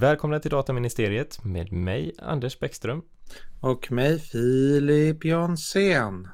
[0.00, 3.02] Välkomna till Dataministeriet med mig Anders Bäckström.
[3.60, 6.28] Och mig Filip Jonsén.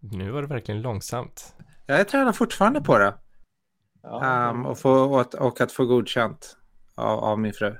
[0.00, 1.54] Nu var det verkligen långsamt.
[1.86, 3.14] Jag tränar fortfarande på det.
[4.02, 4.50] Ja.
[4.50, 6.56] Um, och, få, och, och, att få godkänt
[6.94, 7.74] av, av min fru.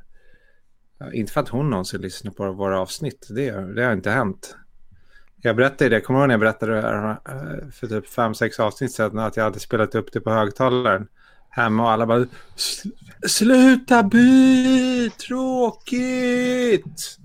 [1.12, 4.56] Inte för att hon någonsin lyssnar på våra avsnitt, det, det har inte hänt.
[5.36, 8.92] Jag berättade det, kommer du ihåg när jag berättade det för typ fem sex avsnitt
[8.92, 11.08] sedan att jag hade spelat upp det på högtalaren
[11.50, 12.26] hemma och alla bara
[13.26, 15.10] Sluta by!
[15.10, 17.18] Tråkigt!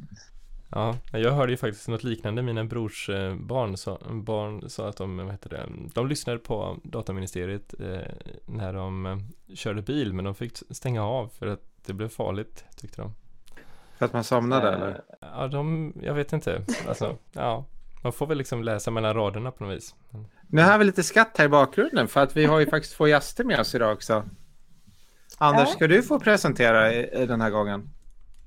[0.76, 2.42] Ja, jag hörde ju faktiskt något liknande.
[2.42, 6.78] Mina brors eh, barn sa, barn sa att de, vad heter det, de lyssnade på
[6.84, 8.14] dataministeriet eh,
[8.46, 9.18] när de eh,
[9.56, 13.14] körde bil, men de fick stänga av för att det blev farligt, tyckte de.
[13.98, 15.02] För att man somnade eh, eller?
[15.20, 16.66] Ja, de, jag vet inte.
[16.88, 17.66] Alltså, ja,
[18.04, 19.96] man får väl liksom läsa mellan raderna på något vis.
[20.54, 23.08] Nu har vi lite skatt här i bakgrunden för att vi har ju faktiskt två
[23.08, 24.24] gäster med oss idag också.
[25.38, 25.74] Anders, ja.
[25.74, 26.92] ska du få presentera
[27.26, 27.90] den här gången?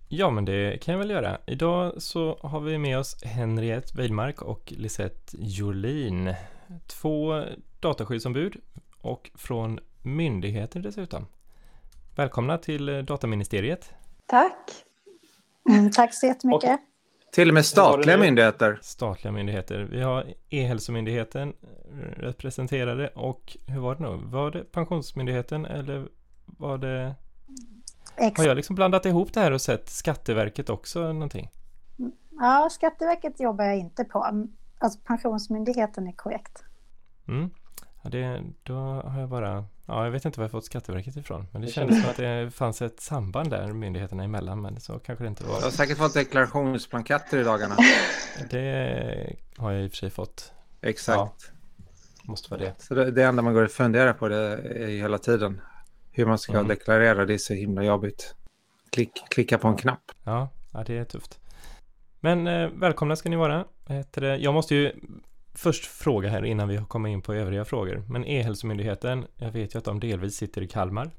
[0.08, 1.39] Ja, men det kan jag väl göra.
[1.47, 6.34] Idag så har vi med oss Henriette Weidmark och Lisette Jolin.
[6.86, 7.45] Två
[7.80, 8.56] dataskyddsombud
[9.00, 11.27] och från myndigheter dessutom.
[12.17, 13.91] Välkomna till Dataministeriet.
[14.27, 14.84] Tack.
[15.69, 16.70] Mm, tack så jättemycket.
[16.70, 16.95] Och
[17.37, 18.79] till och med statliga myndigheter.
[18.83, 19.89] Statliga myndigheter.
[19.91, 21.53] Vi har E-hälsomyndigheten
[22.17, 24.20] representerade och hur var det nu?
[24.25, 26.09] Var det Pensionsmyndigheten eller
[26.47, 27.14] var det...
[28.17, 28.39] Exakt.
[28.39, 31.51] Har jag liksom blandat ihop det här och sett Skatteverket också någonting?
[32.31, 34.47] Ja, Skatteverket jobbar jag inte på.
[34.79, 36.64] Alltså Pensionsmyndigheten är korrekt.
[37.29, 37.51] Mm.
[38.12, 41.46] Ja, det, då har jag bara Ja, jag vet inte var jag fått Skatteverket ifrån.
[41.52, 44.62] Men det kändes som att det fanns ett samband där myndigheterna emellan.
[44.62, 45.58] Men så kanske det inte var.
[45.58, 47.77] Du har säkert fått deklarationsblanketter i dagarna.
[48.50, 50.52] Det har jag i och för sig fått.
[50.80, 51.16] Exakt.
[51.16, 51.34] Ja,
[52.22, 52.74] måste vara det.
[52.78, 55.60] Så det, det enda man går och funderar på det är hela tiden.
[56.12, 56.68] Hur man ska mm.
[56.68, 58.34] deklarera, det är så himla jobbigt.
[58.90, 60.12] Klick, klicka på en knapp.
[60.24, 61.40] Ja, ja det är tufft.
[62.20, 63.64] Men eh, välkomna ska ni vara.
[64.39, 64.92] Jag måste ju
[65.56, 68.05] först fråga här innan vi kommer in på övriga frågor.
[68.08, 71.11] Men E-hälsomyndigheten, jag vet ju att de delvis sitter i Kalmar.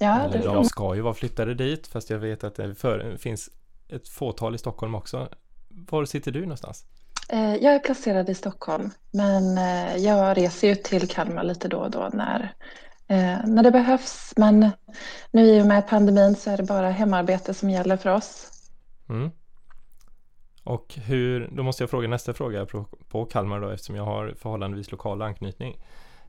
[0.00, 3.50] Ja, det de ska ju vara flyttade dit, fast jag vet att det för, finns
[3.88, 5.28] ett fåtal i Stockholm också.
[5.68, 6.84] Var sitter du någonstans?
[7.28, 11.78] Eh, jag är placerad i Stockholm, men eh, jag reser ju till Kalmar lite då
[11.78, 12.54] och då när,
[13.06, 14.32] eh, när det behövs.
[14.36, 14.70] Men
[15.30, 18.46] nu i och med pandemin så är det bara hemarbete som gäller för oss.
[19.08, 19.30] Mm.
[20.70, 24.34] Och hur, då måste jag fråga nästa fråga på, på Kalmar då eftersom jag har
[24.38, 25.76] förhållandevis lokal anknytning.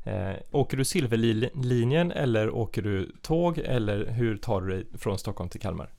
[0.04, 5.50] Eh, åker du Silverlinjen eller åker du tåg eller hur tar du dig från Stockholm
[5.50, 5.90] till Kalmar?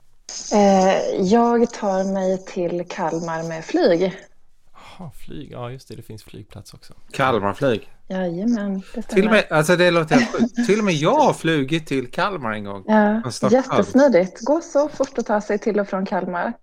[0.53, 4.13] Eh, jag tar mig till Kalmar med flyg.
[4.73, 6.93] Jaha, flyg, ja just det, det finns flygplats också.
[7.11, 7.89] Kalmarflyg?
[8.07, 11.87] Jajamän, det till och med, alltså det låter helt Till och med jag har flugit
[11.87, 12.83] till Kalmar en gång.
[12.87, 13.21] Ja,
[13.51, 14.45] jättesmidigt.
[14.45, 16.53] Gå så fort att ta sig till och från Kalmar.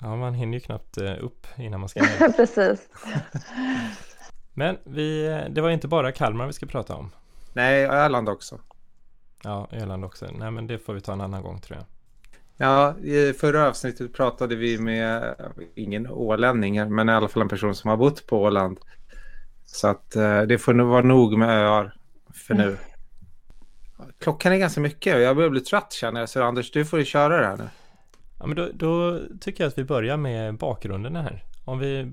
[0.00, 2.32] Ja, man hinner ju knappt eh, upp innan man ska ner.
[2.36, 2.88] Precis.
[4.54, 7.10] Men vi, det var inte bara Kalmar vi ska prata om.
[7.52, 8.60] Nej, Öland också.
[9.42, 10.26] Ja, Öland också.
[10.32, 11.86] Nej, men det får vi ta en annan gång tror jag.
[12.56, 15.34] Ja, i förra avsnittet pratade vi med,
[15.74, 18.78] ingen ålänning, men i alla fall en person som har bott på Åland.
[19.64, 21.94] Så att eh, det får nog vara nog med öar
[22.34, 22.64] för nu.
[22.64, 22.76] Mm.
[24.18, 26.28] Klockan är ganska mycket och jag börjar bli trött känner jag.
[26.28, 27.68] Så Anders, du får ju köra det här nu.
[28.38, 31.44] Ja, men då, då, tycker jag att vi börjar med bakgrunden här.
[31.64, 32.12] Om vi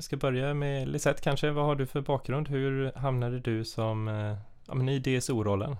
[0.00, 2.48] ska börja med Lisette kanske, vad har du för bakgrund?
[2.48, 5.76] Hur hamnade du som, eh, ja, men i DSO-rollen?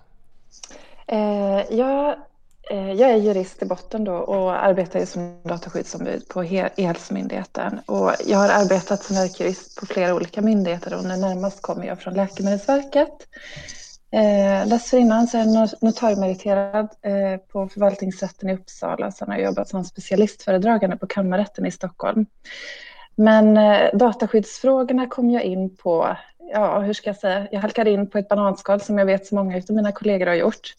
[1.07, 2.15] Eh, jag,
[2.71, 7.79] eh, jag är jurist i botten då och arbetar som dataskyddsombud på E-hälsomyndigheten.
[7.85, 11.99] Och jag har arbetat som verkjurist på flera olika myndigheter och nu närmast kommer jag
[11.99, 13.27] från Läkemedelsverket.
[14.13, 19.11] Eh, dessförinnan så är jag notariemeriterad eh, på förvaltningsrätten i Uppsala.
[19.11, 22.25] Sen har jag jobbat som specialistföredragande på kammarrätten i Stockholm.
[23.15, 26.17] Men eh, dataskyddsfrågorna kom jag in på,
[26.53, 29.35] ja hur ska jag säga, jag halkade in på ett bananskal som jag vet så
[29.35, 30.73] många av mina kollegor har gjort.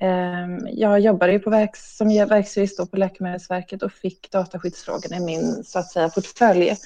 [0.00, 5.64] Eh, jag jobbade ju på verks, som verksjurist på Läkemedelsverket och fick dataskyddsfrågorna i min
[5.64, 6.76] så att säga portfölj.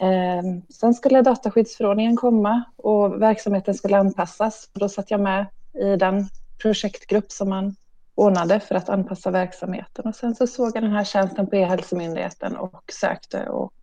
[0.00, 4.70] Ehm, sen skulle dataskyddsförordningen komma och verksamheten skulle anpassas.
[4.72, 6.28] Då satt jag med i den
[6.62, 7.76] projektgrupp som man
[8.14, 10.06] ordnade för att anpassa verksamheten.
[10.06, 13.74] Och sen så såg jag den här tjänsten på E-hälsomyndigheten och sökte och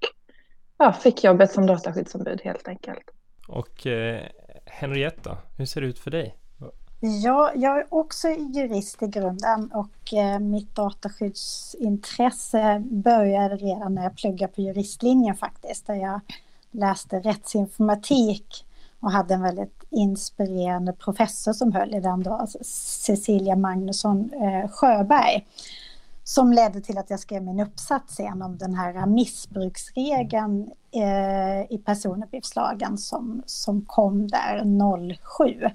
[0.78, 3.04] ja, fick jobbet som dataskyddsombud helt enkelt.
[3.48, 4.22] Och eh,
[4.66, 6.41] Henriette hur ser det ut för dig?
[7.03, 14.15] Ja, jag är också jurist i grunden och eh, mitt dataskyddsintresse började redan när jag
[14.15, 15.88] pluggade på juristlinjen faktiskt.
[15.88, 16.19] Där jag
[16.71, 18.65] läste rättsinformatik
[19.00, 22.57] och hade en väldigt inspirerande professor som höll i den då, alltså
[23.01, 25.47] Cecilia Magnusson eh, Sjöberg.
[26.24, 31.81] som ledde till att jag skrev min uppsats sen om den här missbruksregeln eh, i
[31.86, 34.63] personuppgiftslagen som, som kom där
[35.38, 35.69] 07.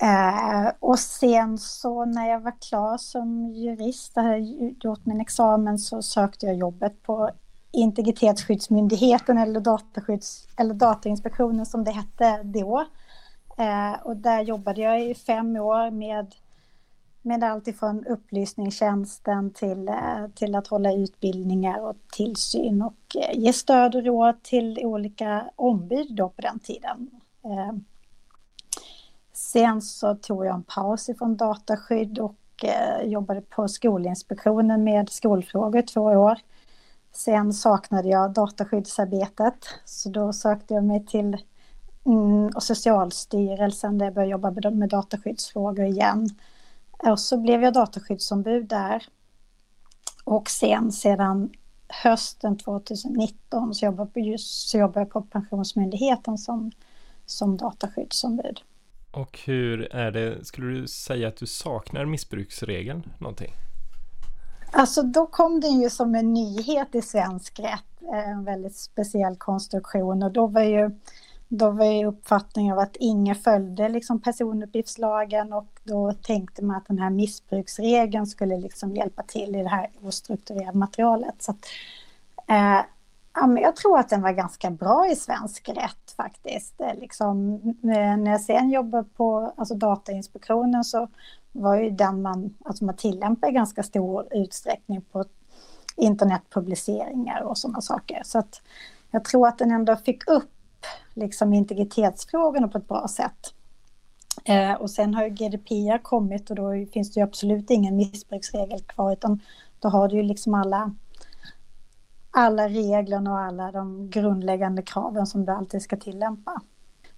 [0.00, 4.38] Eh, och sen så när jag var klar som jurist, hade
[4.84, 7.30] gjort min examen, så sökte jag jobbet på
[7.72, 12.86] Integritetsskyddsmyndigheten eller, dataskydds, eller Datainspektionen som det hette då.
[13.58, 16.34] Eh, och där jobbade jag i fem år med,
[17.22, 23.52] med allt ifrån upplysningstjänsten till, eh, till att hålla utbildningar och tillsyn och eh, ge
[23.52, 27.10] stöd och råd till olika ombud då på den tiden.
[27.44, 27.72] Eh,
[29.52, 35.80] sen så tog jag en paus ifrån dataskydd och eh, jobbade på Skolinspektionen med skolfrågor
[35.80, 36.38] i två år.
[37.12, 41.36] Sen saknade jag dataskyddsarbetet så då sökte jag mig till
[42.06, 46.28] mm, och Socialstyrelsen där jag började jobba med dataskyddsfrågor igen.
[46.98, 49.04] Och så blev jag dataskyddsombud där.
[50.24, 51.50] Och sen sedan
[51.88, 56.72] hösten 2019 så jobbar, jag just, så jag på Pensionsmyndigheten som,
[57.26, 58.60] som dataskyddsombud.
[59.16, 63.52] Och hur är det, skulle du säga att du saknar missbruksregeln någonting?
[64.72, 69.36] Alltså då kom den ju som en nyhet i svensk rätt, eh, en väldigt speciell
[69.36, 70.90] konstruktion och då var ju,
[71.48, 76.86] då var ju uppfattningen av att ingen följde liksom personuppgiftslagen och då tänkte man att
[76.86, 81.42] den här missbruksregeln skulle liksom hjälpa till i det här ostrukturerade materialet.
[81.42, 81.66] Så att,
[82.48, 82.84] eh,
[83.34, 86.74] ja, men jag tror att den var ganska bra i svensk rätt faktiskt.
[87.00, 91.08] Liksom, eh, när jag sen jobbade på alltså Datainspektionen så
[91.52, 95.24] var ju den man, alltså man tillämpar i ganska stor utsträckning på
[95.96, 98.22] internetpubliceringar och sådana saker.
[98.24, 98.62] Så att
[99.10, 100.50] jag tror att den ändå fick upp
[101.14, 103.52] liksom integritetsfrågorna på ett bra sätt.
[104.44, 108.80] Eh, och sen har ju GDPR kommit och då finns det ju absolut ingen missbruksregel
[108.80, 109.40] kvar utan
[109.78, 110.94] då har du ju liksom alla,
[112.36, 116.60] alla reglerna och alla de grundläggande kraven som du alltid ska tillämpa.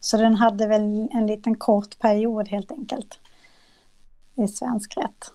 [0.00, 3.18] Så den hade väl en liten kort period helt enkelt
[4.34, 5.32] i svensk rätt.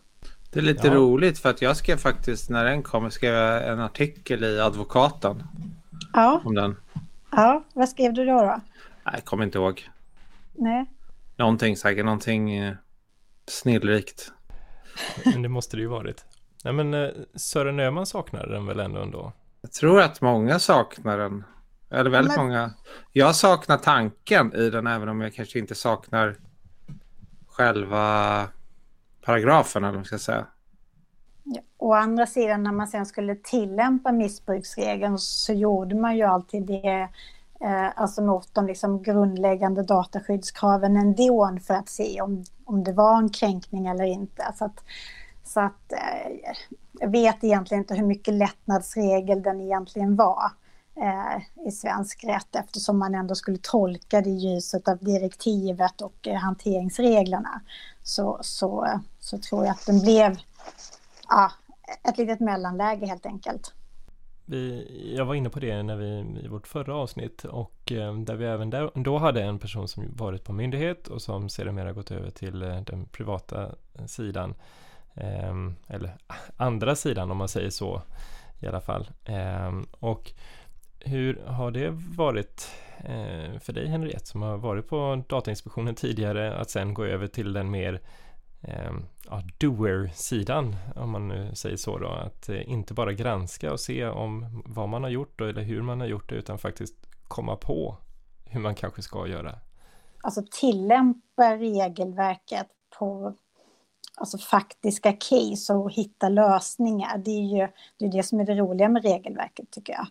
[0.51, 0.93] Det är lite ja.
[0.93, 5.43] roligt för att jag skrev faktiskt när den kom skrev jag en artikel i Advokaten.
[6.13, 6.41] Ja.
[6.45, 6.75] Om den.
[7.31, 8.41] Ja, vad skrev du då?
[8.41, 8.61] då?
[9.03, 9.89] Jag kommer inte ihåg.
[10.53, 10.85] Nej.
[11.35, 12.75] Någonting säkert, någonting eh,
[13.47, 14.31] snillrikt.
[15.25, 16.25] Men det måste det ju varit.
[16.63, 19.33] Nej men eh, Sören Öhman saknar den väl ändå ändå?
[19.63, 21.43] Jag tror att många saknar den.
[21.89, 22.45] Eller väldigt men...
[22.45, 22.71] många.
[23.11, 26.35] Jag saknar tanken i den även om jag kanske inte saknar
[27.47, 28.47] själva
[29.21, 30.47] paragrafen eller vad man ska säga.
[31.43, 36.65] Ja, å andra sidan när man sen skulle tillämpa missbruksregeln så gjorde man ju alltid
[36.65, 37.09] det
[37.61, 43.17] eh, alltså mot de liksom grundläggande dataskyddskraven ändå för att se om, om det var
[43.17, 44.53] en kränkning eller inte.
[44.55, 44.83] Så att,
[45.43, 46.53] så att eh,
[47.01, 50.51] vet egentligen inte hur mycket lättnadsregel den egentligen var
[50.95, 56.27] eh, i svensk rätt eftersom man ändå skulle tolka det i ljuset av direktivet och
[56.27, 57.61] eh, hanteringsreglerna
[58.03, 58.87] så, så,
[59.19, 60.37] så tror jag att den blev
[61.29, 61.51] ja,
[62.09, 63.73] ett litet mellanläge helt enkelt.
[64.45, 68.35] Vi, jag var inne på det när vi, i vårt förra avsnitt och eh, där
[68.35, 72.11] vi även där, då hade en person som varit på myndighet och som sedermera gått
[72.11, 73.75] över till den privata
[74.07, 74.53] sidan.
[75.15, 76.17] Ehm, eller
[76.57, 78.01] andra sidan om man säger så
[78.59, 79.09] i alla fall.
[79.25, 80.31] Ehm, och
[80.99, 86.69] hur har det varit eh, för dig Henriette som har varit på Datainspektionen tidigare att
[86.69, 88.01] sen gå över till den mer
[88.61, 93.79] ehm, ja, doer-sidan om man nu säger så då att eh, inte bara granska och
[93.79, 96.95] se om vad man har gjort eller hur man har gjort det utan faktiskt
[97.27, 97.97] komma på
[98.45, 99.59] hur man kanske ska göra.
[100.21, 102.67] Alltså tillämpa regelverket
[102.99, 103.35] på
[104.15, 107.17] alltså faktiska case och hitta lösningar.
[107.17, 107.67] Det är ju
[107.97, 110.07] det, är det som är det roliga med regelverket tycker jag.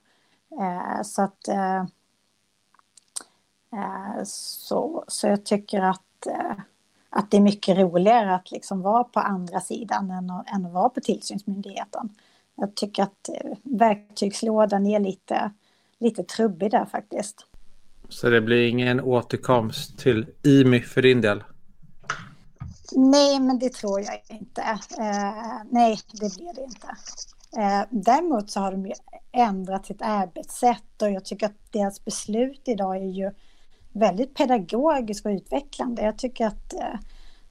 [0.60, 1.80] Eh, så att eh,
[3.72, 6.56] eh så, så jag tycker att, eh,
[7.10, 10.72] att det är mycket roligare att liksom vara på andra sidan än att, än att
[10.72, 12.08] vara på tillsynsmyndigheten.
[12.54, 15.50] Jag tycker att eh, verktygslådan är lite,
[15.98, 17.46] lite trubbig där faktiskt.
[18.08, 21.44] Så det blir ingen återkomst till IMY för din del?
[22.96, 24.62] Nej, men det tror jag inte.
[24.98, 26.88] Eh, nej, det blir det inte.
[27.56, 28.92] Eh, däremot så har de ju
[29.32, 33.30] ändrat sitt arbetssätt och jag tycker att deras beslut idag är ju
[33.92, 36.02] väldigt pedagogiskt och utvecklande.
[36.02, 36.98] Jag tycker att, eh,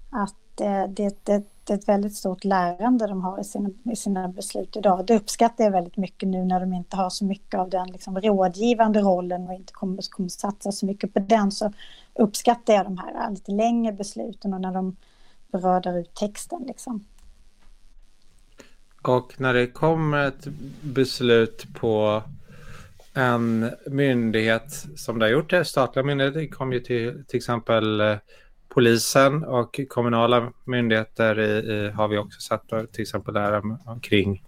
[0.10, 3.96] att eh, det, det, det är ett väldigt stort lärande de har i sina, i
[3.96, 5.06] sina beslut idag.
[5.06, 8.22] Det uppskattar jag väldigt mycket nu när de inte har så mycket av den liksom
[8.22, 11.74] rådgivande rollen och inte kommer, kommer satsa så mycket på den så
[12.14, 14.96] uppskattar jag de här eh, lite längre besluten och när de
[15.54, 16.64] radar ut texten.
[16.68, 17.06] Liksom.
[19.02, 20.48] Och när det kommer ett
[20.82, 22.24] beslut på
[23.14, 28.02] en myndighet som det har gjort det, statliga myndigheter, det kom ju till, till exempel
[28.02, 28.18] eh,
[28.70, 34.44] polisen och kommunala myndigheter i, i, har vi också sett, till exempel där eh, omkring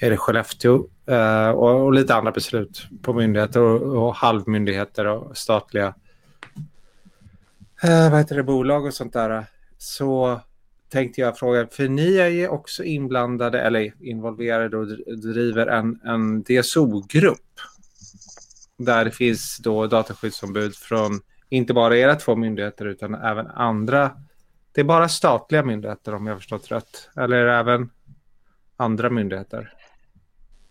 [0.00, 5.36] är det Skellefteå eh, och, och, lite andra beslut på myndigheter och, och halvmyndigheter och
[5.36, 5.94] statliga
[7.82, 9.46] eh, vad heter det, bolag och sånt där.
[9.78, 10.40] Så
[10.88, 14.86] tänkte jag fråga, för ni är ju också inblandade eller involverade och
[15.18, 17.60] driver en, en DSO-grupp
[18.78, 24.10] där det finns då dataskyddsombud från inte bara era två myndigheter utan även andra.
[24.72, 27.10] Det är bara statliga myndigheter om jag förstått rätt.
[27.16, 27.90] Eller även
[28.76, 29.72] andra myndigheter?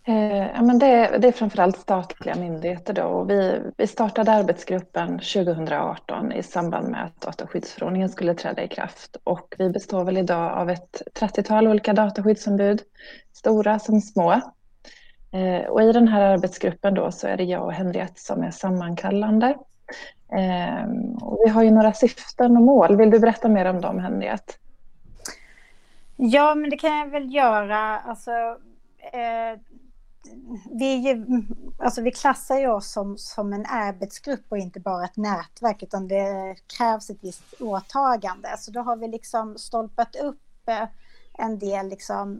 [0.08, 2.94] Eh, ja, men det, är, det är framförallt statliga myndigheter.
[2.94, 3.02] Då.
[3.02, 9.16] Och vi, vi startade arbetsgruppen 2018 i samband med att dataskyddsförordningen skulle träda i kraft.
[9.24, 12.82] Och vi består väl idag av ett 30-tal olika dataskyddsombud,
[13.32, 14.32] stora som små.
[15.32, 18.50] Eh, och i den här arbetsgruppen då så är det jag och Henriette som är
[18.50, 19.56] sammankallande.
[20.32, 20.84] Eh,
[21.22, 22.96] och vi har ju några syften och mål.
[22.96, 24.52] Vill du berätta mer om dem, Henriette?
[26.16, 27.98] Ja, men det kan jag väl göra.
[27.98, 28.30] Alltså,
[29.12, 29.60] eh,
[30.70, 31.26] vi, ju,
[31.78, 36.08] alltså vi klassar ju oss som, som en arbetsgrupp och inte bara ett nätverk, utan
[36.08, 38.48] det krävs ett visst åtagande.
[38.58, 40.88] Så då har vi liksom stolpat upp eh,
[41.38, 42.38] en del liksom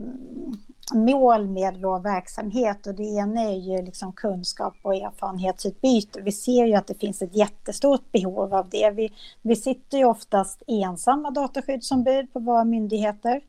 [0.95, 6.21] mål med vår verksamhet och det ena är ju liksom kunskap och erfarenhetsutbyte.
[6.21, 8.91] Vi ser ju att det finns ett jättestort behov av det.
[8.91, 9.13] Vi,
[9.43, 13.41] vi sitter ju oftast ensamma dataskyddsombud på våra myndigheter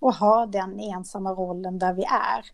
[0.00, 2.44] och har den ensamma rollen där vi är.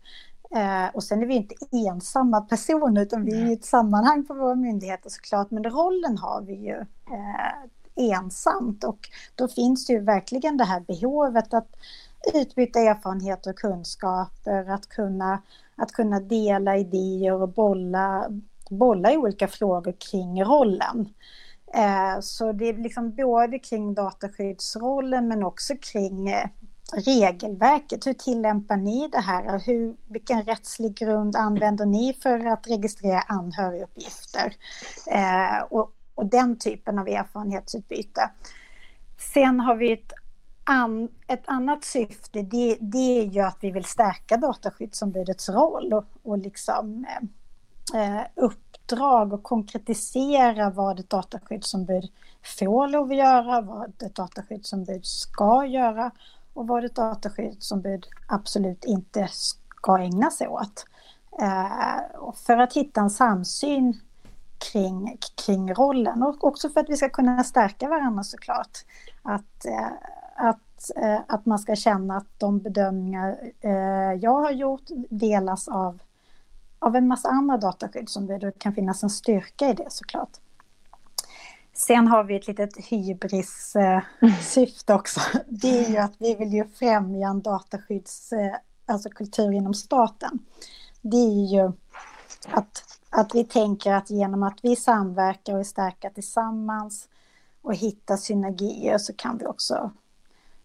[0.55, 4.33] Eh, och sen är vi inte ensamma personer utan vi är i ett sammanhang på
[4.33, 5.51] våra myndigheter såklart.
[5.51, 6.77] Men rollen har vi ju
[7.11, 8.83] eh, ensamt.
[8.83, 11.69] Och då finns det ju verkligen det här behovet att
[12.33, 15.41] utbyta erfarenheter och kunskaper, att kunna,
[15.75, 18.27] att kunna dela idéer och bolla,
[18.69, 21.09] bolla i olika frågor kring rollen.
[21.73, 26.49] Eh, så det är liksom både kring dataskyddsrollen men också kring eh,
[26.95, 28.07] regelverket.
[28.07, 29.59] Hur tillämpar ni det här?
[29.65, 34.55] Hur, vilken rättslig grund använder ni för att registrera anhöriguppgifter?
[35.07, 38.29] Eh, och, och den typen av erfarenhetsutbyte.
[39.33, 40.13] Sen har vi ett
[40.63, 46.05] an, ett annat syfte det, det, är ju att vi vill stärka dataskyddsombudets roll och,
[46.23, 52.11] och liksom, eh, eh, uppdrag och konkretisera vad ett dataskyddsombud
[52.59, 56.11] får lov att göra, vad ett dataskyddsombud ska göra
[56.53, 60.85] och vad ett dataskyddsombud absolut inte ska ägna sig åt.
[61.41, 63.99] Eh, för att hitta en samsyn
[64.71, 68.77] kring, kring rollen och också för att vi ska kunna stärka varandra såklart.
[69.21, 69.91] Att, eh,
[70.35, 75.99] att, eh, att man ska känna att de bedömningar eh, jag har gjort delas av,
[76.79, 80.39] av en massa andra dataskyddsombud och det kan finnas en styrka i det såklart.
[81.73, 85.19] Sen har vi ett litet hybris-syfte eh, också.
[85.47, 90.39] Det är ju att vi vill ju främja en dataskydds, eh, alltså kultur inom staten.
[91.01, 91.71] Det är ju
[92.47, 97.09] att, att vi tänker att genom att vi samverkar och är starka tillsammans
[97.61, 99.91] och hittar synergier så kan vi också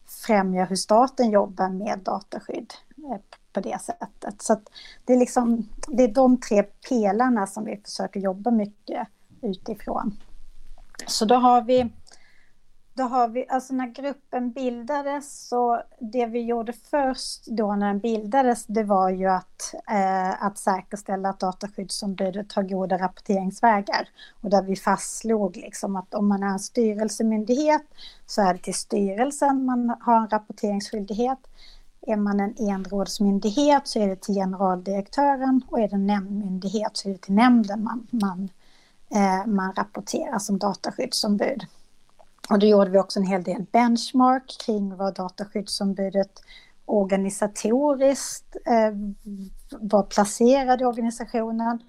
[0.06, 3.18] främja hur staten jobbar med dataskydd eh,
[3.52, 4.42] på det sättet.
[4.42, 4.60] Så
[5.04, 9.08] det, är liksom, det är de tre pelarna som vi försöker jobba mycket
[9.42, 10.16] utifrån.
[11.06, 11.90] Så då har vi
[12.98, 17.98] då har vi, alltså när gruppen bildades så det vi gjorde först då när den
[17.98, 24.08] bildades det var ju att, eh, att säkerställa att dataskyddsombudet har goda rapporteringsvägar.
[24.42, 27.82] Och där vi fastslog liksom att om man är en styrelsemyndighet
[28.26, 31.38] så är det till styrelsen man har en rapporteringsskyldighet.
[32.06, 37.08] Är man en enrådsmyndighet så är det till generaldirektören och är det en nämndmyndighet så
[37.08, 38.48] är det till nämnden man, man,
[39.14, 41.66] Eh, man rapporterar som dataskyddsombud.
[42.50, 46.42] Och då gjorde vi också en hel del benchmark kring vad dataskyddsombudet
[46.84, 48.94] organisatoriskt eh,
[49.70, 51.82] var placerad i organisationen.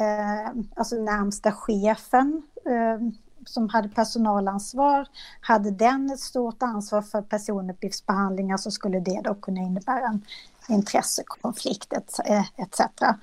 [0.00, 3.08] Eh, alltså närmsta chefen eh,
[3.46, 5.08] som hade personalansvar,
[5.40, 10.24] hade den ett stort ansvar för personuppgiftsbehandlingar så skulle det då kunna innebära en
[10.68, 12.80] intressekonflikt etc.
[12.80, 13.14] Eh,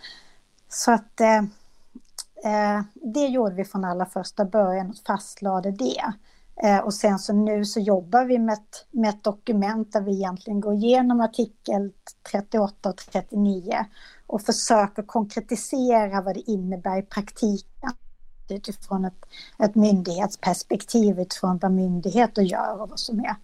[0.70, 1.42] så att eh,
[2.46, 6.14] Eh, det gjorde vi från allra första början och fastlade det.
[6.64, 10.12] Eh, och sen så nu så jobbar vi med ett, med ett dokument där vi
[10.12, 11.92] egentligen går igenom artikel
[12.32, 13.86] 38 och 39
[14.28, 17.92] och försöker konkretisera vad det innebär i praktiken
[18.50, 19.26] utifrån ett,
[19.60, 23.36] ett myndighetsperspektiv, utifrån vad myndigheter gör och vad som är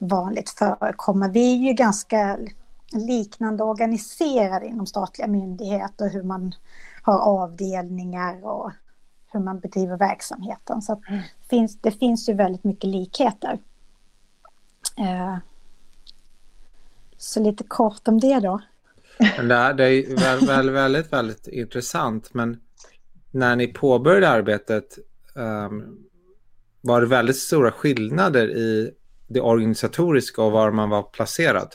[0.00, 1.28] vanligt förekommer.
[1.28, 2.38] Vi är ju ganska
[2.92, 6.54] liknande organiserade inom statliga myndigheter, hur man
[7.04, 8.72] har avdelningar och
[9.32, 10.82] hur man bedriver verksamheten.
[10.82, 11.20] Så mm.
[11.20, 13.58] det, finns, det finns ju väldigt mycket likheter.
[14.98, 15.36] Eh,
[17.18, 18.60] så lite kort om det då.
[19.18, 22.34] Det, är, det är väl, väl, väldigt, väldigt intressant.
[22.34, 22.60] Men
[23.30, 24.98] när ni påbörjade arbetet
[25.34, 26.04] um,
[26.80, 28.90] var det väldigt stora skillnader i
[29.26, 31.74] det organisatoriska och var man var placerad?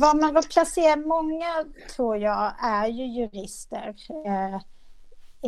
[0.00, 0.96] Vad man vill placera...
[0.96, 1.64] många
[1.96, 3.94] tror jag är ju jurister
[4.26, 4.54] eh,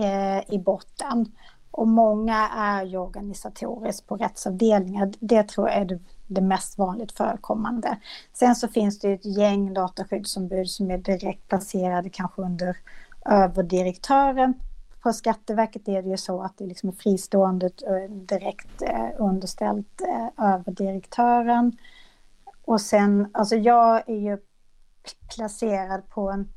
[0.04, 1.32] eh, i botten.
[1.70, 5.12] Och många är ju organisatoriskt på rättsavdelningar.
[5.20, 7.98] Det tror jag är det, det, mest vanligt förekommande.
[8.32, 12.76] Sen så finns det ett gäng dataskyddsombud som är direkt placerade kanske under
[13.26, 14.54] överdirektören.
[15.02, 20.00] På Skatteverket är det ju så att det liksom är fristående eh, direkt eh, underställt
[20.00, 21.76] eh, överdirektören.
[22.64, 24.38] Och sen, alltså jag är ju
[25.36, 26.48] placerad på en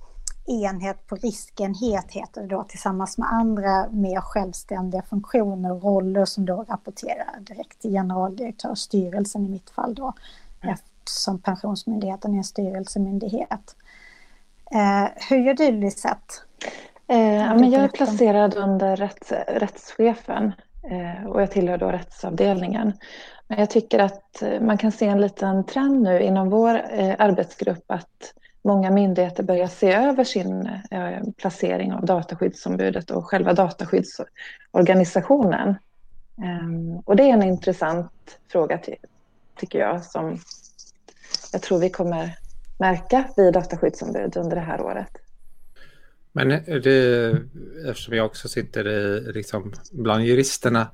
[0.48, 6.46] enhet på riskenhet heter det då tillsammans med andra mer självständiga funktioner och roller som
[6.46, 10.14] då rapporterar direkt till generaldirektör och styrelsen i mitt fall då
[10.62, 10.74] mm.
[10.74, 13.76] eftersom Pensionsmyndigheten är en styrelsemyndighet.
[14.72, 16.34] Eh, hur gör du Lisette?
[17.08, 20.52] Eh, men jag är placerad under rätts, rättschefen
[20.84, 22.94] eh, och jag tillhör då rättsavdelningen.
[23.48, 27.16] Men jag tycker att eh, man kan se en liten trend nu inom vår eh,
[27.20, 35.76] arbetsgrupp att många myndigheter börjar se över sin eh, placering av dataskyddsombudet och själva dataskyddsorganisationen.
[36.44, 38.80] Ehm, och det är en intressant fråga
[39.58, 40.40] tycker jag som
[41.52, 42.38] jag tror vi kommer
[42.80, 45.12] märka vid dataskyddsombud under det här året.
[46.32, 47.36] Men det,
[47.90, 50.88] eftersom jag också sitter i, liksom, bland juristerna,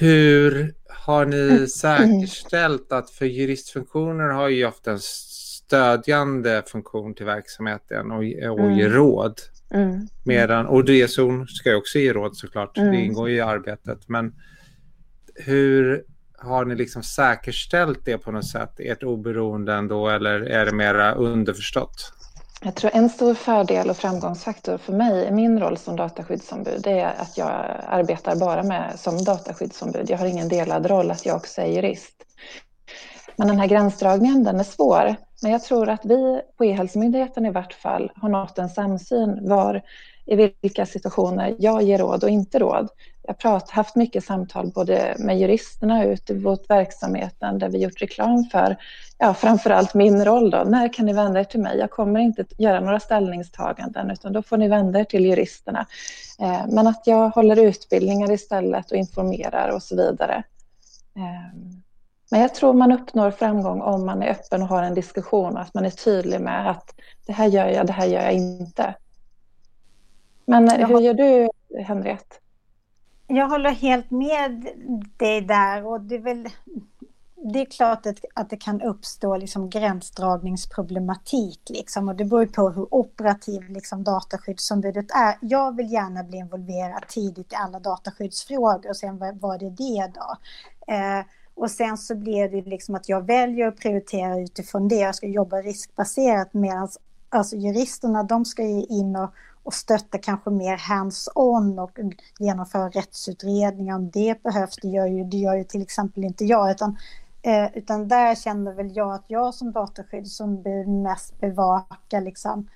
[0.00, 1.66] hur har ni mm.
[1.66, 8.18] säkerställt att för juristfunktioner har ju ofta en stödjande funktion till verksamheten och,
[8.52, 8.78] och mm.
[8.78, 9.40] ge råd.
[9.70, 10.08] Mm.
[10.24, 12.92] Medan, och DSO ska ju också ge råd såklart, mm.
[12.92, 14.08] det ingår ju i arbetet.
[14.08, 14.34] Men
[15.34, 16.04] hur
[16.38, 21.14] har ni liksom säkerställt det på något sätt, ert oberoende ändå, eller är det mera
[21.14, 22.12] underförstått?
[22.64, 27.06] Jag tror en stor fördel och framgångsfaktor för mig i min roll som dataskyddsombud är
[27.06, 27.50] att jag
[27.88, 30.10] arbetar bara med som dataskyddsombud.
[30.10, 32.14] Jag har ingen delad roll att jag också är jurist.
[33.36, 35.16] Men den här gränsdragningen den är svår.
[35.42, 39.82] Men jag tror att vi på E-hälsomyndigheten i vart fall har nått en samsyn var
[40.26, 42.88] i vilka situationer jag ger råd och inte råd.
[43.38, 48.02] Jag har haft mycket samtal både med juristerna ute i vårt verksamheten där vi gjort
[48.02, 48.76] reklam för,
[49.18, 50.64] ja framförallt min roll då.
[50.66, 51.78] När kan ni vända er till mig?
[51.78, 55.86] Jag kommer inte göra några ställningstaganden utan då får ni vända er till juristerna.
[56.40, 60.42] Eh, men att jag håller utbildningar istället och informerar och så vidare.
[61.16, 61.58] Eh,
[62.30, 65.62] men jag tror man uppnår framgång om man är öppen och har en diskussion och
[65.62, 66.94] att man är tydlig med att
[67.26, 68.94] det här gör jag, det här gör jag inte.
[70.44, 71.48] Men hur gör du,
[71.82, 72.36] Henriette?
[73.32, 74.66] Jag håller helt med
[75.16, 76.48] dig där och det är väl
[77.52, 82.70] det är klart att, att det kan uppstå liksom gränsdragningsproblematik liksom, och det beror på
[82.70, 85.38] hur operativ liksom, dataskyddsombudet är.
[85.40, 90.36] Jag vill gärna bli involverad tidigt i alla dataskyddsfrågor och sen vad, det det då?
[90.94, 94.96] Eh, och sen så blir det liksom att jag väljer att prioritera utifrån det.
[94.96, 96.88] Jag ska jobba riskbaserat medan
[97.28, 101.98] alltså juristerna de ska ju in och, och stötta kanske mer hands-on och
[102.38, 104.76] genomföra rättsutredningar om det behövs.
[104.82, 106.96] Det gör ju, det gör ju till exempel inte jag utan,
[107.42, 112.68] eh, utan där känner väl jag att jag som dataskyddsombud mest bevakar liksom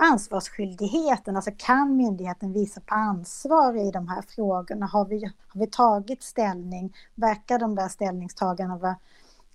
[0.00, 4.86] ansvarsskyldigheten, alltså kan myndigheten visa på ansvar i de här frågorna?
[4.86, 6.96] Har vi, har vi tagit ställning?
[7.14, 8.96] Verkar de där ställningstagandena vara,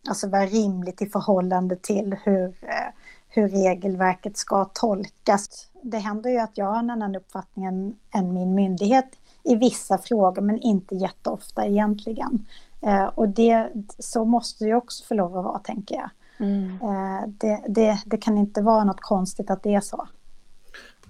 [0.07, 2.93] alltså vara rimligt i förhållande till hur, eh,
[3.29, 5.67] hur regelverket ska tolkas?
[5.81, 9.05] Det händer ju att jag har en annan uppfattning än, än min myndighet
[9.43, 12.45] i vissa frågor, men inte jätteofta egentligen.
[12.81, 16.09] Eh, och det, så måste det också få lov att vara, tänker jag.
[16.37, 16.69] Mm.
[16.81, 20.07] Eh, det, det, det kan inte vara något konstigt att det är så.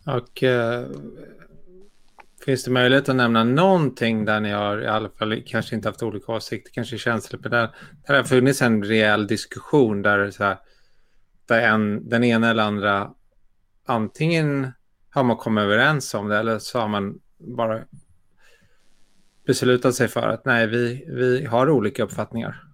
[0.06, 0.88] Och eh,
[2.46, 6.04] finns det möjlighet att nämna någonting där ni har i alla fall kanske inte haft
[6.04, 7.62] olika åsikter, kanske känslor, men där,
[8.08, 10.58] där det har funnits en rejäl diskussion där, så här,
[11.48, 13.12] där en, den ena eller andra
[13.86, 14.72] antingen
[15.10, 17.84] har man kommit överens om det eller så har man bara
[19.48, 22.65] beslutat sig för att nej, vi, vi har olika uppfattningar.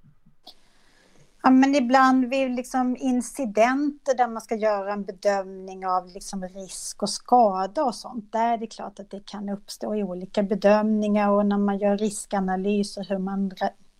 [1.43, 7.03] Ja, men ibland vid liksom incidenter där man ska göra en bedömning av liksom risk
[7.03, 11.29] och skada och sånt, där är det klart att det kan uppstå i olika bedömningar
[11.29, 13.51] och när man gör riskanalyser hur man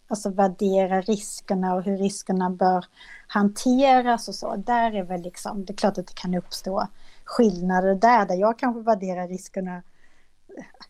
[0.08, 2.86] alltså värdera riskerna och hur riskerna bör
[3.28, 4.56] hanteras och så.
[4.56, 6.88] Där är väl liksom, det är klart att det kan uppstå
[7.26, 9.84] skillnader där, där jag kanske värderar riskerna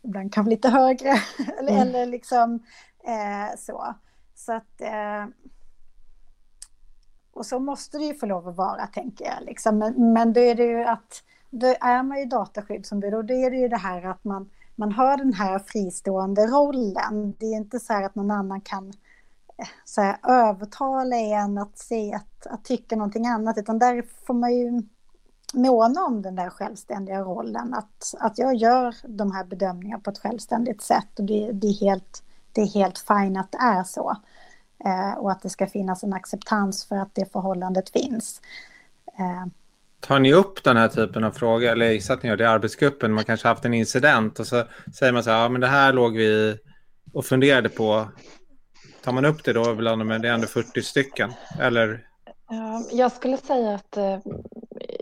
[0.01, 1.09] ibland kanske lite högre.
[1.59, 1.81] eller, mm.
[1.81, 2.59] eller liksom
[3.03, 3.95] eh, så.
[4.35, 4.81] Så att...
[4.81, 5.25] Eh,
[7.33, 9.45] och så måste det ju få lov att vara, tänker jag.
[9.45, 9.77] Liksom.
[9.77, 11.23] Men, men då är det ju att...
[11.53, 14.91] Då är man ju dataskyddsombud och då är det ju det här att man, man
[14.91, 17.33] har den här fristående rollen.
[17.39, 18.87] Det är inte så här att någon annan kan
[19.57, 24.33] eh, så här, övertala en att se att, att tycka någonting annat, utan där får
[24.33, 24.81] man ju
[25.53, 27.73] måna om den där självständiga rollen.
[27.73, 31.79] Att, att jag gör de här bedömningarna på ett självständigt sätt och det, det är,
[31.79, 34.15] helt, det är helt fint att det är så.
[34.85, 38.41] Eh, och att det ska finnas en acceptans för att det förhållandet finns.
[39.19, 39.45] Eh.
[39.99, 42.47] Tar ni upp den här typen av frågor, eller gissar att ni gör det i
[42.47, 44.63] arbetsgruppen, man kanske haft en incident och så
[44.93, 46.57] säger man så här, ja men det här låg vi
[47.13, 48.07] och funderade på.
[49.03, 52.07] Tar man upp det då bland de, det är ändå 40 stycken, eller?
[52.91, 54.19] Jag skulle säga att eh,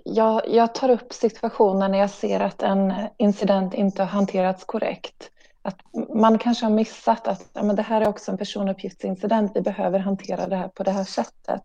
[0.06, 5.32] jag, jag tar upp situationen när jag ser att en incident inte har hanterats korrekt.
[5.62, 5.78] Att
[6.15, 10.00] man kanske har missat att ja, men det här är också en personuppgiftsincident, vi behöver
[10.00, 11.62] hantera det här på det här sättet.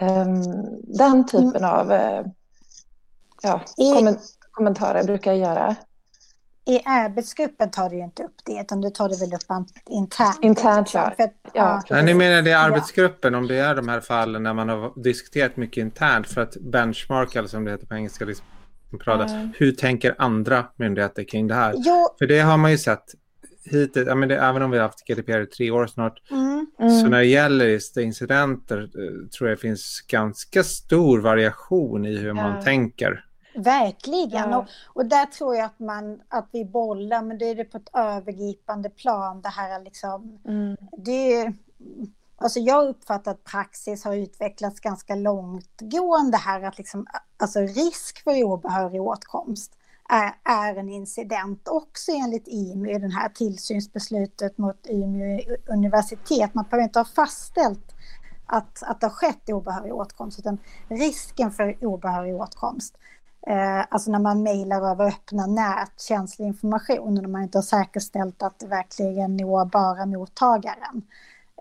[0.00, 0.42] Um,
[0.82, 1.70] den typen mm.
[1.70, 2.26] av uh,
[3.42, 4.16] ja, I,
[4.50, 5.76] kommentarer brukar jag göra.
[6.68, 9.42] I arbetsgruppen tar du inte upp det, utan du tar det väl upp
[9.90, 10.38] internt?
[10.42, 11.12] Internt, ja.
[11.16, 11.82] För, ja.
[11.88, 12.02] ja.
[12.02, 13.38] Ni menar det i arbetsgruppen, ja.
[13.38, 17.38] om det är de här fallen när man har diskuterat mycket internt för att benchmarka,
[17.38, 18.26] eller som det heter på engelska,
[18.92, 19.52] liksom, mm.
[19.56, 21.74] hur tänker andra myndigheter kring det här?
[21.76, 22.08] Jo.
[22.18, 23.04] För det har man ju sett
[23.70, 26.66] hittills, ja, men det, även om vi har haft GDPR i tre år snart, mm.
[26.78, 27.00] Mm.
[27.00, 32.16] så när det gäller just incidenter eh, tror jag det finns ganska stor variation i
[32.16, 33.24] hur man tänker.
[33.56, 34.50] Verkligen.
[34.50, 34.58] Ja.
[34.58, 37.76] Och, och där tror jag att, man, att vi bollar, men det är det på
[37.76, 39.40] ett övergripande plan.
[39.40, 40.76] Det här liksom, mm.
[40.98, 41.52] det,
[42.36, 48.42] alltså jag uppfattar att praxis har utvecklats ganska långtgående här, att liksom, alltså risk för
[48.44, 49.72] obehörig åtkomst
[50.08, 56.54] är, är en incident också enligt IMU, den här tillsynsbeslutet mot IMU universitet.
[56.54, 57.92] Man behöver inte ha fastställt
[58.46, 62.96] att, att det har skett obehörig åtkomst, utan risken för obehörig åtkomst
[63.46, 68.42] Eh, alltså när man mejlar över öppna nät, känslig information, när man inte har säkerställt
[68.42, 71.02] att det verkligen når bara mottagaren.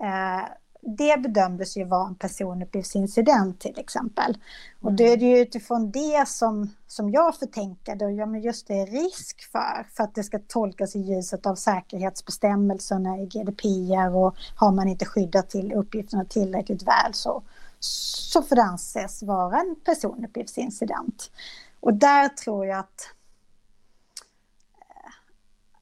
[0.01, 0.45] Eh,
[0.85, 4.37] det bedömdes ju vara en personuppgiftsincident till exempel.
[4.81, 8.67] Och då är det ju utifrån det som, som jag förtänkade, och ja men just
[8.67, 14.35] det risk för, för att det ska tolkas i ljuset av säkerhetsbestämmelserna i GDPR och
[14.55, 17.43] har man inte skyddat till uppgifterna tillräckligt väl så,
[17.79, 21.31] så får det anses vara en personuppgiftsincident.
[21.79, 23.09] Och där tror jag att,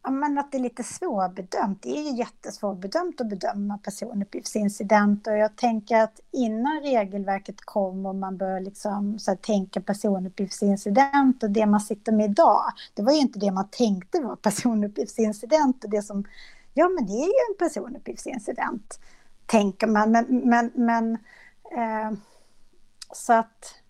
[0.04, 1.82] ja, men att det är lite svårbedömt.
[1.82, 5.32] Det är ju jättesvårbedömt att bedöma personuppgiftsincidenter.
[5.32, 11.44] Och jag tänker att innan regelverket kom och man började liksom, så här, tänka personuppgiftsincident
[11.44, 12.64] och det man sitter med idag,
[12.94, 15.84] det var ju inte det man tänkte var personuppgiftsincident.
[15.84, 16.24] Och det som,
[16.74, 19.00] ja men det är ju en personuppgiftsincident,
[19.46, 20.12] tänker man.
[20.12, 21.14] Men, men, men
[21.72, 22.18] eh,
[23.14, 23.83] så att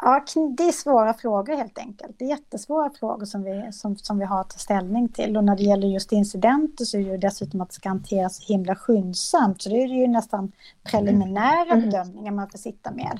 [0.00, 0.24] Ja,
[0.56, 2.18] det är svåra frågor helt enkelt.
[2.18, 5.36] Det är jättesvåra frågor som vi, som, som vi har att ta ställning till.
[5.36, 8.36] Och när det gäller just incidenter så är det ju dessutom att det ska hanteras
[8.36, 9.62] så himla skyndsamt.
[9.62, 10.52] Så det är ju nästan
[10.90, 11.84] preliminära mm.
[11.84, 13.18] bedömningar man får sitta med.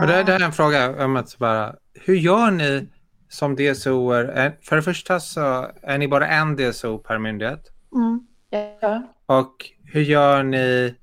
[0.00, 2.88] Och det, det är en fråga om att bara, hur gör ni
[3.28, 4.10] som DSO?
[4.62, 7.68] För det första så är ni bara en DSO per myndighet.
[7.94, 8.26] Mm.
[8.80, 9.02] Ja.
[9.26, 9.54] Och
[9.84, 10.94] hur gör ni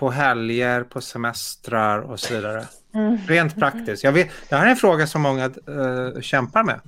[0.00, 2.64] på helger, på semestrar och så vidare?
[2.94, 3.18] Mm.
[3.28, 4.04] Rent praktiskt.
[4.04, 6.80] Jag vet, det här är en fråga som många uh, kämpar med.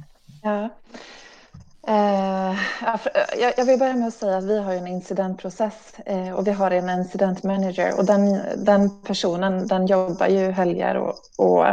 [0.43, 0.69] Ja.
[1.89, 2.59] Uh,
[3.41, 6.51] jag, jag vill börja med att säga att vi har en incidentprocess uh, och vi
[6.51, 11.67] har en incident manager och den, den personen den jobbar ju helger och, och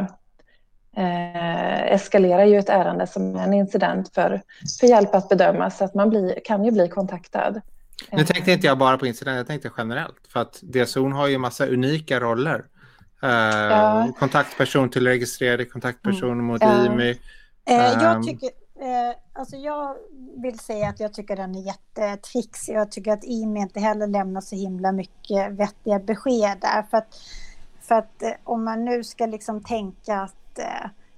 [1.85, 4.41] eskalerar ju ett ärende som är en incident för,
[4.79, 7.61] för hjälp att bedöma så att man blir, kan ju bli kontaktad.
[8.11, 11.37] Nu tänkte inte jag bara på incident, jag tänkte generellt för att DSON har ju
[11.37, 12.65] massa unika roller.
[13.23, 14.13] Uh, ja.
[14.19, 16.45] Kontaktperson till registrerade kontaktpersoner mm.
[16.45, 17.11] mot uh, IMI.
[17.11, 17.17] Uh,
[17.67, 18.23] jag ehm.
[18.23, 19.95] tycker, uh, alltså jag
[20.41, 22.75] vill säga att jag tycker den är jättetrixig.
[22.75, 26.83] Jag tycker att IMI inte heller lämnar så himla mycket vettiga besked där.
[26.89, 27.15] För att,
[27.81, 30.59] för att om man nu ska liksom tänka att,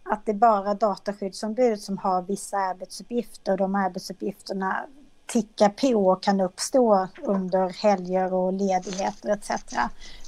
[0.03, 4.85] att det är bara dataskyddsombudet som har vissa arbetsuppgifter och de arbetsuppgifterna
[5.31, 9.51] tickar på och kan uppstå under helger och ledigheter etc.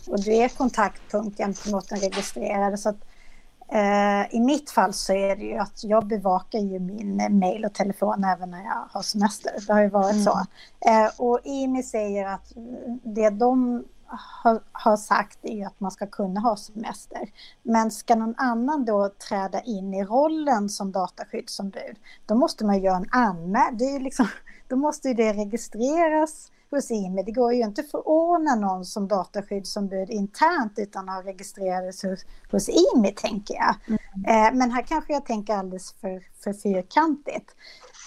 [0.08, 2.78] Och du är kontaktpunkt gentemot den registrerade.
[2.78, 3.06] Så att,
[3.74, 7.74] Eh, I mitt fall så är det ju att jag bevakar ju min mail och
[7.74, 9.52] telefon även när jag har semester.
[9.68, 10.24] Det har ju varit mm.
[10.24, 10.40] så.
[10.90, 12.52] Eh, och IMI säger att
[13.04, 13.84] det de
[14.44, 17.30] har, har sagt är ju att man ska kunna ha semester.
[17.64, 22.98] Men ska någon annan då träda in i rollen som dataskyddsombud, då måste man göra
[22.98, 24.04] en anmälan.
[24.04, 24.28] Liksom,
[24.68, 27.24] då måste ju det registreras hos IMI.
[27.24, 32.70] Det går ju inte att förordna någon som dataskyddsombud internt utan att registrerats hos, hos
[32.70, 33.76] IMI, tänker jag.
[33.88, 34.00] Mm.
[34.28, 37.56] Eh, men här kanske jag tänker alldeles för, för fyrkantigt.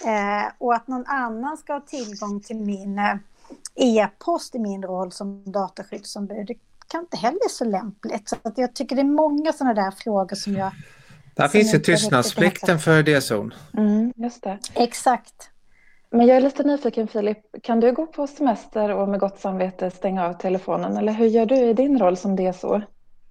[0.05, 3.15] Eh, och att någon annan ska ha tillgång till min eh,
[3.75, 6.55] e-post i min roll som dataskyddsombud, det
[6.87, 8.29] kan inte heller så lämpligt.
[8.29, 10.71] Så att jag tycker det är många sådana där frågor som jag...
[11.35, 13.49] Där finns ju tystnadsplikten för DSO.
[13.73, 14.59] Mm, just det.
[14.73, 15.49] Exakt.
[16.11, 19.91] Men jag är lite nyfiken Filip, kan du gå på semester och med gott samvete
[19.91, 22.81] stänga av telefonen eller hur gör du i din roll som DSO?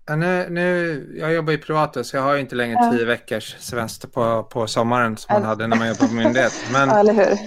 [0.07, 2.91] Ja, nu, nu, jag jobbar i privatet så jag har inte längre ja.
[2.91, 6.53] tio veckors semester på, på sommaren som man hade när man jobbade på myndighet.
[6.73, 7.39] Men, ja, eller hur?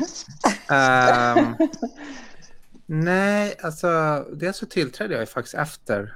[0.75, 1.55] Ähm,
[2.85, 3.87] nej, alltså
[4.33, 6.15] dels så tillträdde jag ju faktiskt efter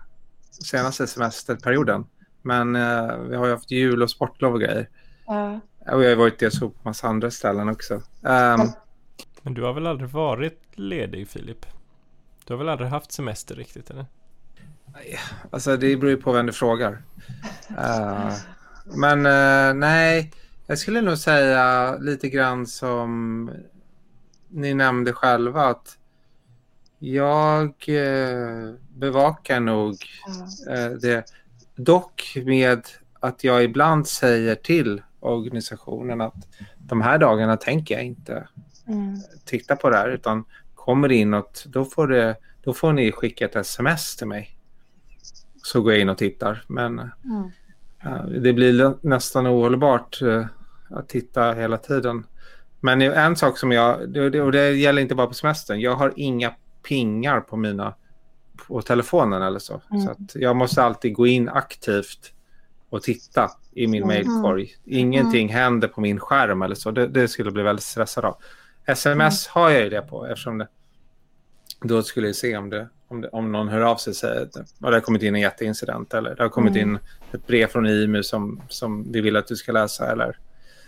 [0.64, 2.06] senaste semesterperioden.
[2.42, 4.90] Men äh, vi har ju haft jul och sportlov och grejer.
[5.26, 5.60] Ja.
[5.92, 7.94] Och jag har varit det så på massa andra ställen också.
[8.22, 8.72] Um,
[9.44, 11.66] men du har väl aldrig varit ledig Filip?
[12.46, 14.06] Du har väl aldrig haft semester riktigt eller?
[15.52, 17.02] Alltså det beror ju på vem du frågar.
[17.70, 18.34] Uh,
[18.86, 20.32] men uh, nej,
[20.68, 23.52] jag skulle nog säga lite grann som
[24.50, 25.98] ni nämnde själva att
[27.00, 29.98] jag uh, bevakar nog
[31.02, 31.26] det.
[31.76, 32.88] Dock med
[33.20, 38.48] att jag ibland säger till organisationen att de här dagarna tänker jag inte
[38.88, 39.18] mm.
[39.46, 43.12] titta på det här utan kommer det in något då får, det, då får ni
[43.12, 44.58] skicka ett sms till mig.
[45.64, 47.52] Så går jag in och tittar men mm.
[48.06, 50.46] uh, det blir nästan ohållbart uh,
[50.90, 52.26] att titta hela tiden.
[52.80, 56.54] Men en sak som jag, och det gäller inte bara på semestern, jag har inga
[56.88, 57.96] pingar på mina
[58.68, 59.82] på telefonen eller så.
[59.92, 60.02] Mm.
[60.02, 62.34] Så att jag måste alltid gå in aktivt
[62.90, 64.08] och titta i min mm.
[64.16, 64.76] mailkorg.
[64.86, 65.56] Ingenting mm.
[65.56, 66.92] händer på min skärm eller så.
[66.92, 68.38] Det, det skulle bli väldigt stressad av.
[68.86, 69.64] Sms mm.
[69.64, 70.68] har jag ju det på eftersom det,
[71.82, 74.54] då skulle jag se om, det, om, det, om någon hör av sig säger att
[74.54, 76.90] det har kommit in en jätteincident eller det har kommit mm.
[76.90, 77.00] in
[77.32, 80.12] ett brev från IMU som, som vi vill att du ska läsa.
[80.12, 80.38] Eller...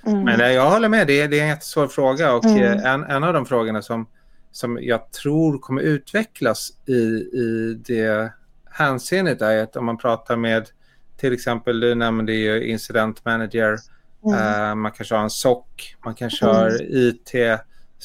[0.05, 0.23] Mm.
[0.23, 2.63] Men jag håller med, det är, det är en jättesvår fråga och mm.
[2.63, 4.07] Eh, en, en av de frågorna som,
[4.51, 8.31] som jag tror kommer utvecklas i, i det
[8.71, 10.69] hänseendet är att om man pratar med
[11.17, 13.77] till exempel, du nämnde ju incident manager,
[14.25, 14.69] mm.
[14.69, 15.65] uh, man kanske har en SOC,
[16.05, 16.55] man kanske mm.
[16.55, 17.33] har IT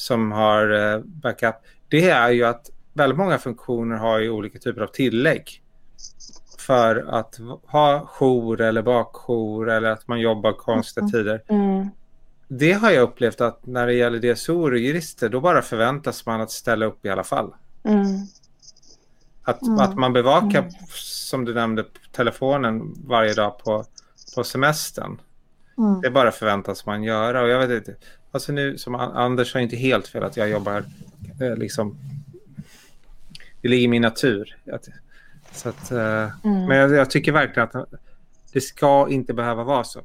[0.01, 1.55] som har uh, backup.
[1.89, 5.61] Det är ju att väldigt många funktioner har ju olika typer av tillägg
[6.57, 11.11] för att ha jour eller bakjour eller att man jobbar konstiga mm.
[11.11, 11.43] tider.
[11.47, 11.89] Mm.
[12.47, 16.41] Det har jag upplevt att när det gäller DSO och jurister då bara förväntas man
[16.41, 17.53] att ställa upp i alla fall.
[17.83, 18.05] Mm.
[19.43, 19.79] Att, mm.
[19.79, 20.71] att man bevakar, mm.
[20.95, 23.85] som du nämnde, telefonen varje dag på,
[24.35, 25.21] på semestern.
[25.77, 26.01] Mm.
[26.01, 27.41] Det bara förväntas man göra.
[27.41, 27.95] Och jag vet inte,
[28.31, 30.85] alltså nu som Anders har inte helt fel att jag jobbar
[31.41, 31.97] eh, liksom,
[33.61, 34.57] det ligger i min natur.
[34.71, 34.89] Att,
[35.51, 36.65] så att, eh, mm.
[36.67, 37.89] Men jag, jag, tycker verkligen att
[38.53, 40.01] det ska inte behöva vara så.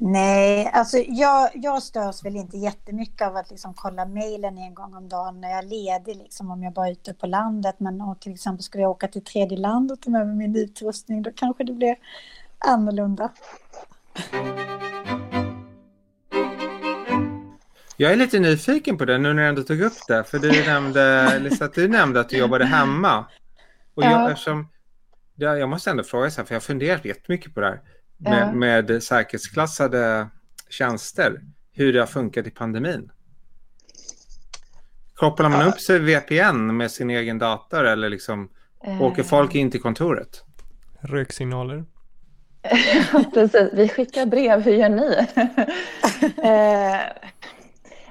[0.00, 4.94] Nej, alltså jag, jag störs väl inte jättemycket av att liksom kolla mejlen en gång
[4.94, 7.74] om dagen när jag är ledig, liksom om jag bara är ute på landet.
[7.78, 10.56] Men om till exempel skulle jag åka till tredje land och ta med mig min
[10.56, 11.96] utrustning, då kanske det blir
[12.58, 13.30] annorlunda.
[17.96, 20.24] Jag är lite nyfiken på det nu när du ändå tog upp det.
[20.24, 23.24] För du nämnde, Lisa, att du nämnde att du jobbade hemma.
[23.94, 24.30] Och jag, ja.
[24.30, 24.68] eftersom,
[25.34, 27.80] jag måste ändå fråga så här, för jag har funderat jättemycket på det här
[28.16, 28.52] med, ja.
[28.52, 30.28] med säkerhetsklassade
[30.70, 31.40] tjänster,
[31.72, 33.10] hur det har funkat i pandemin.
[35.14, 35.66] Kopplar man ja.
[35.66, 38.48] upp sig VPN med sin egen dator eller liksom
[38.84, 39.02] äh...
[39.02, 40.42] åker folk in till kontoret?
[41.00, 41.84] Röksignaler.
[43.34, 45.16] Precis, vi skickar brev, hur gör ni?
[46.42, 47.00] eh,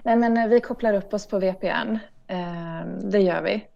[0.05, 3.67] nej men vi kopplar upp oss på VPN, eh, det gör vi.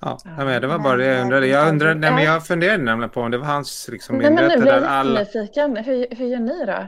[0.00, 1.46] Ja, men det var bara det jag undrade.
[1.46, 4.48] Jag, undrade, nej, men jag funderade nämligen på om det var hans liksom, nej, men
[4.48, 5.20] nu blir jag alla...
[5.20, 5.76] nyfiken.
[5.76, 6.86] Hur, hur gör ni då?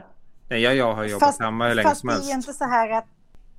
[0.49, 2.21] Nej, jag, jag har jobbat fast, hemma hur länge som helst.
[2.21, 3.05] Fast det är inte så här att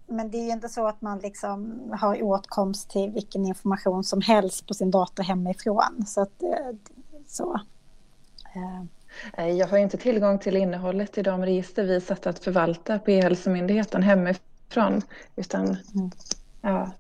[0.07, 4.21] men det är ju inte så att man liksom har åtkomst till vilken information som
[4.21, 6.07] helst på sin dator hemifrån.
[6.07, 6.77] Så att, eh,
[7.27, 7.61] så.
[8.55, 9.49] Eh.
[9.49, 14.03] Jag har inte tillgång till innehållet i de register vi satt att förvalta på E-hälsomyndigheten
[14.03, 14.50] hemifrån.
[15.37, 16.11] Utan, mm.
[16.61, 16.93] ja,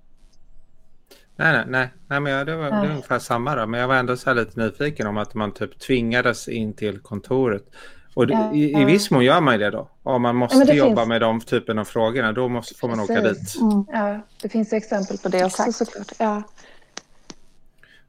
[1.40, 3.66] Nej, nej, nej, nej men jag, det, var, det var ungefär samma då.
[3.66, 7.64] Men jag var ändå så lite nyfiken om att man typ tvingades in till kontoret.
[8.14, 9.88] Och det, i, i viss mån gör man det då.
[10.02, 11.08] Om man måste ja, jobba finns...
[11.08, 13.16] med de typen av frågorna, då måste, får man Precis.
[13.16, 13.60] åka dit.
[13.60, 13.84] Mm.
[13.88, 16.12] Ja, det finns exempel på det också såklart.
[16.18, 16.42] Ja.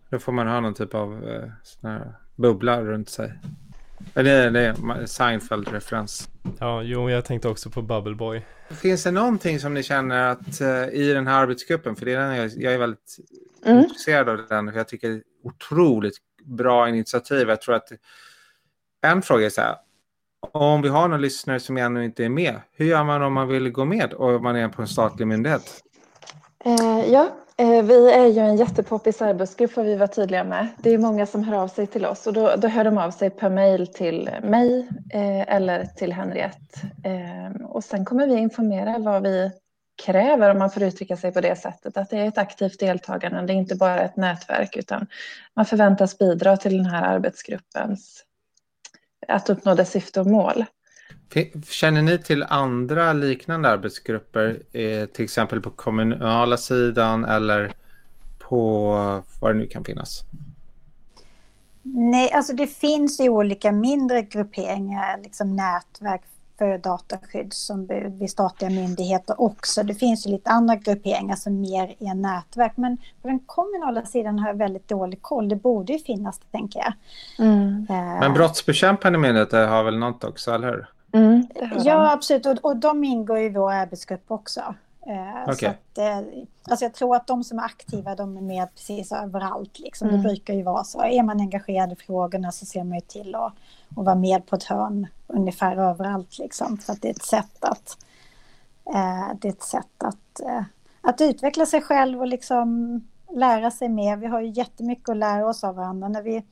[0.10, 1.30] Då får man ha någon typ av
[1.84, 2.02] eh,
[2.36, 3.34] bubbla runt sig.
[4.14, 6.30] Det är, det är Seinfeld-referens.
[6.60, 8.42] Ja, jo, jag tänkte också på Bubble Boy.
[8.70, 12.20] Finns det någonting som ni känner att uh, i den här arbetsgruppen, för det är
[12.20, 13.18] den jag, jag är väldigt
[13.66, 13.80] mm.
[13.80, 17.50] intresserad av den, för jag tycker det är otroligt bra initiativ.
[17.50, 17.90] Jag tror att
[19.02, 19.76] en fråga är så här,
[20.52, 23.48] om vi har någon lyssnare som ännu inte är med, hur gör man om man
[23.48, 25.84] vill gå med och man är på en statlig myndighet?
[26.66, 30.68] Uh, ja, Eh, Eh, vi är ju en jättepoppis arbetsgrupp får vi vara tydliga med.
[30.78, 33.12] Det är många som hör av sig till oss och då, då hör de av
[33.12, 36.80] sig per mail till mig eh, eller till Henriette.
[37.04, 39.52] Eh, och sen kommer vi informera vad vi
[40.06, 41.98] kräver om man får uttrycka sig på det sättet.
[41.98, 45.08] Att det är ett aktivt deltagande, det är inte bara ett nätverk utan
[45.56, 48.24] man förväntas bidra till den här arbetsgruppens
[49.28, 50.66] att uppnå dess syfte och mål.
[51.70, 57.72] Känner ni till andra liknande arbetsgrupper, eh, till exempel på kommunala sidan eller
[58.40, 58.92] på
[59.42, 60.24] vad det nu kan finnas?
[61.84, 66.22] Nej, alltså det finns ju olika mindre grupperingar, liksom nätverk
[66.58, 69.84] för dataskyddsombud vid statliga myndigheter också.
[69.84, 74.40] Det finns ju lite andra grupperingar som mer är nätverk, men på den kommunala sidan
[74.40, 75.50] har jag väldigt dålig koll.
[75.50, 76.94] Det borde ju finnas, tänker jag.
[77.48, 77.88] Mm.
[77.90, 80.88] Uh, men brottsbekämpande myndigheter har väl något också, eller hur?
[81.14, 81.48] Mm,
[81.84, 82.46] ja, absolut.
[82.46, 84.76] Och, och de ingår i vår arbetsgrupp också.
[85.08, 85.56] Eh, okay.
[85.56, 86.18] så att, eh,
[86.70, 89.80] alltså jag tror att de som är aktiva, de är med precis överallt.
[89.80, 90.08] Liksom.
[90.08, 90.22] Mm.
[90.22, 91.04] Det brukar ju vara så.
[91.04, 93.54] Är man engagerad i frågorna så ser man ju till att,
[93.98, 96.40] att vara med på ett hörn ungefär överallt.
[96.40, 96.78] Liksom.
[96.78, 97.98] För att det är ett sätt att,
[98.86, 100.64] eh, det är ett sätt att, eh,
[101.02, 103.02] att utveckla sig själv och liksom
[103.36, 104.18] lära sig mer.
[104.18, 106.08] Vi har ju jättemycket att lära oss av varandra.
[106.08, 106.44] När vi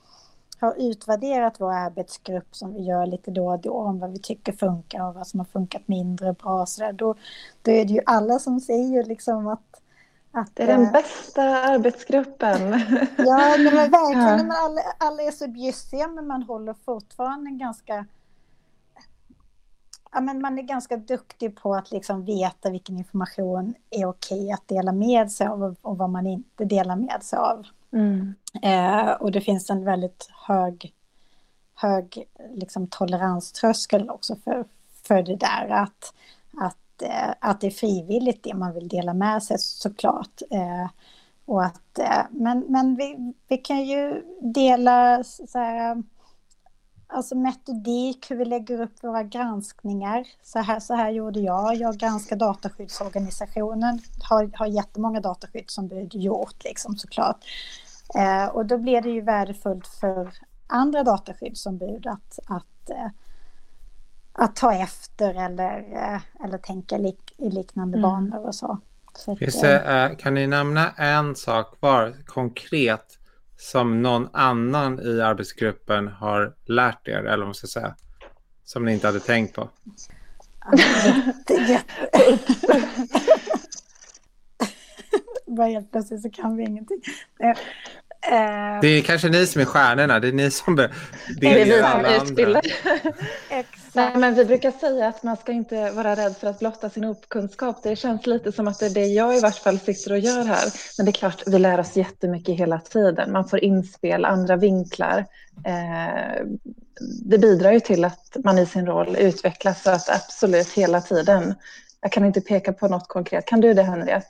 [0.60, 4.52] har utvärderat vår arbetsgrupp som vi gör lite då och då om vad vi tycker
[4.52, 6.66] funkar och vad som har funkat mindre bra.
[6.66, 7.16] Så där, då,
[7.62, 9.82] då är det ju alla som säger liksom att
[10.32, 12.62] att, det är den äh, bästa arbetsgruppen.
[13.18, 14.38] Ja, men verkligen.
[14.38, 18.06] Men alla, alla är så bjussiga men man håller fortfarande ganska...
[20.12, 24.68] Ja, men man är ganska duktig på att liksom veta vilken information är okej att
[24.68, 27.66] dela med sig av och vad man inte delar med sig av.
[27.94, 28.36] Mm.
[28.62, 30.94] Eh, och det finns en väldigt hög,
[31.76, 34.66] hög liksom, toleranströskel också för,
[35.04, 35.70] för det där.
[35.70, 36.14] Att,
[36.62, 40.42] att, eh, att det är frivilligt det man vill dela med sig såklart.
[40.52, 40.88] Eh,
[41.46, 46.04] och att, eh, men men vi, vi kan ju dela så här,
[47.10, 50.28] alltså metodik, hur vi lägger upp våra granskningar.
[50.44, 51.76] Så här, så här gjorde jag.
[51.76, 54.00] Jag granskar dataskyddsorganisationen.
[54.30, 57.46] Har, har jättemånga dataskyddsombud gjort liksom såklart.
[58.16, 60.34] Eh, och då blir det ju värdefullt för
[60.68, 63.08] andra dataskyddsombud att, att, eh,
[64.34, 68.10] att ta efter eller, eh, eller tänka lik, i liknande mm.
[68.10, 68.78] banor och så.
[69.16, 73.19] så att, det, eh, kan ni nämna en sak var konkret
[73.62, 77.96] som någon annan i arbetsgruppen har lärt er, eller vad man ska säga,
[78.64, 79.70] som ni inte hade tänkt på?
[85.48, 87.02] Bara helt plötsligt så kan vi ingenting.
[87.40, 87.58] Eh,
[88.82, 90.76] det är kanske ni som är stjärnorna, det är ni som
[91.40, 92.62] delger alla andra.
[93.94, 97.06] Nej, men vi brukar säga att man ska inte vara rädd för att blotta sin
[97.06, 97.84] okunskap.
[97.84, 100.44] Det känns lite som att det är det jag i vart fall sitter och gör
[100.44, 100.74] här.
[100.98, 103.32] Men det är klart, vi lär oss jättemycket hela tiden.
[103.32, 105.26] Man får inspel, andra vinklar.
[105.66, 106.46] Eh,
[107.22, 111.56] det bidrar ju till att man i sin roll utvecklas så att absolut hela tiden.
[112.02, 113.46] Jag kan inte peka på något konkret.
[113.46, 114.28] Kan du det, Henriette?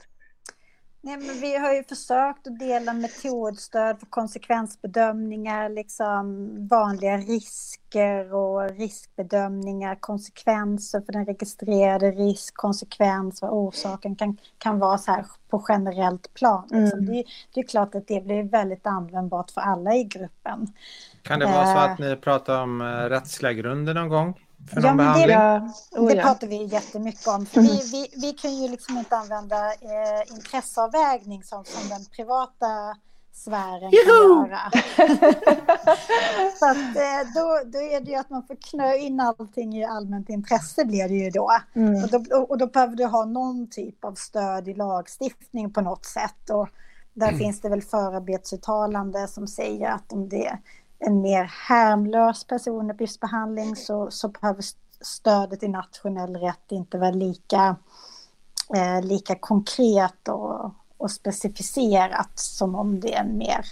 [1.02, 8.70] Nej, men vi har ju försökt att dela metodstöd för konsekvensbedömningar, liksom vanliga risker och
[8.70, 15.66] riskbedömningar, konsekvenser för den registrerade risk, konsekvens vad orsaken kan, kan vara så här på
[15.70, 16.68] generellt plan.
[16.72, 17.00] Liksom.
[17.00, 17.14] Mm.
[17.14, 20.74] Det, det, är klart att det blir väldigt användbart för alla i gruppen.
[21.22, 24.49] Kan det vara så att ni pratar om eh, rättsliga grunder någon gång?
[24.68, 27.46] För ja, men det, oh, det pratar vi jättemycket om.
[27.46, 32.96] För vi, vi, vi kan ju liksom inte använda eh, intresseavvägning som, som den privata
[33.34, 34.06] sfären Juhu!
[34.06, 34.72] kan göra.
[36.60, 39.86] så att, eh, då, då är det ju att man får knö in allting i
[39.86, 41.52] allmänt intresse blir det ju då.
[41.74, 42.04] Mm.
[42.04, 46.06] Och, då och då behöver du ha någon typ av stöd i lagstiftning på något
[46.06, 46.50] sätt.
[46.50, 46.70] Och
[47.14, 47.40] där mm.
[47.40, 50.58] finns det väl förarbetsuttalande som säger att om det
[51.00, 54.64] en mer härmlös personuppgiftsbehandling så, så behöver
[55.02, 57.76] stödet i nationell rätt inte vara lika,
[58.76, 63.66] eh, lika konkret och, och specificerat som om det är en mer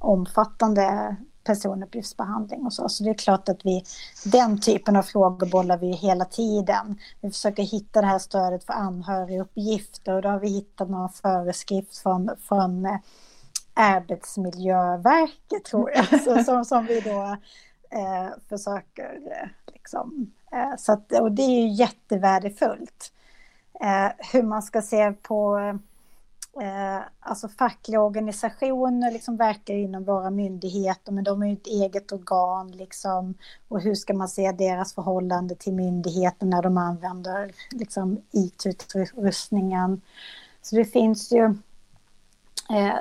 [0.00, 2.88] omfattande personuppgiftsbehandling och så.
[2.88, 3.84] Så det är klart att vi,
[4.24, 6.98] den typen av frågor bollar vi hela tiden.
[7.20, 11.96] Vi försöker hitta det här stödet för anhöriguppgifter och då har vi hittat någon föreskrift
[11.96, 12.96] från, från eh,
[13.76, 17.36] Arbetsmiljöverket tror jag, så, som, som vi då
[17.90, 20.32] eh, försöker eh, liksom.
[20.52, 23.12] Eh, så att, och det är ju jättevärdefullt.
[23.80, 25.58] Eh, hur man ska se på
[26.60, 32.12] eh, alltså fackliga organisationer liksom verkar inom våra myndigheter, men de är ju ett eget
[32.12, 33.34] organ liksom.
[33.68, 40.00] Och hur ska man se deras förhållande till myndigheten när de använder liksom IT-utrustningen?
[40.62, 41.44] Så det finns ju
[42.70, 42.96] eh,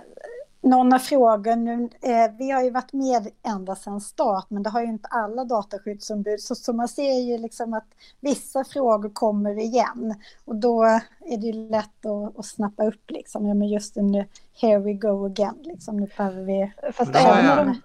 [0.65, 4.69] någon av frågorna, nu, eh, vi har ju varit med ända sedan start, men det
[4.69, 6.39] har ju inte alla dataskyddsombud.
[6.39, 7.87] Så, så man ser ju liksom att
[8.19, 10.15] vissa frågor kommer igen.
[10.45, 13.47] Och då är det ju lätt att, att snappa upp liksom.
[13.47, 14.25] Ja, men just nu,
[14.61, 15.97] here we go again, liksom.
[15.97, 16.71] Nu behöver vi...
[16.93, 17.75] Fast då har jag,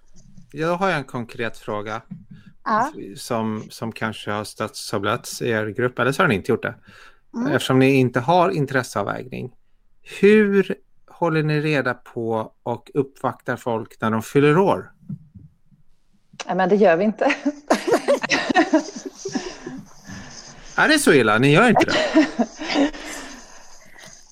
[0.51, 2.01] jag har en konkret fråga.
[2.63, 2.91] Ja.
[3.17, 6.51] Som, som kanske har stötts och blötts i er grupp, eller så har ni inte
[6.51, 6.75] gjort det.
[7.33, 7.51] Mm.
[7.51, 9.51] Eftersom ni inte har intresseavvägning.
[10.21, 10.75] Hur
[11.21, 14.91] håller ni reda på och uppvaktar folk när de fyller år?
[16.45, 17.25] Nej, men det gör vi inte.
[20.75, 21.37] är det så illa?
[21.37, 21.95] Ni gör inte det?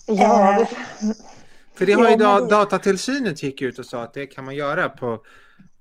[0.07, 0.67] ja.
[1.75, 4.89] För det har ju da datatillsynet gick ut och sa att det kan man göra
[4.89, 5.23] på,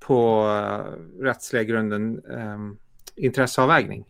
[0.01, 2.79] på uh, rättsliga grunden um,
[3.17, 4.05] intresseavvägning.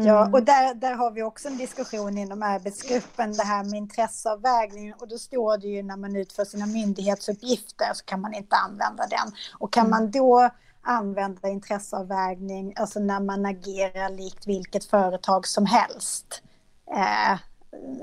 [0.00, 0.34] Ja, mm.
[0.34, 4.94] och där, där har vi också en diskussion inom arbetsgruppen, det här med intresseavvägning.
[4.94, 9.06] Och då står det ju när man utför sina myndighetsuppgifter så kan man inte använda
[9.06, 9.32] den.
[9.58, 10.50] Och kan man då
[10.82, 16.42] använda intresseavvägning, alltså när man agerar likt vilket företag som helst.
[16.96, 17.38] Eh,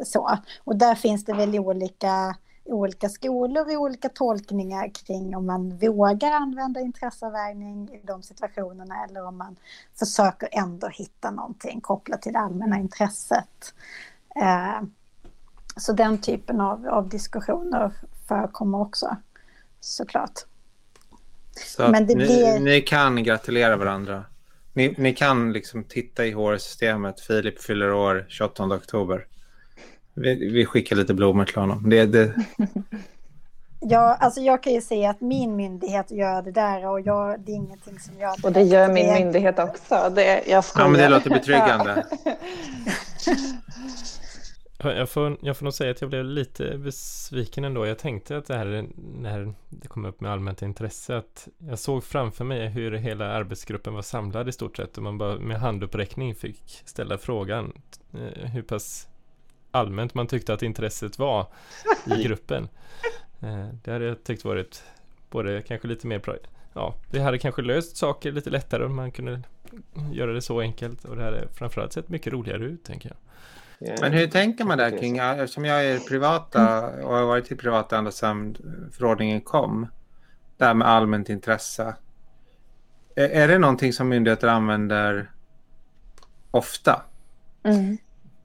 [0.06, 0.38] så.
[0.64, 2.36] Och där finns det väl olika
[2.66, 9.26] olika skolor och olika tolkningar kring om man vågar använda intresseavvägning i de situationerna eller
[9.26, 9.56] om man
[10.00, 13.74] försöker ändå hitta någonting kopplat till det allmänna intresset.
[14.42, 14.82] Eh,
[15.78, 17.92] så den typen av, av diskussioner
[18.28, 19.18] förekommer också
[19.80, 20.40] såklart.
[21.52, 22.60] Så Men det ni, blir...
[22.60, 24.24] ni kan gratulera varandra?
[24.74, 29.26] Ni, ni kan liksom titta i HR-systemet, Filip fyller år 28 oktober.
[30.16, 31.90] Vi, vi skickar lite blommor till honom.
[31.90, 32.34] Det, det...
[33.88, 37.52] Ja, alltså jag kan ju se att min myndighet gör det där och jag, det
[37.52, 38.36] är ingenting som jag...
[38.44, 39.20] Och det gör min det...
[39.20, 40.12] myndighet också.
[40.16, 42.06] Det, jag Ja, men det låter betryggande.
[44.80, 47.86] Jag får, jag får nog säga att jag blev lite besviken ändå.
[47.86, 48.88] Jag tänkte att det här,
[49.22, 53.94] när det kom upp med allmänt intresse, att jag såg framför mig hur hela arbetsgruppen
[53.94, 57.74] var samlad i stort sett och man bara med handuppräckning fick ställa frågan
[58.14, 59.08] eh, hur pass
[59.76, 61.48] allmänt man tyckte att intresset var
[62.06, 62.68] i gruppen.
[63.42, 64.84] Eh, det hade jag tyckt varit
[65.30, 66.22] både kanske lite mer
[66.74, 69.42] Ja, det hade kanske löst saker lite lättare om man kunde
[70.12, 73.18] göra det så enkelt och det hade framförallt sett mycket roligare ut tänker jag.
[74.02, 77.98] Men hur tänker man där kring, eftersom jag är privata och har varit i privata
[77.98, 78.58] ända sedan
[78.92, 79.88] förordningen kom,
[80.58, 81.96] det här med allmänt intresse.
[83.16, 85.32] Är det någonting som myndigheter använder
[86.52, 87.02] ofta?
[87.64, 87.98] Mm.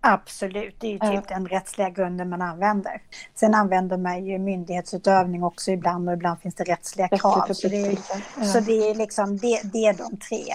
[0.03, 3.03] Absolut, det är ju typ den rättsliga grunden man använder.
[3.34, 7.53] Sen använder man ju myndighetsutövning också ibland och ibland finns det rättsliga krav.
[7.53, 7.96] Så det är,
[8.44, 10.55] så det är liksom det, det är de tre.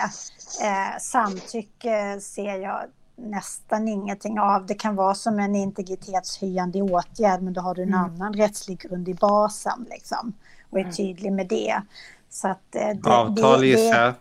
[0.68, 2.82] Eh, samtycke ser jag
[3.16, 4.66] nästan ingenting av.
[4.66, 8.00] Det kan vara som en integritetshöjande åtgärd men då har du en mm.
[8.00, 10.34] annan rättslig grund i basen liksom,
[10.70, 10.94] och är mm.
[10.94, 11.82] tydlig med det.
[12.30, 14.14] Så att, eh, det Avtal gissar jag?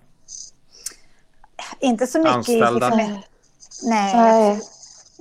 [1.80, 2.34] Inte så mycket.
[2.34, 2.88] Anställda?
[2.88, 3.20] Liksom,
[3.82, 4.14] nej.
[4.14, 4.60] nej.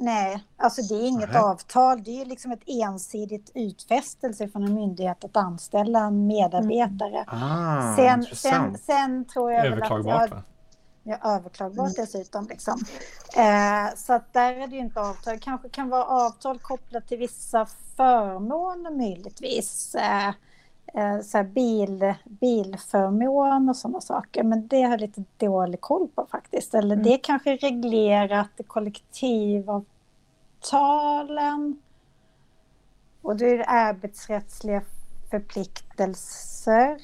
[0.04, 1.42] Nej, alltså det är inget Nej.
[1.42, 2.04] avtal.
[2.04, 7.26] Det är liksom ett ensidigt utfästelse från en myndighet att anställa en medarbetare.
[7.32, 7.44] Mm.
[7.44, 10.44] Ah, sen, sen, sen tror jag Överklagbart va?
[11.04, 11.94] Ja, överklagbart mm.
[11.98, 12.48] dessutom.
[12.48, 12.80] Liksom.
[13.38, 15.34] Eh, så att där är det ju inte avtal.
[15.34, 19.96] Det kanske kan vara avtal kopplat till vissa förmåner möjligtvis.
[19.96, 20.28] Eh,
[20.94, 24.44] eh, så här bil, bilförmån och sådana saker.
[24.44, 26.74] Men det har jag lite dålig koll på faktiskt.
[26.74, 27.06] Eller mm.
[27.06, 28.64] det kanske reglerat i
[30.64, 31.78] kollektivavtalen.
[33.22, 34.82] Och då är det arbetsrättsliga
[35.32, 36.98] förpliktelser.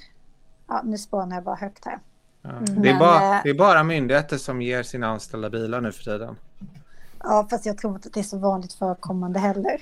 [0.68, 2.00] Ja, nu spånar jag bara högt här.
[2.42, 2.50] Ja.
[2.50, 2.82] Mm.
[2.82, 6.04] Det, är bara, eh, det är bara myndigheter som ger sina anställda bilar nu för
[6.04, 6.36] tiden.
[7.24, 9.82] Ja, fast jag tror inte att det är så vanligt förekommande heller.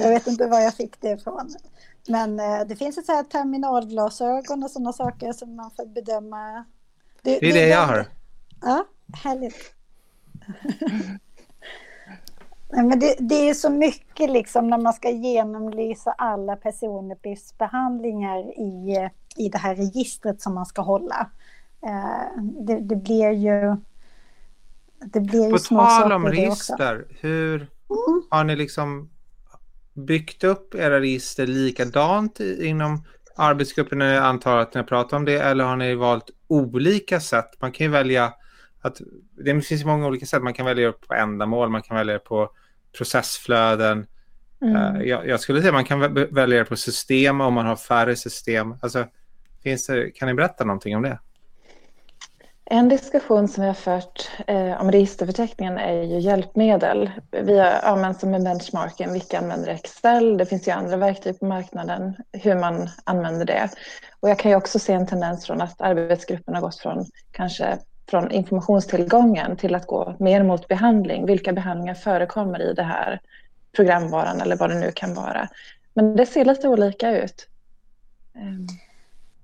[0.00, 1.54] Jag vet inte var jag fick det ifrån.
[2.08, 6.64] Men eh, det finns ett så här terminalglasögon och sådana saker som man får bedöma.
[7.22, 8.06] Det, det är det, det jag har.
[8.60, 8.84] Ja,
[9.24, 9.74] härligt.
[12.72, 19.48] Men det, det är så mycket liksom när man ska genomlysa alla personuppgiftsbehandlingar i, i
[19.48, 21.30] det här registret som man ska hålla.
[21.82, 23.76] Eh, det, det blir ju...
[25.12, 28.22] Det blir ju På små tal om register, hur Mm.
[28.30, 29.10] har ni liksom
[29.94, 33.04] byggt upp era register likadant inom
[33.36, 34.00] arbetsgruppen?
[34.00, 37.50] Jag antar att ni har pratat om det, eller har ni valt olika sätt?
[37.60, 38.32] Man kan ju välja
[38.80, 39.00] att
[39.44, 40.42] det finns många olika sätt.
[40.42, 42.50] Man kan välja på ändamål, man kan välja på
[42.98, 44.06] processflöden.
[44.62, 44.76] Mm.
[44.76, 48.16] Eh, Jag, jag skulle säga man kan vä- välja på system om man har färre
[48.16, 48.74] system.
[48.80, 49.06] Alltså,
[49.62, 51.18] finns det, kan ni berätta någonting om det?
[52.70, 57.10] En diskussion som vi har fört eh, om registerförteckningen är ju hjälpmedel.
[57.30, 60.36] Vi har använt som en benchmarking, vilka använder Excel?
[60.38, 63.68] Det finns ju andra verktyg på marknaden, hur man använder det.
[64.20, 67.78] Och jag kan ju också se en tendens från att arbetsgruppen har gått från kanske
[68.08, 71.26] från informationstillgången till att gå mer mot behandling.
[71.26, 73.20] Vilka behandlingar förekommer i det här
[73.76, 75.48] programvaran eller vad det nu kan vara.
[75.94, 77.48] Men det ser lite olika ut.
[78.34, 78.66] Ehm.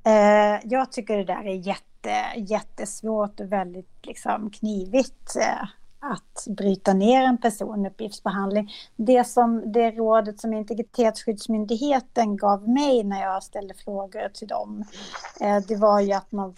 [0.07, 5.69] Eh, jag tycker det där är jätte, jättesvårt och väldigt liksom, knivigt eh,
[6.13, 8.73] att bryta ner en personuppgiftsbehandling.
[8.97, 14.85] Det, som, det rådet som Integritetsskyddsmyndigheten gav mig när jag ställde frågor till dem,
[15.41, 16.55] eh, det var ju att, man,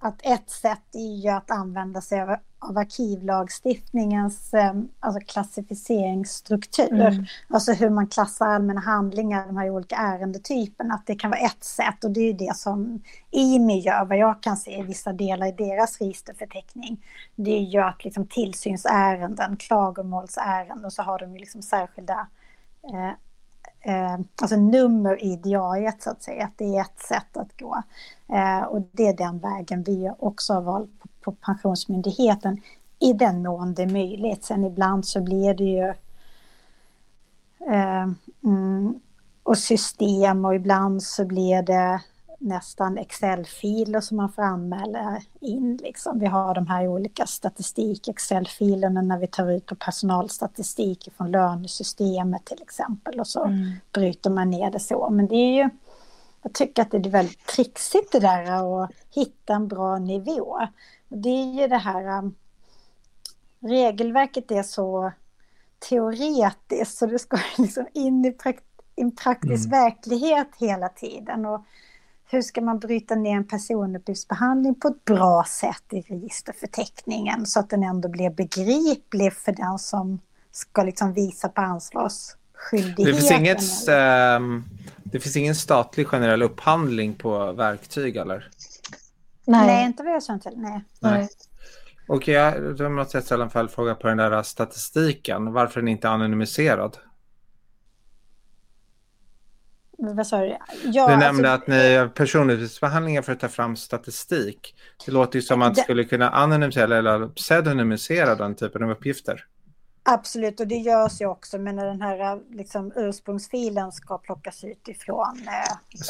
[0.00, 6.92] att ett sätt är ju att använda sig av, av arkivlagstiftningens eh, alltså klassificeringsstruktur.
[6.92, 7.24] Mm.
[7.48, 11.64] Alltså hur man klassar allmänna handlingar, de här olika ärendetyperna, att det kan vara ett
[11.64, 15.12] sätt och det är ju det som IMI gör, vad jag kan se i vissa
[15.12, 17.04] delar i deras registerförteckning.
[17.36, 22.26] Det är ju att liksom tillsynsärenden, klagomålsärenden och så har de ju liksom särskilda
[22.82, 23.12] eh,
[23.94, 27.82] eh, alltså nummer i diariet så att säga, att det är ett sätt att gå.
[28.32, 32.60] Eh, och det är den vägen vi också har valt på, på Pensionsmyndigheten
[32.98, 34.44] i den mån det är möjligt.
[34.44, 35.88] Sen ibland så blir det ju
[37.74, 38.08] eh,
[38.44, 39.00] mm,
[39.42, 42.00] och system och ibland så blir det
[42.40, 45.76] nästan Excel-filer som man får anmäla in.
[45.82, 46.18] Liksom.
[46.18, 52.44] Vi har de här olika statistik, Excel-filerna när vi tar ut på personalstatistik från lönesystemet
[52.44, 53.72] till exempel och så Mm.
[53.92, 55.10] bryter man ner det så.
[55.10, 55.70] Men det är ju,
[56.42, 60.58] jag tycker att det är väldigt trixigt det där att hitta en bra nivå.
[61.08, 62.34] Det är ju det här, um,
[63.60, 65.12] regelverket är så
[65.88, 68.64] teoretiskt så det ska liksom in i, prakt
[68.96, 71.46] en praktisk verklighet hela tiden.
[71.46, 71.64] Och
[72.30, 77.70] hur ska man bryta ner en personuppgiftsbehandling på ett bra sätt i registerförteckningen så att
[77.70, 80.20] den ändå blir begriplig för den som
[80.52, 83.04] ska liksom visa på ansvarsskyldigheten.
[83.04, 84.64] Det finns, inget, ehm,
[85.12, 88.48] det finns ingen statlig generell upphandling på verktyg eller?
[89.44, 89.66] Nej.
[89.66, 89.84] Nej.
[89.84, 90.52] inte vad jag känner till.
[90.56, 90.84] Nej.
[91.00, 91.28] Nej.
[92.08, 95.52] Och jag, då måste jag ställa en följdfråga på den där statistiken.
[95.52, 96.96] Varför är den inte anonymiserad?
[99.98, 100.46] Vad sa du?
[100.46, 104.74] Ja, du alltså, nämnde att ni har personuppgiftsbehandlingar för att ta fram statistik.
[105.06, 108.90] Det låter ju som att man Det- skulle kunna anonymisera eller pseudonymisera den typen av
[108.90, 109.44] uppgifter.
[110.10, 114.88] Absolut, och det görs ju också, men när den här liksom, ursprungsfilen ska plockas ut
[114.88, 115.48] ifrån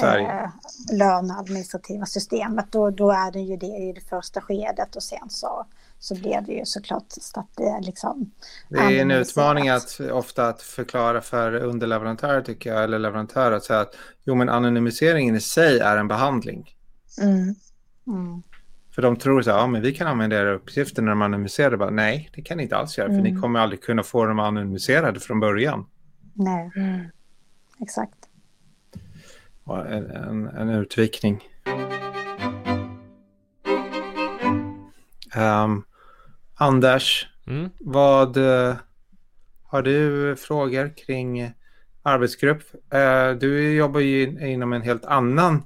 [0.01, 0.51] eh, eh,
[0.93, 5.67] löneadministrativa systemet, då, då är det ju det i det första skedet och sen så,
[5.99, 8.31] så blir det ju såklart så att det liksom
[8.69, 13.65] Det är en utmaning att ofta att förklara för underleverantörer tycker jag, eller leverantörer att
[13.65, 13.95] säga att
[14.25, 16.75] jo men anonymiseringen i sig är en behandling.
[17.21, 17.55] Mm.
[18.07, 18.43] Mm.
[18.99, 21.77] För de tror så här, ja men vi kan använda era uppgifter när de anonymiserar.
[21.77, 23.43] Bara, Nej, det kan ni inte alls göra för ni Mm.
[23.43, 25.87] kommer aldrig kunna få dem anonymiserade från början.
[26.35, 27.01] Nej, Mm.
[27.81, 28.15] exakt.
[29.67, 31.43] En, en, en utvikning.
[35.35, 35.83] Ehm,
[36.55, 37.71] Anders, Mm.
[37.81, 38.77] vad eh,
[39.63, 41.53] har du frågor kring
[42.03, 42.63] arbetsgrupp?
[42.93, 44.23] Eh, du jobbar ju
[44.53, 45.63] inom en helt annan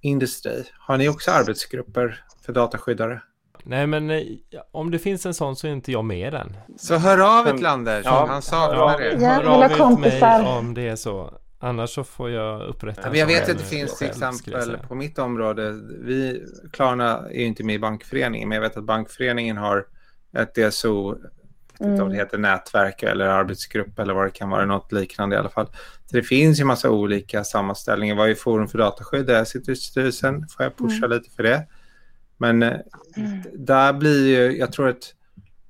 [0.00, 0.64] industri.
[0.78, 3.22] Har ni också arbetsgrupper för dataskyddare?
[3.64, 4.22] Nej men eh,
[4.72, 6.56] om det finns en sån så är inte jag med den.
[6.78, 8.02] Så hör av er till Anders.
[8.04, 8.26] Ja.
[8.28, 9.18] Han saknar Ja, er.
[9.20, 9.28] Ja.
[9.28, 10.42] hör vill ha av er till kompisar.
[10.42, 11.34] mig om det är så.
[11.62, 15.18] Annars så får jag upprätta en Jag vet att det finns till exempel på mitt
[15.18, 15.72] område.
[16.00, 19.86] Vi, Klarna är ju inte med i bankföreningen, men jag vet att bankföreningen har
[20.36, 21.14] ett DSO,
[21.78, 22.26] jag vet inte om det Mm.
[22.26, 25.66] heter nätverk eller arbetsgrupp eller vad det kan vara, något liknande i alla fall.
[26.06, 28.14] Så det finns ju massa olika sammanställningar.
[28.16, 30.48] Vad är Forum för dataskydd där jag sitter i styrelsen?
[30.48, 31.66] Får jag pusha lite för det?
[32.40, 32.78] Men eh,
[33.16, 33.42] Mm.
[33.54, 35.14] där blir ju, jag tror att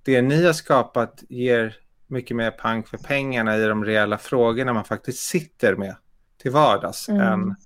[0.02, 4.84] det ni har skapat ger mycket mer pang för pengarna i de reella frågorna man
[4.84, 5.96] faktiskt sitter med
[6.42, 7.08] till vardags.
[7.08, 7.22] Mm.
[7.22, 7.56] Än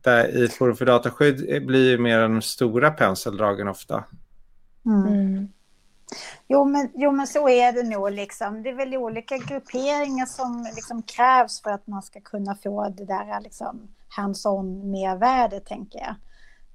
[0.00, 4.04] där i Forum för dataskydd blir ju mer de stora penseldragen ofta.
[4.86, 5.12] Mm.
[5.12, 5.48] Mm.
[6.48, 8.12] Jo men, jo, men så är det nog.
[8.12, 8.62] Liksom.
[8.62, 13.04] Det är väl olika grupperingar som liksom krävs för att man ska kunna få det
[13.04, 16.14] där liksom, hands-on mervärde, tänker jag.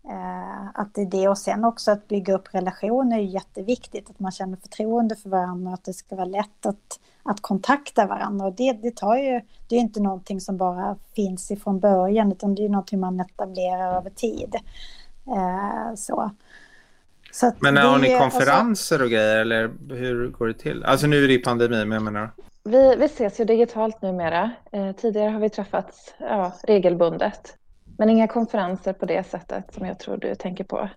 [0.09, 4.09] Eh, att det är det och sen också att bygga upp relationer är jätteviktigt.
[4.09, 8.05] Att man känner förtroende för varandra och att det ska vara lätt att, att kontakta
[8.05, 8.45] varandra.
[8.45, 12.55] Och det, det, tar ju, det är inte någonting som bara finns ifrån början utan
[12.55, 14.55] det är någonting man etablerar över tid.
[15.27, 16.31] Eh, så.
[17.31, 20.83] så Men har ni alltså- konferenser alltså, och grejer eller hur går det till?
[20.83, 22.31] Alltså nu är det pandemi men jag menar.
[22.63, 24.51] Vi, vi ses ju digitalt numera.
[24.71, 27.57] Eh, tidigare har vi träffats ja, regelbundet.
[27.97, 30.89] Men inga konferenser på det sättet som jag tror du tänker på.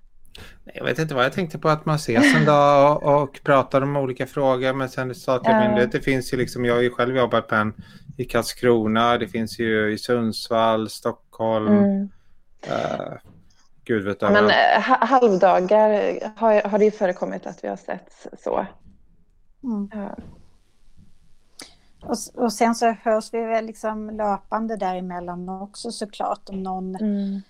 [0.64, 3.82] Jag vet inte vad jag tänkte på att man ses en dag och, och pratar
[3.82, 4.72] om olika frågor.
[4.72, 5.66] Men sen statliga uh.
[5.66, 6.64] myndigheter finns ju liksom.
[6.64, 7.74] Jag har ju själv jobbat på en
[8.16, 9.18] i Karlskrona.
[9.18, 11.78] Det finns ju i Sundsvall, Stockholm.
[11.78, 12.08] Mm.
[12.66, 13.14] Uh,
[13.84, 14.52] Gud vet ja, Men uh,
[15.00, 18.66] halvdagar har, har det ju förekommit att vi har sett så.
[19.64, 19.88] Mm.
[22.06, 27.40] Och, och sen så hörs vi väl liksom löpande däremellan också såklart om någon mm.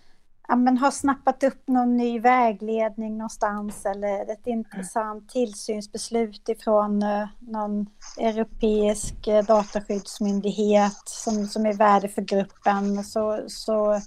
[0.49, 7.27] ja, men har snappat upp någon ny vägledning någonstans eller ett intressant tillsynsbeslut ifrån uh,
[7.41, 7.87] någon
[8.19, 14.01] europeisk uh, dataskyddsmyndighet som, som är värde för gruppen så, så, mm.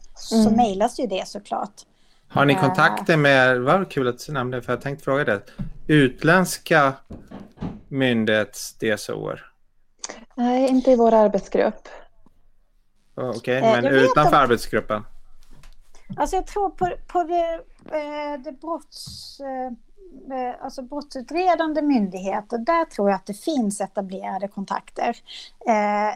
[0.44, 1.74] så mejlas ju det såklart.
[2.30, 2.60] Har ni eh.
[2.60, 5.42] kontakter med, vad kul att du nämnde för jag tänkte fråga det,
[5.88, 6.94] utländska
[7.90, 9.40] myndighets-DSOer?
[10.36, 11.88] Nej, inte i vår arbetsgrupp.
[13.16, 14.44] Okej, okay, eh, men utanför att...
[14.44, 15.06] arbetsgruppen?
[16.18, 17.54] Alltså jag tror på, på det,
[17.98, 25.18] eh, det brotts, eh, alltså brottsutredande myndigheter, där tror jag att det finns etablerade kontakter.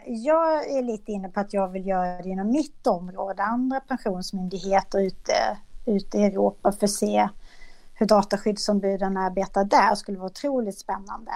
[0.06, 5.00] Jag är lite inne på att jag vill göra det inom mitt område, andra pensionsmyndigheter
[5.00, 5.34] ute,
[5.86, 7.30] ute i Europa för att se
[7.94, 11.32] hur dataskyddsombuden arbetar där skulle vara otroligt spännande.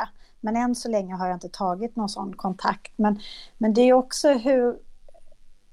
[0.45, 2.93] Men än så länge har jag inte tagit någon sån kontakt.
[2.95, 3.19] Men,
[3.57, 4.77] men det är också hur,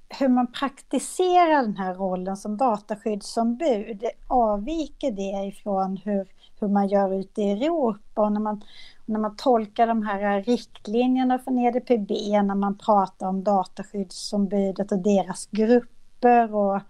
[0.08, 4.04] hur man praktiserar den här rollen som dataskyddsombud.
[4.26, 6.28] Avviker det ifrån hur,
[6.60, 8.22] hur man gör ute i Europa?
[8.22, 8.64] Och när man,
[9.06, 12.10] när man tolkar de här riktlinjerna från EDPB,
[12.42, 16.80] när man pratar om dataskyddsombudet och deras grupper och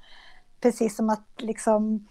[0.61, 2.07] precis som att liksom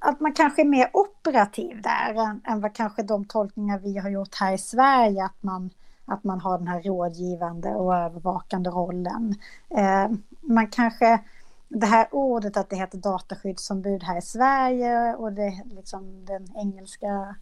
[0.00, 4.10] att man kanske är mer operativ där än, än vad kanske de tolkningar vi har
[4.10, 5.70] gjort här i Sverige, att man,
[6.04, 9.34] att man har den här rådgivande och övervakande rollen.
[9.70, 10.08] Eh,
[10.40, 11.20] man kanske,
[11.68, 17.36] det här ordet att det heter dataskyddsombud här i Sverige och det, liksom den engelska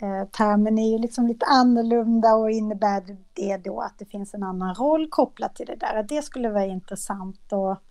[0.00, 4.42] eh, termen är ju liksom lite annorlunda och innebär det då att det finns en
[4.42, 6.02] annan roll kopplat till det där.
[6.02, 7.82] Det skulle vara intressant att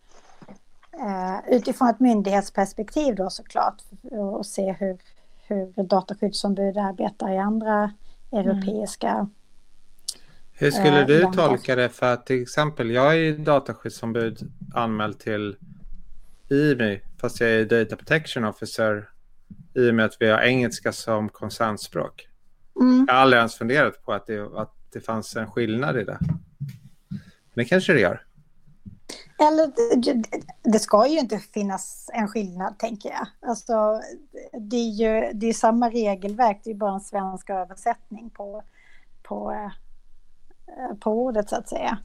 [0.99, 3.81] Eh, utifrån ett myndighetsperspektiv då såklart
[4.11, 4.97] och se hur,
[5.47, 7.91] hur dataskyddsombud arbetar i andra
[8.31, 9.29] europeiska mm.
[10.51, 11.47] Hur skulle du länder.
[11.47, 15.55] tolka det för att till exempel jag är dataskyddsombud anmäld till
[16.49, 19.09] IMI fast jag är data protection officer
[19.73, 22.27] i och med att vi har engelska som konsernspråk.
[22.81, 23.05] Mm.
[23.07, 26.17] Jag har aldrig ens funderat på att det, att det fanns en skillnad i det.
[27.09, 27.19] Men
[27.53, 28.25] det kanske det gör.
[29.39, 29.71] Eller
[30.71, 33.49] det ska ju inte finnas en skillnad, tänker jag.
[33.49, 34.01] Alltså,
[34.59, 38.63] det är ju det är samma regelverk, det är bara en svensk översättning på,
[39.23, 41.97] på, eh, på ordet, så att säga.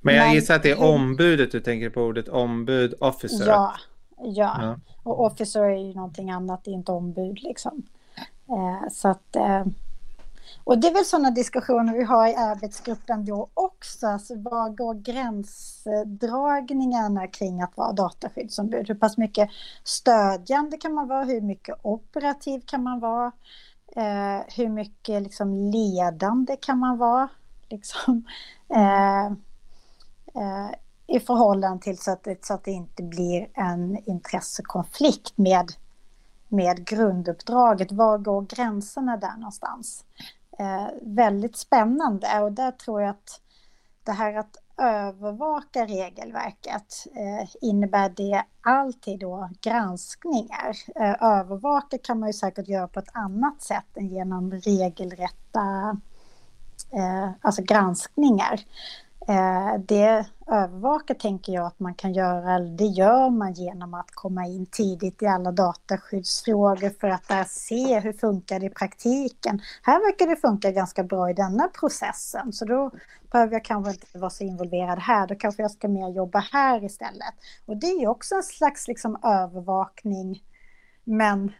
[0.00, 3.46] Men jag gissar att det är ombudet du tänker på, ordet ombud, officer.
[3.46, 3.74] Ja,
[4.18, 4.56] ja.
[4.62, 4.78] ja.
[5.02, 7.82] och officer är ju någonting annat, det är inte ombud liksom.
[8.48, 9.36] Eh, så att...
[10.64, 14.06] Och det är väl sådana diskussioner vi har i arbetsgruppen då också.
[14.06, 18.88] Alltså var går gränsdragningarna kring att vara dataskyddsombud?
[18.88, 19.50] Hur pass mycket
[19.84, 21.24] stödjande kan man vara?
[21.24, 23.32] Hur mycket operativ kan man vara?
[23.96, 27.28] Eh, hur mycket liksom, ledande kan man vara?
[27.68, 28.24] Liksom,
[28.68, 29.26] eh,
[30.34, 30.70] eh,
[31.06, 35.72] I förhållande till så att, det, så att det inte blir en intressekonflikt med
[36.52, 37.92] med grunduppdraget.
[37.92, 40.04] Var går gränserna där någonstans?
[40.60, 43.40] Eh, väldigt spännande och där tror jag att
[44.04, 50.76] det här att övervaka regelverket eh, innebär det alltid då granskningar.
[50.94, 55.96] Eh, övervaka kan man ju säkert göra på ett annat sätt än genom regelrätta
[56.92, 58.60] eh, alltså granskningar.
[59.30, 64.46] Eh, det övervaka tänker jag att man kan göra, det gör man genom att komma
[64.46, 69.60] in tidigt i alla dataskyddsfrågor för att där se hur funkar det i praktiken.
[69.82, 72.90] Här verkar det funka ganska bra i denna processen så då
[73.32, 76.84] behöver jag kanske inte vara så involverad här, då kanske jag ska mer jobba här
[76.84, 77.34] istället.
[77.66, 80.42] Och det är också en slags liksom övervakning
[81.04, 81.52] men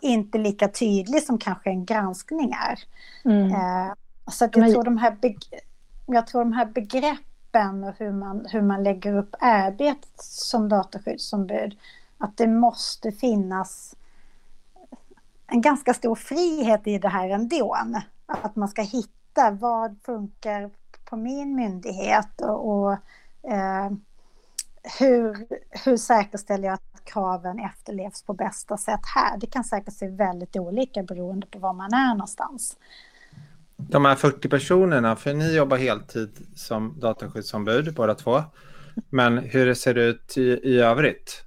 [0.00, 2.78] inte lika tydlig som kanske en granskning är.
[3.24, 3.52] Mm.
[3.52, 3.94] Eh,
[4.30, 5.16] så att jag, tror de här
[6.14, 11.78] jag tror de här begreppen och hur man, hur man lägger upp arbetet som dataskyddsombud,
[12.18, 13.94] att det måste finnas
[15.46, 17.76] en ganska stor frihet i det här ändå.
[18.26, 20.70] Att man ska hitta vad funkar
[21.04, 22.92] på min myndighet och, och
[23.50, 23.90] eh,
[24.98, 25.46] hur,
[25.84, 29.38] hur säkerställer jag att kraven efterlevs på bästa sätt här?
[29.38, 32.76] Det kan säkert se väldigt olika beroende på var man är någonstans.
[33.78, 38.42] De här 40 personerna, för ni jobbar heltid som dataskyddsombud båda två.
[39.10, 41.44] Men hur ser det ut i, i övrigt?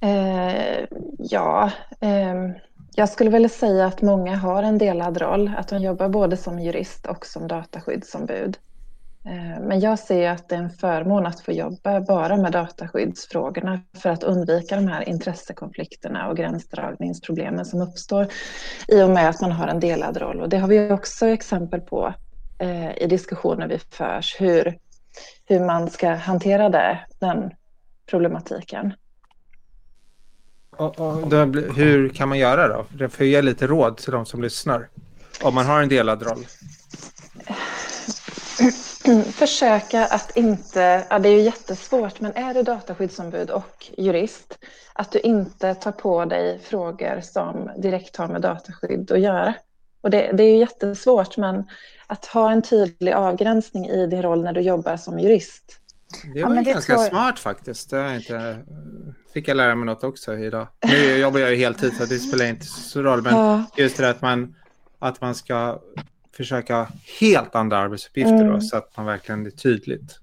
[0.00, 0.84] Eh,
[1.18, 1.70] ja,
[2.00, 2.50] eh,
[2.94, 6.58] jag skulle väl säga att många har en delad roll, att de jobbar både som
[6.60, 8.58] jurist och som dataskyddsombud.
[9.28, 13.80] Eh, men jag ser att det är en förmån att få jobba bara med dataskyddsfrågorna
[13.96, 18.26] för att undvika de här intressekonflikterna och gränsdragningsproblemen som uppstår
[18.88, 20.40] i och med att man har en delad roll.
[20.40, 22.14] Och det har vi också exempel på
[22.58, 24.78] eh, i diskussioner vi förs, hur,
[25.46, 27.50] hur man ska hantera det, den
[28.10, 28.92] problematiken.
[30.70, 31.44] Och, och då,
[31.76, 33.08] hur kan man göra då?
[33.08, 34.88] För att ge lite råd till de som lyssnar.
[35.42, 36.46] Om man har en delad roll.
[39.32, 44.58] Försöka att inte, ja det är ju jättesvårt, men är du dataskyddsombud och jurist,
[44.92, 49.54] att du inte tar på dig frågor som direkt har med dataskydd att göra.
[50.00, 51.64] Och det, det är ju jättesvårt, men
[52.06, 55.78] att ha en tydlig avgränsning i din roll när du jobbar som jurist
[56.34, 57.04] det var ja, det ganska tror...
[57.04, 57.90] smart faktiskt.
[57.90, 58.58] Det inte...
[59.34, 60.68] fick jag lära mig något också idag.
[60.84, 63.22] Nu jobbar jag ju heltid så det spelar inte så roll.
[63.22, 63.64] Men ja.
[63.76, 64.54] just det att man,
[64.98, 65.80] att man ska
[66.38, 66.88] försöka
[67.20, 68.52] helt andra arbetsuppgifter mm.
[68.52, 70.18] då, så att man verkligen är tydligt.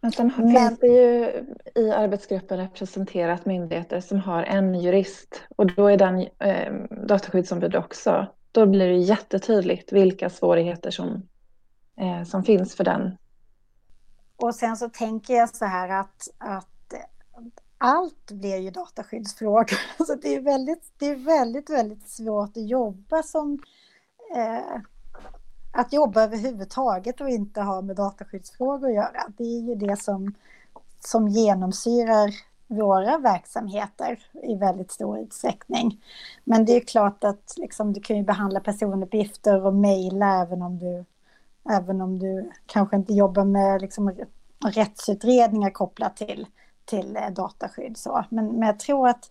[0.00, 1.44] Men sen finns det ju
[1.74, 6.72] i arbetsgruppen representerat myndigheter som har en jurist och då är den eh,
[7.06, 8.26] dataskyddsombud också.
[8.52, 11.28] Då blir det jättetydligt vilka svårigheter som,
[12.00, 13.16] eh, som finns för den
[14.42, 16.94] och sen så tänker jag så här att, att
[17.78, 19.78] allt blir ju dataskyddsfrågor.
[20.06, 23.58] Så det är väldigt, det är väldigt, väldigt svårt att jobba som
[24.36, 24.80] eh,
[25.72, 29.22] att jobba överhuvudtaget och inte ha med dataskyddsfrågor att göra.
[29.36, 30.34] Det är ju det som,
[31.00, 32.30] som genomsyrar
[32.66, 36.04] våra verksamheter i väldigt stor utsträckning.
[36.44, 40.78] Men det är klart att liksom, du kan ju behandla personuppgifter och mejla även om
[40.78, 41.04] du
[41.68, 44.14] Även om du kanske inte jobbar med liksom
[44.74, 46.46] rättsutredningar kopplat till,
[46.84, 47.96] till eh, dataskydd.
[47.96, 48.24] Så.
[48.28, 49.30] Men, men jag tror att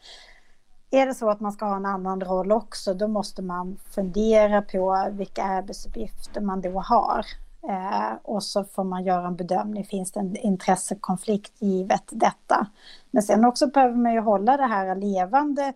[0.92, 4.62] är det så att man ska ha en annan roll också, då måste man fundera
[4.62, 7.26] på vilka arbetsuppgifter man då har.
[7.70, 12.68] Eh, och så får man göra en bedömning, finns det en intressekonflikt givet detta?
[13.12, 15.74] Men sen också behöver man ju hålla det här levande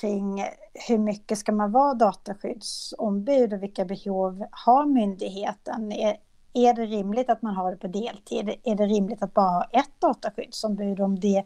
[0.00, 0.44] kring
[0.88, 5.92] hur mycket ska man vara dataskyddsombud och vilka behov har myndigheten?
[5.92, 6.16] Är,
[6.52, 8.54] är det rimligt att man har det på deltid?
[8.64, 11.44] Är det rimligt att bara ha ett dataskyddsombud om det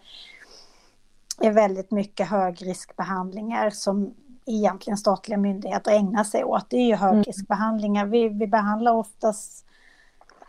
[1.41, 4.15] är väldigt mycket högriskbehandlingar som
[4.47, 6.71] egentligen statliga myndigheter ägnar sig åt?
[6.71, 7.01] Det är ju mm.
[7.01, 8.07] högriskbehandlingar.
[8.07, 9.67] Vi, vi behandlar oftast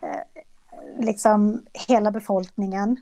[0.02, 0.42] eh,
[1.00, 2.98] liksom hela befolkningen.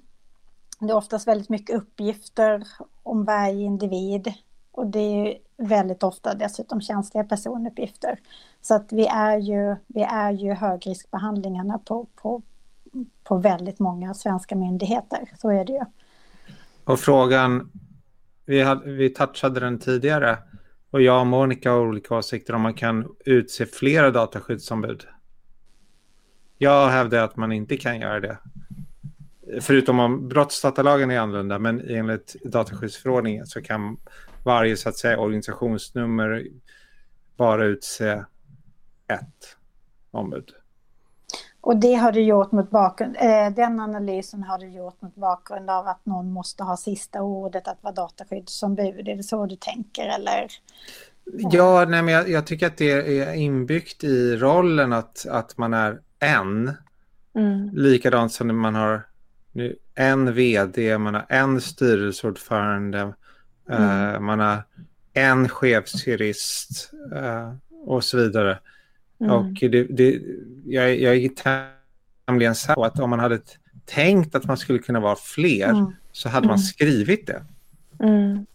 [0.79, 2.67] Det är oftast väldigt mycket uppgifter
[3.03, 4.33] om varje individ.
[4.71, 8.19] Och det är väldigt ofta dessutom känsliga personuppgifter.
[8.61, 12.41] Så att vi är ju, vi är ju högriskbehandlingarna på, på,
[13.23, 15.31] på väldigt många svenska myndigheter.
[15.37, 15.85] Så är det ju.
[16.87, 17.71] Och frågan,
[18.45, 20.37] vi, hade, vi touchade den tidigare
[20.89, 25.07] och jag och Monica har olika åsikter om man kan utse flera dataskyddsombud.
[26.57, 28.37] Jag hävdar att man inte kan göra det.
[29.61, 33.97] Förutom om brottsdatalagen är annorlunda, men enligt dataskyddsförordningen så kan
[34.43, 36.47] varje så att säga organisationsnummer
[37.37, 38.23] bara utse
[39.07, 39.57] ett
[40.11, 40.53] ombud.
[41.67, 45.69] Och det har du gjort mot bakgrund, eh, den analysen har du gjort mot bakgrund
[45.69, 49.07] av att någon måste ha sista ordet att vara dataskyddsombud.
[49.07, 50.47] Är det så du tänker eller?
[51.51, 55.73] Ja, nej, men jag, jag tycker att det är inbyggt i rollen att, att man
[55.73, 56.73] är en.
[57.35, 57.69] Mm.
[57.73, 59.01] Likadant som man har
[59.95, 63.13] en vd, man har en styrelseordförande,
[63.69, 64.13] Mm.
[64.13, 64.63] Uh, man har
[65.13, 67.53] en chefsjurist uh,
[67.85, 68.59] och så vidare.
[69.19, 69.31] Mm.
[69.31, 70.21] Och det, det,
[70.65, 71.29] jag, jag är
[72.25, 73.39] tämligen säker på att om man hade
[73.85, 75.95] tänkt att man skulle kunna vara fler mm.
[76.11, 76.63] så hade man mm.
[76.63, 77.43] skrivit det.
[77.99, 78.45] Mm.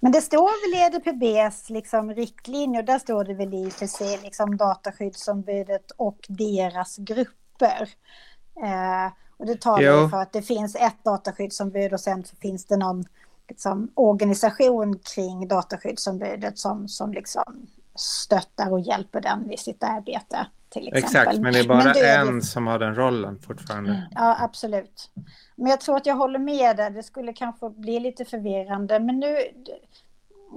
[0.00, 3.86] Men det står väl i EDPBs liksom, riktlinjer, där står det väl i och för
[3.86, 7.88] sig liksom, dataskyddsombudet och deras grupper.
[8.62, 12.76] Eh, och det talar ju för att det finns ett dataskyddsombud och sen finns det
[12.76, 13.04] någon
[13.48, 17.66] liksom, organisation kring dataskyddsombudet som, som liksom
[18.00, 20.46] stöttar och hjälper den i sitt arbete.
[20.68, 21.04] Till exempel.
[21.04, 22.42] Exakt, men det är bara det är en det...
[22.42, 24.08] som har den rollen fortfarande.
[24.14, 25.10] Ja, absolut.
[25.56, 26.90] Men jag tror att jag håller med där.
[26.90, 29.00] Det skulle kanske bli lite förvirrande.
[29.00, 29.36] Men nu,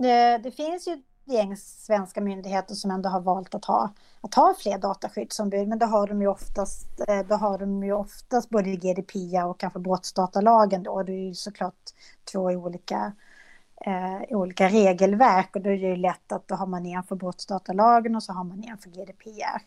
[0.01, 4.33] det, det finns ju ett gäng svenska myndigheter som ändå har valt att ha, att
[4.33, 5.67] ha fler dataskyddsombud.
[5.67, 9.59] Men då har de ju oftast, eh, då har de ju oftast både GDPR och
[9.59, 11.03] kanske brottsdatalagen då.
[11.03, 11.89] Det är ju såklart
[12.31, 13.13] två olika
[13.85, 17.15] eh, olika regelverk och då är det ju lätt att då har man en för
[17.15, 19.61] brottsdatalagen och så har man en för GDPR.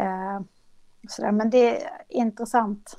[0.00, 0.40] Eh,
[1.08, 1.32] sådär.
[1.32, 2.96] Men det är intressant.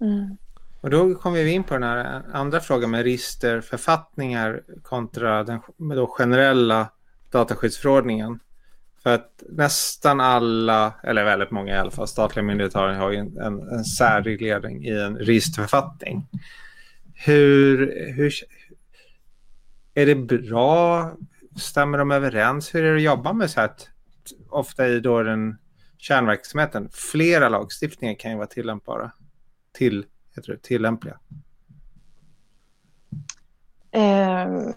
[0.00, 0.36] Mm.
[0.80, 6.06] Och då kommer vi in på den här andra frågan med registerförfattningar kontra den då
[6.06, 6.88] generella
[7.30, 8.38] dataskyddsförordningen.
[9.02, 13.68] För att nästan alla, eller väldigt många i alla fall, statliga myndigheter har en, en,
[13.68, 16.28] en särreglering i en registerförfattning.
[17.14, 18.32] Hur, hur,
[19.94, 21.10] är det bra?
[21.56, 22.74] Stämmer de överens?
[22.74, 23.70] Hur är det att jobba med så här?
[24.48, 25.56] Ofta i då den
[25.98, 26.88] kärnverksamheten.
[26.92, 29.12] Flera lagstiftningar kan ju vara tillämpbara.
[29.72, 30.04] Till,
[30.36, 31.18] heter det, tillämpliga.
[33.94, 34.72] Ehm,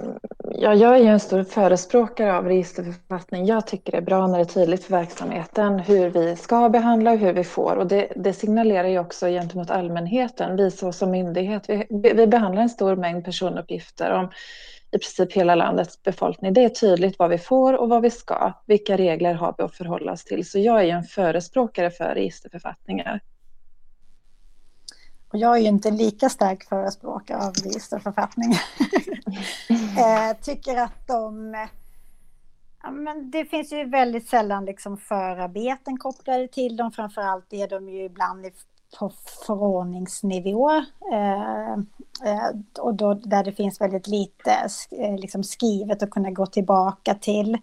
[0.51, 3.45] ja, jag är ju en stor förespråkare av registerförfattning.
[3.45, 7.11] Jag tycker det är bra när det är tydligt för verksamheten hur vi ska behandla
[7.11, 7.75] och hur vi får.
[7.75, 10.55] Och det, det signalerar ju också gentemot allmänheten.
[10.55, 14.29] Vi så som myndighet, vi, vi behandlar en stor mängd personuppgifter om
[14.95, 16.53] i princip hela landets befolkning.
[16.53, 18.53] Det är tydligt vad vi får och vad vi ska.
[18.65, 20.49] Vilka regler har vi att förhålla oss till?
[20.49, 23.21] Så jag är en förespråkare för registerförfattningar.
[25.29, 28.61] Och jag är ju inte lika stark förespråkare av registerförfattningar.
[30.29, 31.53] eh, tycker att de...
[32.83, 36.91] Ja, men det finns ju väldigt sällan liksom förarbeten kopplade till dem.
[36.91, 38.41] Framförallt är de ju ibland
[38.99, 39.11] på
[39.45, 40.69] förordningsnivå.
[41.13, 41.73] Eh,
[42.31, 44.51] eh, och då, där det finns väldigt lite
[44.91, 47.57] eh, liksom skrivet att kunna gå tillbaka till.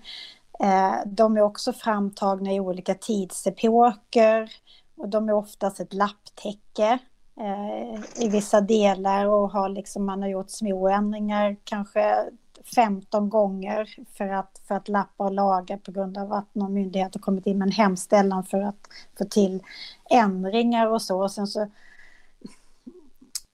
[0.60, 4.50] Eh, de är också framtagna i olika tidsepoker.
[4.96, 6.98] Och de är oftast ett lapptäcke
[7.40, 12.30] eh, i vissa delar och har liksom, man har gjort små ändringar kanske
[12.74, 17.14] 15 gånger för att, för att lappa och laga på grund av att någon myndighet
[17.14, 18.88] har kommit in med en hemställan för att
[19.18, 19.62] få till
[20.10, 21.22] ändringar och så.
[21.22, 21.68] Och sen så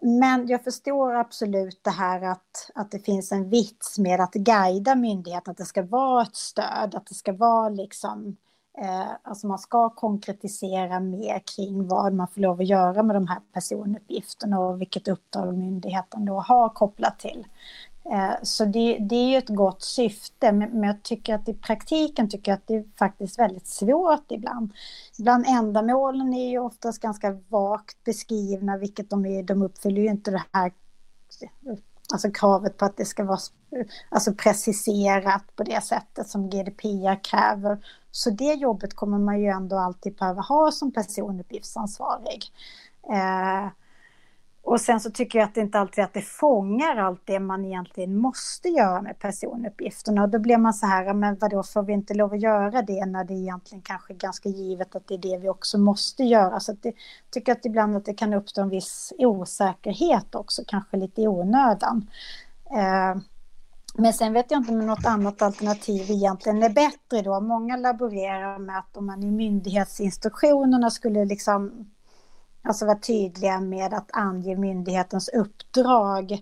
[0.01, 4.95] men jag förstår absolut det här att, att det finns en vits med att guida
[4.95, 8.37] myndigheten, att det ska vara ett stöd, att det ska vara liksom,
[8.79, 13.27] eh, alltså man ska konkretisera mer kring vad man får lov att göra med de
[13.27, 17.47] här personuppgifterna och vilket uppdrag myndigheten då har kopplat till.
[18.13, 22.31] Eh, så det, det, är ju ett gott syfte, men jag tycker att i praktiken
[22.31, 24.73] tycker jag att det är faktiskt väldigt svårt ibland.
[25.19, 29.43] Bland ändamålen är ju oftast ganska vagt beskrivna, vilket de är.
[29.43, 30.73] De uppfyller ju inte det här
[32.13, 33.39] alltså kravet på att det ska vara
[34.09, 37.79] alltså preciserat på det sättet som GDPR kräver.
[38.11, 42.45] Så det jobbet kommer man ju ändå alltid behöva ha som personuppgiftsansvarig.
[43.11, 43.69] Eh,
[44.63, 47.65] och sen så tycker jag att det inte alltid att det fångar allt det man
[47.65, 50.23] egentligen måste göra med personuppgifterna.
[50.23, 53.07] Och då blir man så här, men vadå, får vi inte lov att göra det
[53.07, 56.61] när det egentligen kanske är ganska givet att det är det vi också måste göra.
[56.61, 56.95] Så jag
[57.31, 62.11] tycker att ibland att det kan uppstå en viss osäkerhet också, kanske lite i onödan.
[62.71, 63.23] Eh,
[63.95, 67.41] men sen vet jag inte om något annat alternativ egentligen är bättre då.
[67.41, 71.91] Många laborerar med att om man i myndighetsinstruktionerna skulle liksom
[72.63, 76.33] Alltså vara tydliga med att ange myndighetens uppdrag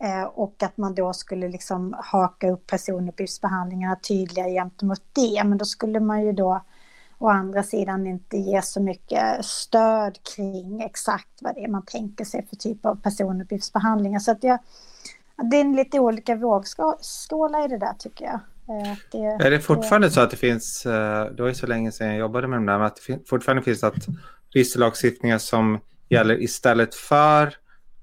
[0.00, 5.44] eh, och att man då skulle liksom haka upp personuppgiftsbehandlingarna tydligare gentemot det.
[5.44, 6.60] Men då skulle man ju då
[7.18, 12.24] å andra sidan inte ge så mycket stöd kring exakt vad det är man tänker
[12.24, 14.18] sig för typ av personuppgiftsbehandlingar.
[14.18, 14.58] Så att jag,
[15.50, 18.40] det är lite olika vågskålar i det där tycker jag.
[18.68, 20.10] Eh, det, är det fortfarande det...
[20.10, 22.66] så att det finns, eh, det var ju så länge sedan jag jobbade med de
[22.66, 24.06] där, men att det fortfarande finns att
[24.54, 27.54] registerlagstiftningar som gäller istället för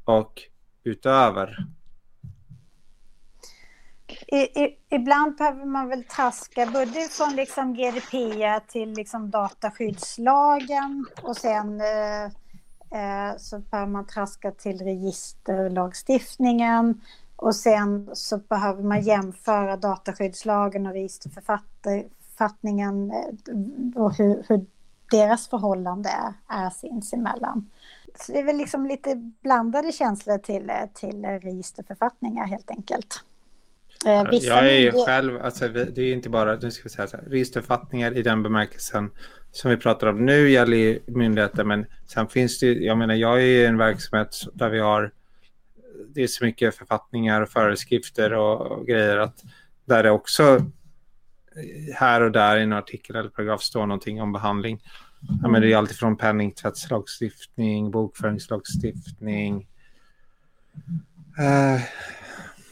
[0.06, 0.41] och
[0.84, 1.68] utöver?
[4.28, 11.38] I, i, ibland behöver man väl traska både från liksom GDPR till liksom dataskyddslagen och
[11.38, 12.24] sen eh,
[12.99, 17.02] eh, så behöver man traska till registerlagstiftningen
[17.36, 23.34] och sen så behöver man jämföra dataskyddslagen och registerförfattningen eh,
[23.95, 24.66] och hur, hur
[25.12, 26.09] deras förhållande
[26.47, 27.70] är sinsemellan.
[28.20, 33.24] Så det är väl liksom lite blandade känslor till, till registerförfattningar helt enkelt.
[34.05, 37.07] Eh, vissa jag är ju själv, alltså, det är inte bara nu ska vi säga
[37.07, 39.12] så här, registerförfattningar i den bemärkelsen
[39.51, 43.38] som vi pratar om nu gäller ju myndigheter men sen finns det jag menar jag
[43.38, 45.12] är i en verksamhet där vi har
[46.07, 49.43] det är så mycket författningar och föreskrifter och, och grejer att
[49.86, 50.66] där det också
[51.95, 54.82] här och där i en artikel eller paragraf står någonting om behandling.
[55.41, 59.68] Ja, men det är alltid från penningtvättslagstiftning, bokföringslagstiftning,
[61.39, 61.82] eh,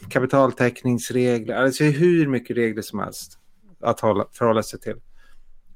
[0.08, 1.56] kapitaltäckningsregler.
[1.56, 3.38] Alltså hur mycket regler som helst
[3.80, 4.96] att hålla, förhålla sig till.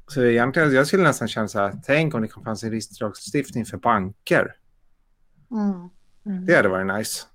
[0.06, 3.76] Så egentligen, jag skulle nästan känna så här, tänk om det fanns en registerlagstiftning för
[3.76, 4.54] banker.
[5.50, 5.90] Mm.
[6.26, 6.46] Mm.
[6.46, 7.26] Det hade varit nice.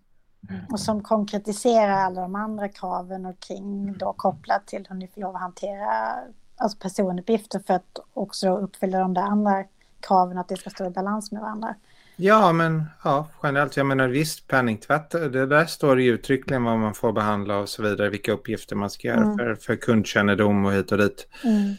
[0.50, 0.62] Mm.
[0.70, 5.22] Och som konkretiserar alla de andra kraven och kring då kopplat till hur ni får
[5.22, 6.16] lov att hantera
[6.58, 9.64] alltså personuppgifter för att också uppfylla de där andra
[10.00, 11.76] kraven att det ska stå i balans med varandra.
[12.16, 13.78] Ja, men ja, generellt.
[13.78, 17.70] Jag menar visst, penningtvätt, det där står det ju uttryckligen vad man får behandla och
[17.70, 19.38] så vidare, vilka uppgifter man ska göra mm.
[19.38, 21.28] för, för kundkännedom och hit och dit.
[21.44, 21.76] Mm.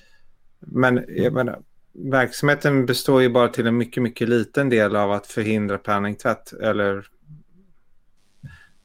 [0.60, 1.58] Men jag menar,
[1.92, 7.06] verksamheten består ju bara till en mycket, mycket liten del av att förhindra penningtvätt eller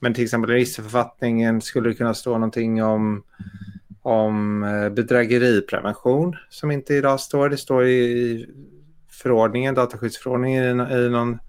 [0.06, 3.24] men till exempel i registerförfattningen skulle det kunna stå någonting om,
[4.02, 7.50] om eh, bedrägeriprevention som inte idag står.
[7.50, 8.46] Det står i
[9.12, 11.40] förordningen, dataskyddsförordningen i, någon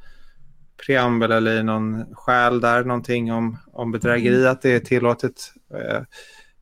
[0.86, 4.52] preambel eller i någon skäl där någonting om, om bedrägeri, mm.
[4.52, 5.52] att det är tillåtet.
[5.74, 6.02] Eh,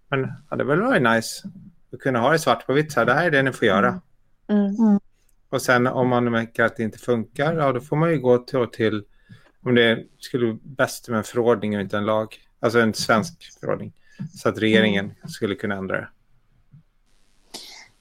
[0.09, 1.49] men ja, det väl varit nice
[1.93, 3.69] att kunna ha det svart på vitt, så här, det här är det ni får
[3.69, 4.01] göra.
[4.49, 4.65] Mm.
[4.65, 5.01] Mm.
[5.49, 8.39] Och sen om man märker att det inte funkar, ja då får man ju gå
[8.39, 9.05] till, till
[9.65, 13.61] om det skulle vara bäst med en förordning och inte en lag, alltså en svensk
[13.61, 13.93] förordning,
[14.35, 16.09] så att regeringen skulle kunna ändra det.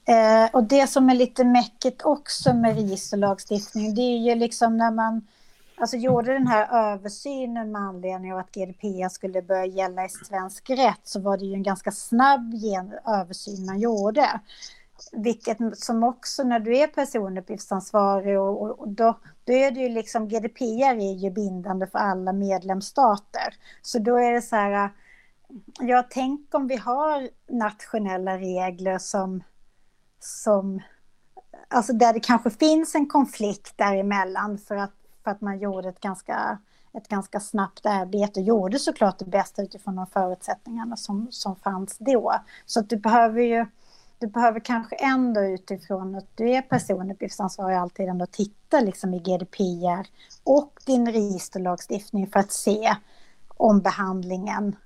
[0.06, 4.90] Eh, och det som är lite mäcket också med registerlagstiftning, det är ju liksom när
[4.90, 5.26] man
[5.76, 10.70] alltså, gjorde den här översynen med anledning av att GDPR skulle börja gälla i svensk
[10.70, 12.54] rätt, så var det ju en ganska snabb
[13.06, 14.40] översyn man gjorde.
[15.12, 19.88] Vilket som också när du är personuppgiftsansvarig och, och, och då, då är det ju
[19.88, 23.54] liksom GDPR är ju bindande för alla medlemsstater.
[23.82, 24.90] Så då är det så här,
[25.80, 29.42] jag tänk om vi har nationella regler som,
[30.18, 30.80] som
[31.68, 36.00] alltså där det kanske finns en konflikt däremellan för att, för att man gjorde ett
[36.00, 36.58] ganska,
[36.92, 41.98] ett ganska snabbt arbete och gjorde såklart det bästa utifrån de förutsättningarna som, som fanns
[41.98, 42.34] då.
[42.66, 43.66] Så att du behöver ju
[44.24, 50.06] du behöver kanske ändå utifrån att du är personuppgiftsansvarig alltid ändå titta liksom i GDPR
[50.44, 52.96] och din registerlagstiftning för att se
[53.48, 54.76] om behandlingen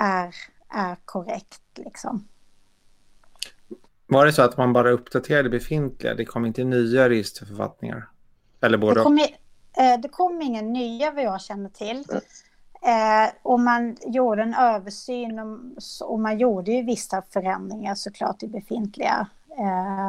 [0.00, 0.34] är,
[0.68, 1.62] är korrekt.
[1.74, 2.28] Liksom.
[4.06, 6.14] Var det så att man bara uppdaterade befintliga?
[6.14, 8.08] Det kom inte nya registerförfattningar?
[8.60, 12.04] Eller både det kom, eh, det kom inga nya vad jag känner till.
[12.84, 15.58] Eh, och man gjorde en översyn och,
[16.10, 19.26] och, man gjorde ju vissa förändringar såklart i befintliga.
[19.58, 20.06] Eh,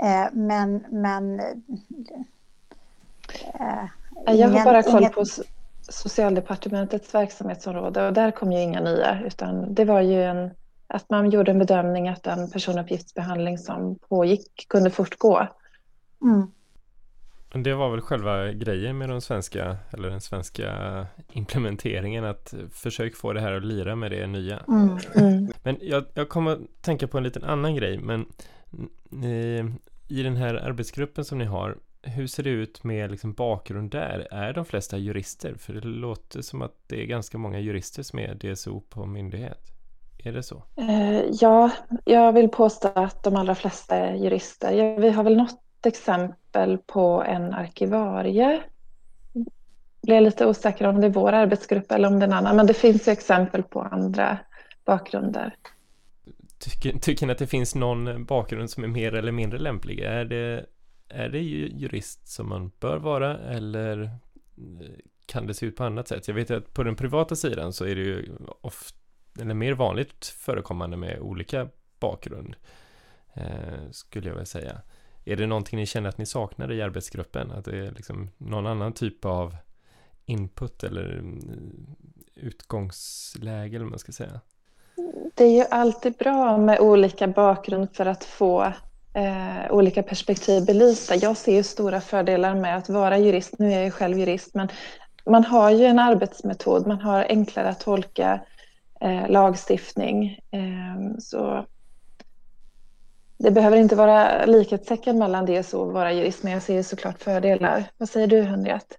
[0.00, 1.56] eh, men men eh,
[4.26, 5.24] jag har bara koll på
[5.88, 10.50] Socialdepartementets verksamhetsområde och där kom ju inga nya utan det var ju en,
[10.86, 15.48] att man gjorde en bedömning att den personuppgiftsbehandling som pågick kunde fortgå.
[16.22, 16.50] Mm.
[17.52, 23.32] Det var väl själva grejen med den svenska, eller den svenska implementeringen, att försök få
[23.32, 24.58] det här att lira med det nya.
[24.68, 25.52] Mm, mm.
[25.62, 28.26] Men jag, jag kommer att tänka på en liten annan grej, men
[29.10, 29.64] ni,
[30.08, 34.28] i den här arbetsgruppen som ni har, hur ser det ut med liksom bakgrund där?
[34.30, 35.54] Är de flesta jurister?
[35.54, 39.60] För det låter som att det är ganska många jurister som är DSO på myndighet.
[40.24, 40.62] Är det så?
[40.78, 41.70] Uh, ja,
[42.04, 44.98] jag vill påstå att de allra flesta är jurister.
[45.00, 48.62] Vi har väl något exempel på en arkivarie.
[50.02, 52.66] Blir lite osäker om det är vår arbetsgrupp eller om det är en annan, men
[52.66, 54.38] det finns ju exempel på andra
[54.84, 55.54] bakgrunder.
[56.58, 60.00] Tycker, tycker ni att det finns någon bakgrund som är mer eller mindre lämplig?
[60.00, 60.66] Är det,
[61.08, 64.10] är det jurist som man bör vara eller eh,
[65.26, 66.28] kan det se ut på annat sätt?
[66.28, 68.98] Jag vet att på den privata sidan så är det ju ofta,
[69.40, 71.68] eller mer vanligt förekommande med olika
[72.00, 72.56] bakgrund,
[73.34, 74.80] eh, skulle jag vilja säga.
[75.28, 77.50] Är det någonting ni känner att ni saknar i arbetsgruppen?
[77.50, 79.56] Att det är liksom någon annan typ av
[80.26, 81.86] input eller mm,
[82.34, 84.40] utgångsläge eller vad man ska säga?
[85.34, 88.72] Det är ju alltid bra med olika bakgrund för att få
[89.14, 91.14] eh, olika perspektiv belysta.
[91.16, 93.58] Jag ser ju stora fördelar med att vara jurist.
[93.58, 94.68] Nu är jag ju själv jurist, men
[95.26, 96.86] man har ju en arbetsmetod.
[96.86, 98.40] Man har enklare att tolka
[99.00, 100.40] eh, lagstiftning.
[100.50, 101.66] Eh, så
[103.38, 107.84] det behöver inte vara likhetstecken mellan det och vara jurist, men jag ser såklart fördelar.
[107.98, 108.96] Vad säger du, Henriette?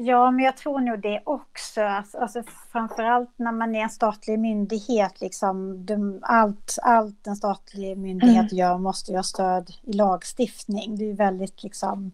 [0.00, 1.82] Ja, men jag tror nog det också.
[1.82, 2.42] Alltså, alltså,
[2.72, 5.20] framförallt när man är en statlig myndighet.
[5.20, 8.56] Liksom, de, allt, allt en statlig myndighet mm.
[8.56, 10.96] gör måste ju ha stöd i lagstiftning.
[10.96, 12.12] Det är väldigt liksom...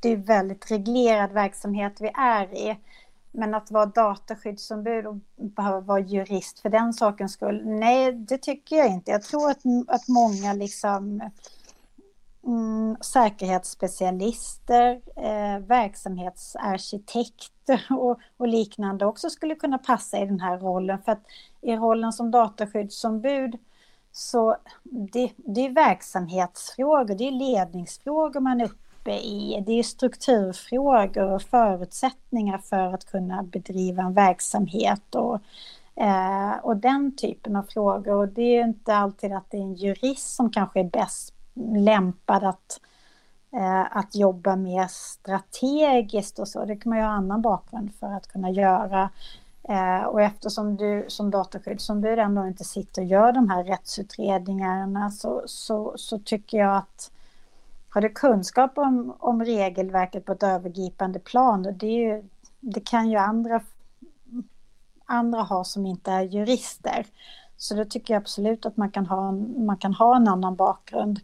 [0.00, 2.78] det är väldigt reglerad verksamhet vi är i.
[3.32, 8.76] Men att vara dataskyddsombud och behöva vara jurist för den sakens skull, nej det tycker
[8.76, 9.10] jag inte.
[9.10, 11.30] Jag tror att, att många liksom
[12.46, 21.02] mm, säkerhetsspecialister, eh, verksamhetsarkitekter och, och, liknande också skulle kunna passa i den här rollen.
[21.02, 21.26] För att
[21.60, 23.58] i rollen som dataskyddsombud
[24.12, 28.70] så det, det är verksamhetsfrågor, det är ledningsfrågor man är
[29.02, 29.62] uppe i.
[29.66, 35.40] Det är strukturfrågor och förutsättningar för att kunna bedriva en verksamhet och,
[35.96, 38.14] eh, och den typen av frågor.
[38.14, 41.34] Och det är inte alltid att det är en jurist som kanske är bäst
[41.74, 42.80] lämpad att,
[43.52, 46.64] eh, att jobba mer strategiskt och så.
[46.64, 49.10] Det kan man ju ha annan bakgrund för att kunna göra.
[49.68, 55.42] Eh, och eftersom du som dataskyddsombud ändå inte sitter och gör de här rättsutredningarna så,
[55.46, 57.10] så, så tycker jag att
[57.94, 62.24] har du kunskap om, om regelverket på ett övergripande plan, och det, ju,
[62.60, 63.60] det kan ju andra,
[65.04, 67.06] andra ha som inte är jurister.
[67.56, 69.32] Så då tycker jag absolut att man kan ha,
[69.66, 71.20] man kan ha en annan bakgrund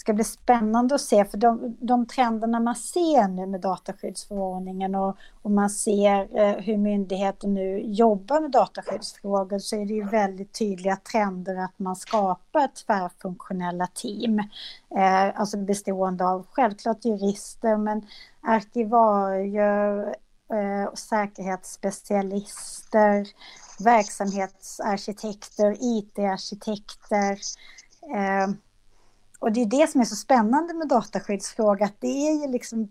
[0.00, 5.16] ska bli spännande att se, för de, de trenderna man ser nu med dataskyddsförordningen och,
[5.42, 10.58] och man ser eh, hur myndigheter nu jobbar med dataskyddsfrågor så är det ju väldigt
[10.58, 14.38] tydliga trender att man skapar tvärfunktionella team.
[14.96, 18.06] Eh, alltså bestående av självklart jurister men
[18.42, 20.14] arkivarier,
[20.52, 23.26] eh, säkerhetsspecialister,
[23.84, 27.38] verksamhetsarkitekter, IT-arkitekter.
[28.14, 28.48] Eh,
[29.40, 32.88] och det är det som är så spännande med dataskyddsfråga, att det är ju liksom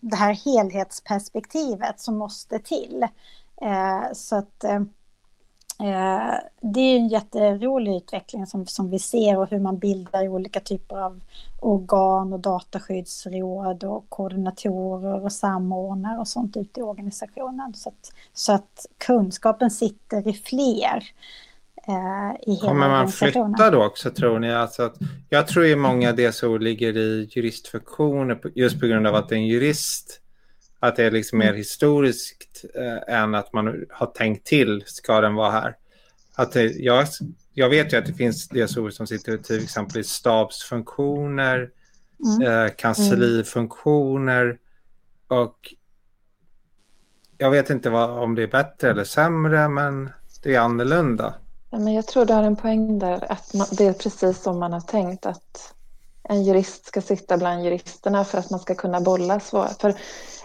[0.00, 3.06] det här helhetsperspektivet som måste till.
[3.62, 4.80] Eh, så att eh,
[5.80, 10.60] eh det är en jätterolig utveckling som, som vi ser och hur man bildar olika
[10.60, 11.20] typer av
[11.60, 17.74] organ och dataskyddsråd och koordinatorer och samordnare och sånt ute i organisationen.
[17.74, 21.55] Så att, så att kunskapen sitter i fler eh,
[22.46, 24.52] i hela Kommer man flytta då också tror ni?
[24.52, 24.96] Alltså att,
[25.28, 29.36] jag tror ju många DSO ligger i juristfunktioner just på grund av att det är
[29.36, 30.20] en jurist.
[30.80, 31.56] Att det är liksom mer mm.
[31.56, 35.76] historiskt eh, än att man har tänkt till, ska den vara här?
[36.34, 37.06] Att det, jag,
[37.52, 41.70] jag vet ju att det finns DSO som sitter till exempel i stabsfunktioner,
[42.24, 42.66] mm.
[42.66, 44.58] eh, kanslifunktioner
[45.28, 45.74] och
[47.38, 50.10] jag vet inte vad, om det är bättre eller sämre, men
[50.42, 51.34] det är annorlunda.
[51.78, 54.72] Men jag tror du har en poäng där, att man, det är precis som man
[54.72, 55.74] har tänkt att
[56.28, 59.68] en jurist ska sitta bland juristerna för att man ska kunna bolla så.
[59.80, 59.94] För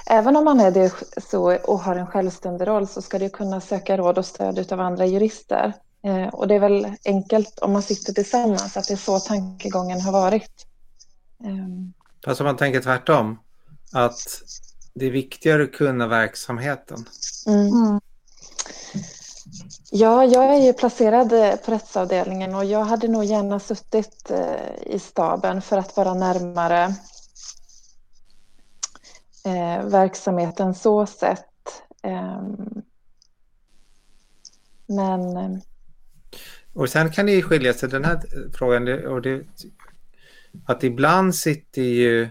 [0.05, 0.93] även om man är det
[1.29, 4.79] så och har en självständig roll så ska du kunna söka råd och stöd av
[4.79, 5.73] andra jurister.
[6.03, 10.01] Eh, och det är väl enkelt om man sitter tillsammans att det är så tankegången
[10.01, 10.67] har varit.
[12.25, 13.39] Fast om man tänker tvärtom,
[13.91, 14.19] att
[14.93, 17.05] det är viktigare att kunna verksamheten.
[17.47, 17.99] Mm.
[19.93, 24.93] Ja, jag är ju placerad eh, på rättsavdelningen och jag hade nog gärna suttit eh,
[24.95, 26.83] i staben för att vara närmare
[29.45, 31.83] eh, verksamheten så sett.
[32.03, 32.81] Ehm,
[34.85, 35.61] men...
[36.73, 38.21] Och sen kan det ju skilja sig den här
[38.53, 39.45] frågan och det,
[40.65, 42.29] att ibland sitter ju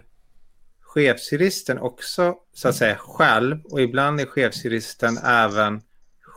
[0.81, 5.83] chefsjuristen också så att säga själv och ibland är chefsjuristen även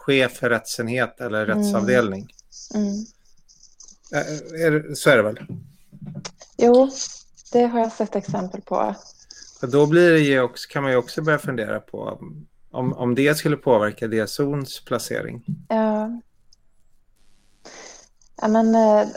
[0.06, 1.58] chef för rättsenhet eller mm.
[1.58, 2.28] rättsavdelning.
[2.76, 3.06] Mm.
[4.12, 5.40] Är, är, så är det väl?
[6.58, 6.90] Jo,
[7.52, 8.96] det har jag sett exempel på.
[9.62, 12.20] Och då blir det ju också, kan man ju också börja fundera på
[12.72, 15.46] om, om det skulle påverka DSOns placering.
[15.70, 16.22] Ja.
[18.44, 19.08] Ja, men, eh,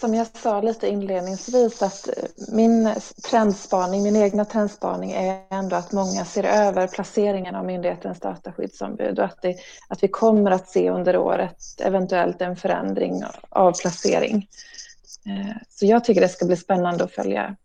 [0.00, 2.14] som jag sa lite inledningsvis att eh,
[2.52, 2.94] min
[3.30, 9.24] trendspaning, min egna trendspaning är ändå att många ser över placeringen av myndighetens dataskyddsombud och
[9.24, 9.56] att, det,
[9.88, 14.48] att vi kommer att se under året eventuellt en förändring av placering.
[15.26, 17.56] Eh, så jag tycker det ska bli spännande att följa.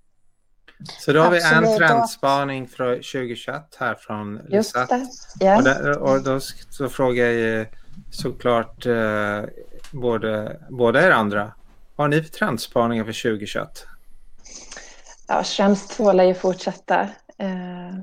[1.00, 4.56] Så då har vi en trendspaning från 2021 här från Lisa.
[4.56, 5.08] Just det.
[5.46, 5.58] Yeah.
[5.58, 6.40] Och, där, och då
[6.70, 7.68] så frågar jag
[8.12, 9.44] såklart eh,
[9.92, 11.52] både, båda er andra.
[11.96, 13.86] Vad har ni för trendspaningar för 2021?
[15.28, 17.02] Ja, Schrems 2 lär ju fortsätta
[17.38, 17.96] eh,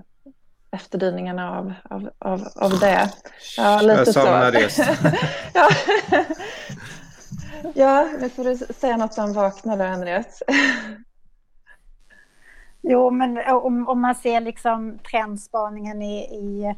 [0.71, 3.11] efterdyningarna av, av, av, av det.
[3.57, 4.83] Ja, lite Jag somnade så.
[5.55, 5.69] ja.
[7.75, 10.45] ja, nu får du säga något som vaknar då, Henriette.
[12.83, 16.75] Jo, men om, om man ser liksom trendspaningen i, i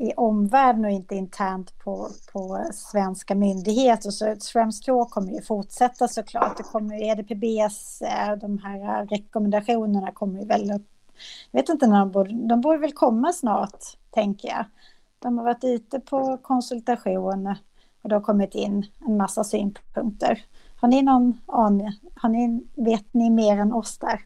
[0.00, 4.10] i omvärlden och inte internt på, på svenska myndigheter.
[4.10, 6.56] Så Schrems 2 kommer ju fortsätta såklart.
[6.56, 10.86] Det kommer ju EDPBs, eh, de här rekommendationerna kommer ju väl upp
[11.50, 14.64] Jag vet inte när de borde, de borde väl komma snart, tänker jag.
[15.18, 17.54] De har varit ute på konsultation
[18.02, 20.44] och det har kommit in en massa synpunkter.
[20.80, 22.00] Har ni någon aning?
[22.14, 24.20] Har ni, vet ni mer än oss där?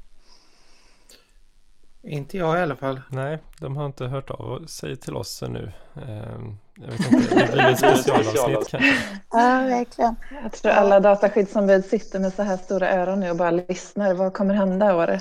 [2.06, 3.00] Inte jag i alla fall.
[3.10, 5.72] Nej, de har inte hört av sig till oss ännu.
[5.96, 8.94] Ehm, jag vet inte, det blir ett specialavsnitt kanske.
[9.30, 10.16] Ja, verkligen.
[10.42, 14.14] Jag tror alla dataskyddsombud sitter med så här stora öron nu och bara lyssnar.
[14.14, 15.20] Vad kommer hända i år?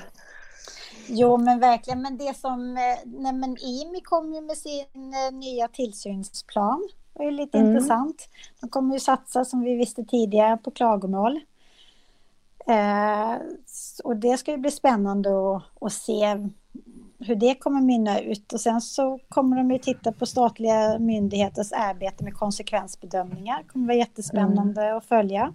[1.07, 2.01] Jo, men verkligen.
[2.01, 2.77] Men det som...
[2.77, 6.89] eh, Nej, men IMI kom ju med sin eh, nya tillsynsplan.
[7.13, 7.71] Det är lite Mm.
[7.71, 8.29] intressant.
[8.61, 11.39] De kommer ju satsa, som vi visste tidigare, på klagomål.
[12.67, 13.33] Eh,
[14.03, 16.37] och det ska ju bli spännande att, att se
[17.25, 18.53] hur det kommer mynna ut.
[18.53, 23.57] Och sen så kommer de ju titta på statliga myndigheters arbete med konsekvensbedömningar.
[23.57, 25.53] Det kommer vara jättespännande att följa.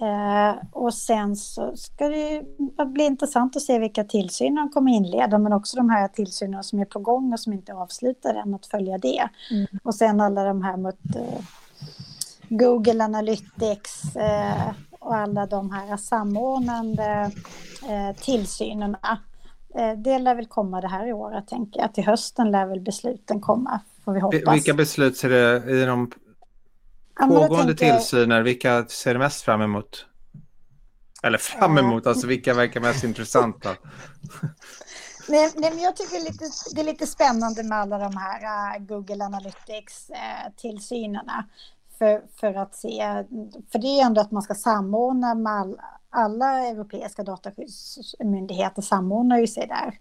[0.00, 2.42] Eh, och sen så ska det
[2.86, 6.80] bli intressant att se vilka tillsyner de kommer inleda, men också de här tillsynerna som
[6.80, 9.28] är på gång och som inte är avslutade än, att följa det.
[9.50, 9.66] Mm.
[9.82, 11.44] Och sen alla de här mot eh,
[12.48, 17.30] Google Analytics eh, och alla de här samordnande
[17.88, 19.18] eh, tillsynerna.
[19.74, 21.94] Eh, det lär väl komma det här i året, tänker jag.
[21.94, 24.54] Till hösten lär väl besluten komma, får vi hoppas.
[24.54, 26.10] Vilka beslut ser det i de
[27.18, 28.42] Ja, pågående jag- tillsyner?
[28.42, 30.06] Vilka ser du mest fram emot?
[31.22, 33.68] Eller fram emot, alltså vilka verkar mest intressanta?
[35.28, 38.82] Nej, nej, men jag tycker lite, det är lite spännande med alla de här äh,
[38.82, 41.44] Google Analytics-tillsynerna.
[41.98, 43.24] För, för att se,
[43.72, 45.78] för det är ju ändå att man ska samordna med all,
[46.10, 49.98] alla europeiska dataskyddsmyndigheter samordnar ju sig där.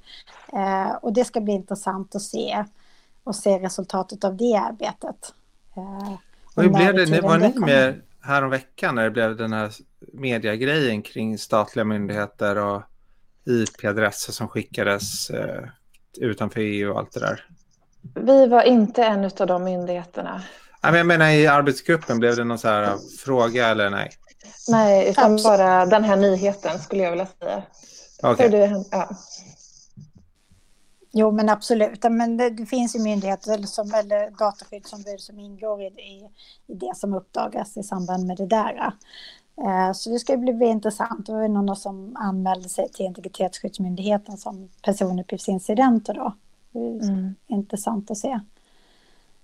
[0.62, 2.66] Eh, och det ska bli intressant att se
[3.24, 5.34] och se resultatet av det arbetet.
[5.78, 6.14] Eh,
[6.56, 9.72] Och hur blev det, var ni med häromveckan när det blev den här
[10.14, 12.82] mediagrejen kring statliga myndigheter och
[13.46, 15.64] IP-adresser som skickades eh,
[16.18, 17.46] utanför EU och allt det där?
[18.16, 20.42] Vi var inte en av de myndigheterna.
[20.96, 24.10] Jag menar i arbetsgruppen, blev det någon så här eh, fråga eller nej?
[24.70, 25.44] Nej, utan Absolut.
[25.60, 27.64] bara den här nyheten skulle jag vilja säga.
[28.24, 29.10] Hur det, ja.
[31.12, 32.04] Jo, men absolut.
[32.04, 36.30] Men det, det finns ju myndigheter eller, som, eller dataskyddsombud som ingår i, i,
[36.68, 38.92] i det som uppdagas i samband med det där.
[39.66, 41.26] Eh, så det ska bli, bli intressant.
[41.26, 46.34] Det var ju någon som anmälde sig till Integritetsskyddsmyndigheten som personuppgiftsincidenter då.
[46.72, 47.36] Det är Mm.
[47.48, 48.40] intressant att se.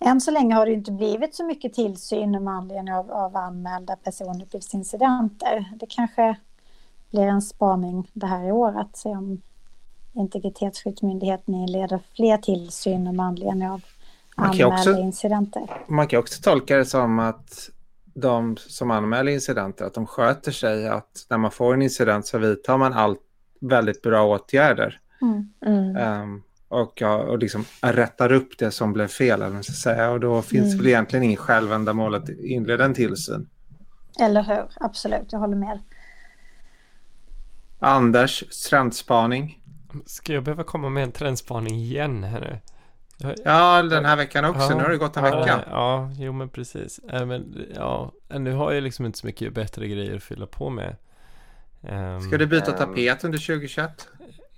[0.06, 3.96] Än så länge har det inte blivit så mycket tillsyn med anledning av, av anmälda
[3.96, 5.72] personuppgiftsincidenter.
[5.76, 6.36] Det kanske
[7.12, 8.88] blir en spaning det här i året.
[8.94, 9.42] Se om
[10.16, 13.82] Integritetsskyddsmyndigheten inleder fler tillsyner med anledning av
[14.36, 15.64] anmälda också- incidenter.
[15.88, 17.70] Man kan också tolka det som att
[18.14, 22.38] de som anmäler incidenter, att de sköter sig, att när man får en incident så
[22.38, 23.20] vidtar man allt
[23.60, 25.00] väldigt bra åtgärder.
[25.22, 25.54] Mm.
[25.66, 25.96] Mm.
[25.96, 26.44] Ehm,
[26.74, 30.10] och, och liksom rättar upp det som blev fel, eller man ska säga.
[30.10, 30.78] Och då finns Mm.
[30.78, 33.50] väl egentligen ingen självändamål att inleda en tillsyn.
[34.20, 34.64] Eller hur?
[34.76, 35.80] Absolut, jag håller med.
[37.80, 39.60] Anders, trendspaning.
[40.06, 42.60] Ska jag behöva komma med en trendspaning igen här nu?
[43.46, 44.62] Ja, den här veckan också.
[44.62, 44.76] Ja.
[44.78, 45.64] Nu har det gått en ja, vecka.
[45.70, 47.00] Ja, jo men precis.
[47.00, 50.70] Äh, men, ja, nu har jag liksom inte så mycket bättre grejer att fylla på
[50.70, 50.96] med.
[51.84, 52.78] Ehm, Ska du byta Ehm.
[52.78, 54.08] tapet under 2021?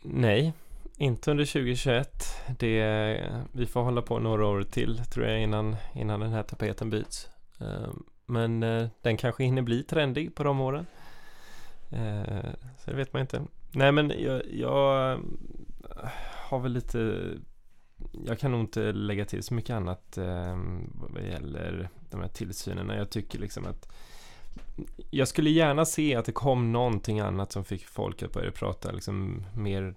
[0.03, 0.53] Nej,
[0.97, 2.25] inte under 2021.
[2.59, 6.89] Det, vi får hålla på några år till tror jag innan, innan den här tapeten
[6.89, 7.29] byts.
[7.59, 10.85] Ehm, men eh, den kanske hinner bli trendig på de åren.
[11.91, 13.41] Ehm, så det vet man inte.
[13.71, 15.19] Nej men jag, jag eh,
[16.49, 17.21] har väl lite
[18.25, 20.57] jag kan nog inte lägga till så mycket annat eh,
[20.93, 22.97] vad gäller de här tillsynerna.
[22.97, 23.91] Jag tycker liksom att
[25.09, 28.91] jag skulle gärna se att det kom någonting annat som fick folk att börja prata
[28.91, 29.95] liksom mer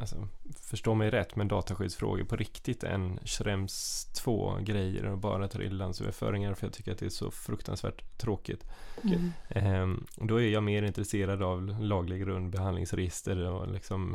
[0.00, 0.28] alltså,
[0.60, 6.54] förstå mig rätt, men dataskyddsfrågor på riktigt än Schrems 2 grejer och bara tar ilandsöverföringar
[6.54, 8.64] för jag tycker att det är så fruktansvärt tråkigt.
[9.04, 9.32] Mm.
[9.48, 14.14] Ehm, och då är jag mer intresserad av laglig grund, behandlingsregister och liksom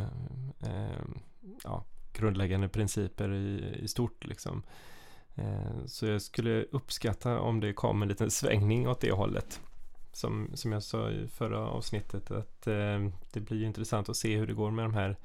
[0.59, 1.19] ehm,
[1.63, 4.63] ja, grundläggande principer i, i stort liksom.
[5.35, 9.61] Ehm, så jag skulle uppskatta om det kom en liten svängning åt det hållet.
[10.11, 14.47] Som, som jag sa i förra avsnittet att eh, det blir intressant att se hur
[14.47, 15.15] det går med de här eh,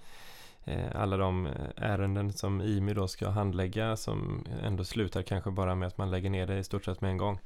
[0.94, 5.86] alla de eh, ärenden som IMI då ska handlägga som ändå slutar kanske bara med
[5.88, 7.38] att man lägger ner det i stort sett med en gång.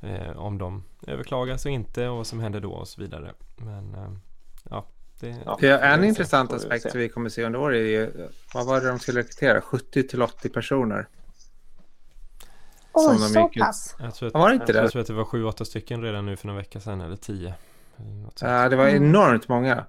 [0.00, 3.32] Eh, om de överklagas och inte och vad som händer då och så vidare.
[3.56, 4.10] Men eh,
[4.70, 4.86] ja,
[5.20, 5.58] det, Ja.
[5.60, 8.80] För en det intressant aspekt som vi kommer se under året är ju, vad var
[8.80, 9.60] det de skulle rekrytera?
[9.60, 11.08] 70 till 80 personer.
[12.92, 13.96] Oj, så gick ut- pass.
[14.00, 14.88] jag tror att, Var det inte jag det?
[14.90, 17.54] tror att det var sju, åtta stycken redan nu för några veckor sedan eller tio.
[17.96, 18.50] Eller något sånt.
[18.52, 19.04] Ja, det var Mm.
[19.04, 19.84] enormt många.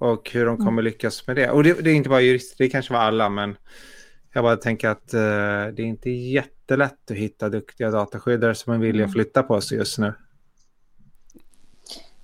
[0.00, 0.84] Och hur de kommer mm.
[0.84, 1.50] lyckas med det.
[1.50, 3.56] Och det, det, är inte bara jurister, det kanske var alla, men
[4.32, 5.20] jag bara tänker att uh,
[5.74, 9.12] det är inte jättelätt att hitta duktiga dataskyddare som är villiga att mm.
[9.12, 10.14] flytta på sig just nu.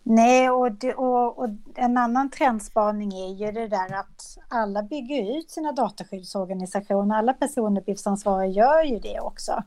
[0.03, 5.39] Nej, och, det, och, och, en annan trendspaning är ju det där att alla bygger
[5.39, 7.17] ut sina dataskyddsorganisationer.
[7.17, 9.63] Alla personuppgiftsansvariga gör ju det också.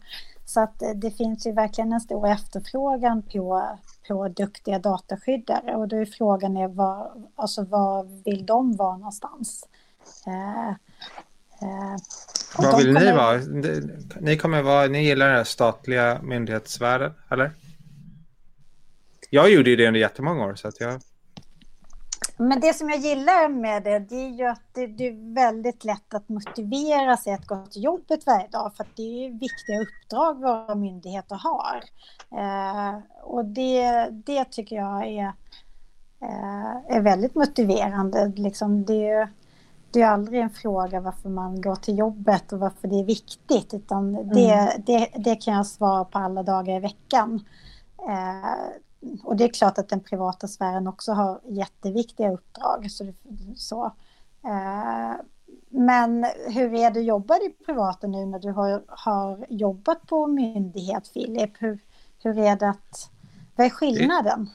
[0.49, 3.77] Så att eh, det finns ju verkligen en stor efterfrågan på,
[4.07, 5.75] på duktiga dataskyddare.
[5.75, 9.67] Och då är frågan är var, alltså var vill de vara någonstans?
[10.27, 11.97] Eh, eh,
[12.57, 13.05] var vill kommer...
[13.05, 13.37] ni vara?
[14.19, 17.51] Ni kommer vara, ni gillar den statliga myndighetsvärlden, eller?
[19.29, 21.01] Jag gjorde ju det under jättemånga år så att jag...
[22.41, 25.83] Men det som jag gillar med det, det är ju att det, det, är väldigt
[25.83, 29.79] lätt att motivera sig att gå till jobbet varje dag, för att det är viktiga
[29.81, 31.83] uppdrag våra myndigheter har.
[32.39, 35.33] Eh, och det, det tycker jag är,
[36.21, 38.33] eh, är väldigt motiverande.
[38.35, 39.27] Liksom det,
[39.91, 43.73] det är aldrig en fråga varför man går till jobbet och varför det är viktigt,
[43.73, 44.81] utan det, mm.
[44.85, 47.45] det, det kan jag svara på alla dagar i veckan.
[48.09, 48.88] Eh,
[49.23, 52.91] och det är klart att den privata sfären också har jätteviktiga uppdrag.
[52.91, 53.13] Så,
[53.55, 53.85] så.
[54.45, 55.21] Eh,
[55.69, 60.27] men hur är det att jobba i privata nu när du har, har jobbat på
[60.27, 61.51] myndighet, Filip?
[61.59, 61.79] Hur,
[62.23, 63.11] hur är det att...
[63.55, 64.49] Vad är skillnaden?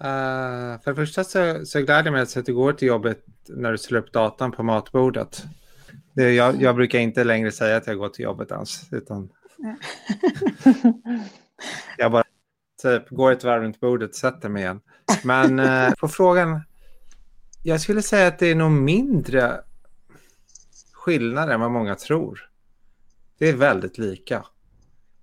[0.00, 3.72] Uh, för det första så, så gläder jag mig att du går till jobbet när
[3.72, 5.44] du slår upp datan på matbordet.
[6.12, 9.28] Det, jag, jag brukar inte längre säga att jag går till jobbet ens, utan
[11.98, 12.24] jag bara
[12.84, 14.80] typ går ett varv runt bordet, sätter mig igen.
[15.22, 16.60] Men eh, på frågan,
[17.62, 19.60] jag skulle säga att det är nog mindre
[20.92, 22.50] skillnad än vad många tror.
[23.38, 24.44] Det är väldigt lika.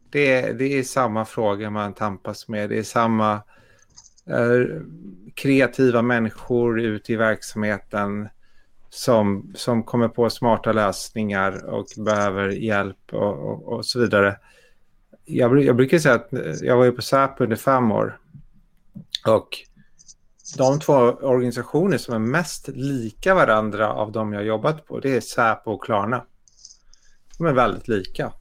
[0.10, 3.34] Det är, det är samma fråga man tampas med, det är samma
[4.26, 4.82] eh,
[5.34, 8.30] kreativa människor ute i verksamheten
[8.90, 14.38] som, som kommer på smarta lösningar och behöver hjälp och, och, och så vidare
[15.26, 18.18] jag, jag brukar säga att eh, jag var ju på Säpo under fem år.
[19.28, 19.48] Och
[20.58, 25.22] de två organisationer som är mest lika varandra av de jag jobbat på, det är
[25.22, 26.26] Säpo och Klarna.
[27.38, 28.34] De är väldigt lika.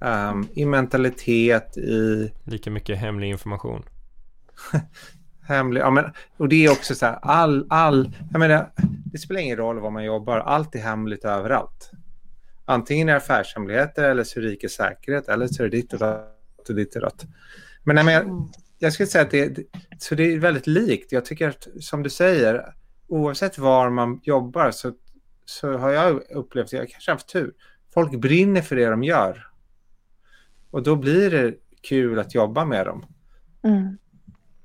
[0.00, 2.32] Um, I mentalitet, i...
[2.44, 3.82] Lika mycket hemlig information.
[5.42, 6.04] hemlig, ja men,
[6.36, 8.70] och det är också så här, all, all, jag menar,
[9.04, 11.90] det spelar ingen roll var man jobbar, allt är hemligt överallt.
[12.64, 16.68] Antingen är affärshemligheter eller så är rikets säkerhet eller så är det ditt och datt
[16.68, 17.24] och ditt och datt.
[17.84, 18.42] Men nej, men jag, mm.
[18.78, 19.58] jag skulle säga att det,
[19.98, 21.12] så det är väldigt likt.
[21.12, 22.74] Jag tycker att som du säger,
[23.08, 24.92] oavsett var man jobbar så,
[25.44, 27.54] så har jag upplevt, jag kanske har haft tur,
[27.94, 29.46] folk brinner för det de gör.
[30.70, 33.06] Och då blir det kul att jobba med dem.
[33.62, 33.98] Mm.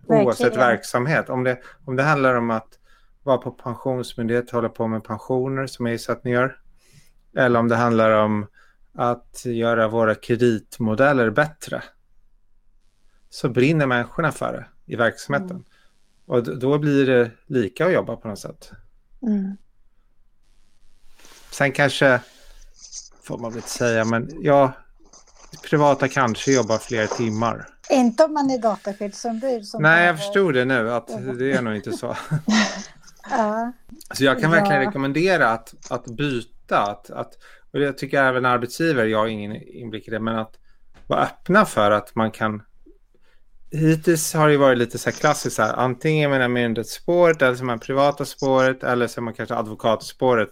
[0.05, 1.29] Oavsett verksamhet.
[1.29, 2.79] Om det, om det handlar om att
[3.23, 6.59] vara på pensionsmyndighet, hålla på med pensioner som jag gissar att ni gör.
[7.37, 8.47] Eller om det handlar om
[8.93, 11.83] att göra våra kreditmodeller bättre.
[13.29, 15.51] Så brinner människorna för det i verksamheten.
[15.51, 15.63] Mm.
[16.25, 18.71] Och då blir det lika att jobba på något sätt.
[19.21, 19.57] Mm.
[21.51, 22.21] Sen kanske,
[23.23, 24.73] får man väl inte säga, men ja,
[25.69, 27.67] privata kanske jobbar fler timmar.
[27.89, 29.63] Inte om man är dataskyddsombud.
[29.79, 32.15] Nej, jag förstod det nu, att det är nog inte så.
[33.29, 33.71] ja.
[34.13, 34.87] Så jag kan verkligen ja.
[34.87, 36.81] rekommendera att, att byta detta.
[36.81, 37.33] Att, att,
[37.71, 40.55] och jag tycker även arbetsgivare, jag har ingen inblick i det, men att
[41.07, 42.63] vara öppna för att man kan
[43.71, 47.55] Hittills har det varit lite så här klassiskt, så här, antingen är man myndighetsspåret eller
[47.55, 50.49] så är man privata spåret eller så är man kanske advokatspåret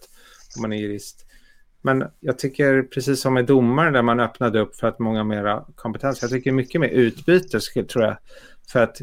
[0.55, 1.25] om man är jurist.
[1.81, 5.65] Men jag tycker precis som med domaren där man öppnade upp för att många mera
[5.75, 6.21] kompetens.
[6.21, 8.17] Jag tycker mycket mer utbyte skulle, tror jag.
[8.71, 9.01] För att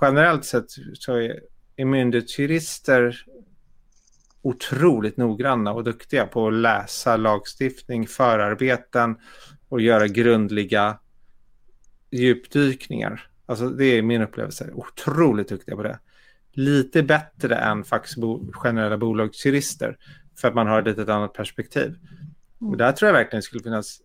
[0.00, 1.40] generellt sett så är,
[1.76, 3.24] är myndighetsjurister
[4.44, 9.16] otroligt noggranna och duktiga på att läsa lagstiftning, förarbeten
[9.68, 10.98] och göra grundliga
[12.10, 13.28] djupdykningar.
[13.46, 14.70] Alltså det är min upplevelse.
[14.74, 15.98] Otroligt duktiga på det.
[16.52, 19.96] Lite bättre än faxbo generella bolagsjurister
[20.36, 21.94] för att man har ett litet annat perspektiv.
[22.58, 22.78] Och mm.
[22.78, 24.00] där tror jag verkligen skulle finnas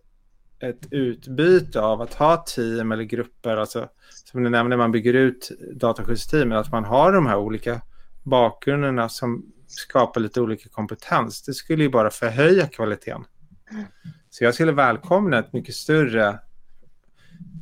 [0.58, 3.88] ett utbyte av att ha team eller grupper, alltså
[4.24, 7.80] som du nämnde, man bygger ut dataskyddsteamen, att man har de här olika
[8.22, 13.24] bakgrunderna som skapa lite olika kompetens, det skulle ju bara förhöja kvaliteten.
[14.30, 16.38] Så jag skulle välkomna ett mycket större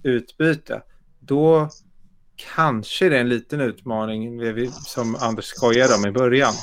[0.02, 0.82] utbyte.
[1.20, 1.68] Då
[2.36, 4.40] kanske det är en liten utmaning
[4.72, 6.54] som Anders skojade om i början.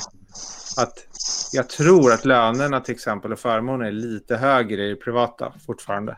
[0.76, 1.06] Att
[1.52, 6.16] jag tror att lönerna till exempel och förmåner är lite högre i det privata fortfarande.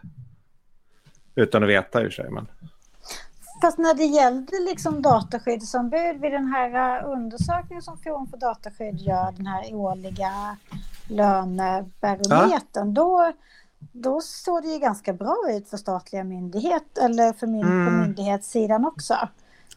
[1.35, 2.49] Utan att veta hur säger man.
[3.61, 9.01] Fast när det gällde liksom dataskyddsombud vid den här uh, undersökningen som Forum för dataskydd
[9.01, 10.57] gör, den här årliga
[11.09, 12.93] lönebarometern, ja.
[12.93, 13.33] då,
[13.79, 17.87] då såg det ju ganska bra ut för statliga myndigheter, eller för min, mm.
[17.87, 19.15] på myndighetssidan också.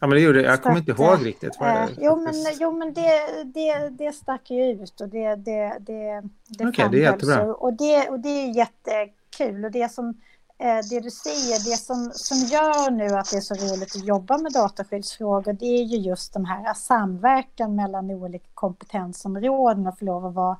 [0.02, 1.56] Ja, men det gjorde Jag kommer inte ihåg riktigt.
[1.60, 5.76] Vad eh, jo, men, jo, men det, det, det stack ju ut och det, det,
[5.80, 7.54] det, det Okej, det är jättebra.
[7.54, 9.64] Och det, och det är jättekul.
[9.64, 10.14] Och det som eh,
[10.58, 14.06] Eh, det du säger, det som, som gör nu att det är så roligt att
[14.06, 19.98] jobba med dataskyddsfrågor, det är ju just den här eh, samverkan mellan olika kompetensområden och
[19.98, 20.58] få lov att vara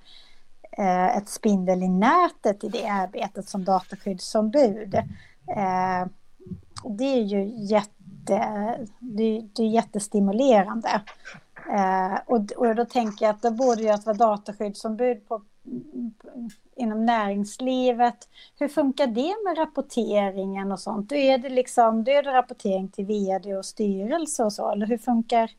[0.79, 4.95] eh, ett spindel i nätet i det arbetet som dataskyddsombud.
[5.57, 6.07] Eh,
[6.85, 7.93] det är ju jätte
[9.01, 11.03] det, det är jättestimulerande.
[11.71, 15.43] Eh, och, och då tänker jag att det borde ju att vara dataskyddsombud på,
[16.77, 18.29] inom näringslivet.
[18.59, 21.09] Hur funkar det med rapporteringen och sånt?
[21.09, 24.87] Då är det liksom, då är det rapportering till vd och styrelse och så, eller
[24.87, 25.51] hur funkar,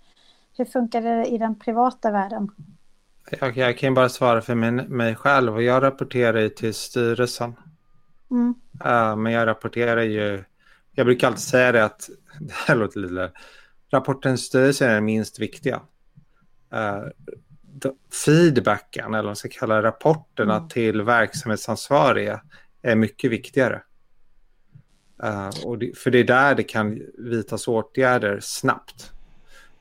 [0.57, 2.51] hur funkar det i den privata världen?
[3.39, 7.55] Jag, jag kan bara svara för min, mig själv och jag rapporterar ju till styrelsen.
[8.31, 8.53] Mm.
[8.85, 10.43] Uh, men jag rapporterar ju
[10.95, 12.09] jag brukar alltid säga det att,
[12.39, 13.31] det här låter lite,
[13.89, 15.81] rapportens styrelse är den minst viktiga.
[16.73, 17.07] Uh,
[18.25, 20.69] feedbacken, eller vad man ska kalla rapporterna mm.
[20.69, 22.41] till verksamhetsansvariga
[22.81, 23.81] är mycket viktigare.
[25.23, 29.11] Uh, och det, för det är där det kan vidtas åtgärder snabbt.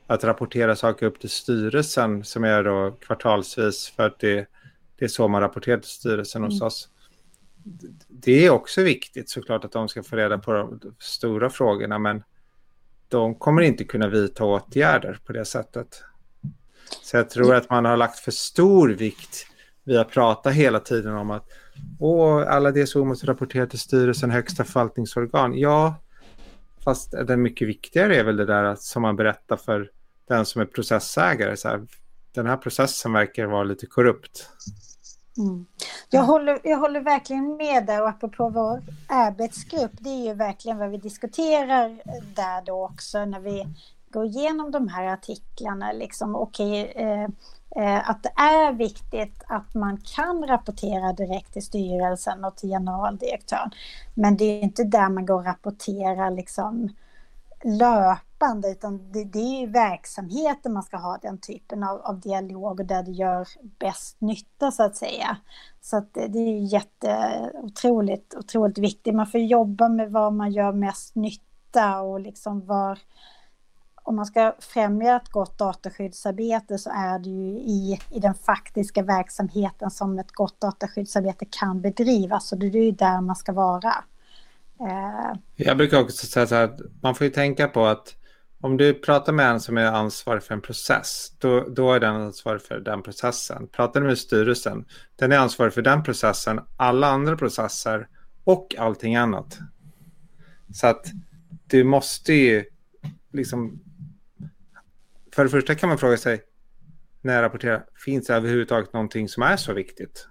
[0.07, 4.47] Att rapportera saker upp till styrelsen som är då kvartalsvis för att det,
[4.95, 6.51] det är så man rapporterar till styrelsen mm.
[6.51, 6.89] hos oss
[8.07, 12.23] det är också viktigt såklart att de ska få reda på de stora frågorna men
[13.07, 16.03] de kommer inte kunna vidta åtgärder på det sättet.
[17.01, 19.47] Så jag tror att man har lagt för stor vikt
[19.83, 21.47] vid att prata hela tiden om att
[21.99, 25.57] Åh, alla DSO måste rapportera till styrelsen, högsta förvaltningsorgan.
[25.57, 25.95] Ja,
[26.83, 29.91] fast den mycket viktigare är väl det där att, som man berättar för
[30.27, 31.57] den som är processägare.
[31.57, 31.87] Så här,
[32.33, 34.49] den här processen verkar vara lite korrupt.
[35.37, 35.65] Mm.
[36.09, 40.77] Jag, håller, jag håller verkligen med där och apropå vår arbetsgrupp, det är ju verkligen
[40.77, 42.01] vad vi diskuterar
[42.35, 43.67] där då också när vi
[44.13, 45.91] gå igenom de här artiklarna.
[45.91, 47.27] Liksom, okay, eh,
[47.75, 53.71] eh, att det är viktigt att man kan rapportera direkt till styrelsen och till generaldirektören.
[54.13, 56.89] Men det är inte där man går och rapporterar liksom
[57.63, 62.79] löpande utan det, det är ju verksamheten man ska ha den typen av, av dialog
[62.79, 63.47] och där det gör
[63.79, 65.37] bäst nytta så att säga.
[65.81, 69.15] Så att det, det är jätte, otroligt, otroligt viktigt.
[69.15, 72.99] Man får jobba med var man gör mest nytta och liksom var
[74.03, 79.03] om man ska främja ett gott dataskyddsarbete så är det ju i, i den faktiska
[79.03, 82.47] verksamheten som ett gott dataskyddsarbete kan bedrivas.
[82.47, 83.93] Så det är ju där man ska vara.
[84.79, 88.15] Eh, Jag brukar också säga så här, man får ju tänka på att
[88.61, 92.15] om du pratar med en som är ansvarig för en process, då, då är den
[92.15, 93.67] ansvarig för den processen.
[93.67, 94.85] Pratar du med styrelsen,
[95.15, 98.07] den är ansvarig för den processen, alla andra processer
[98.43, 99.59] och allting annat.
[100.73, 101.05] Så att
[101.67, 102.65] du måste ju
[103.31, 103.79] liksom...
[105.33, 106.41] För det första kan man fråga sig,
[107.21, 110.27] när jag rapporterar, finns det överhuvudtaget någonting som är så viktigt?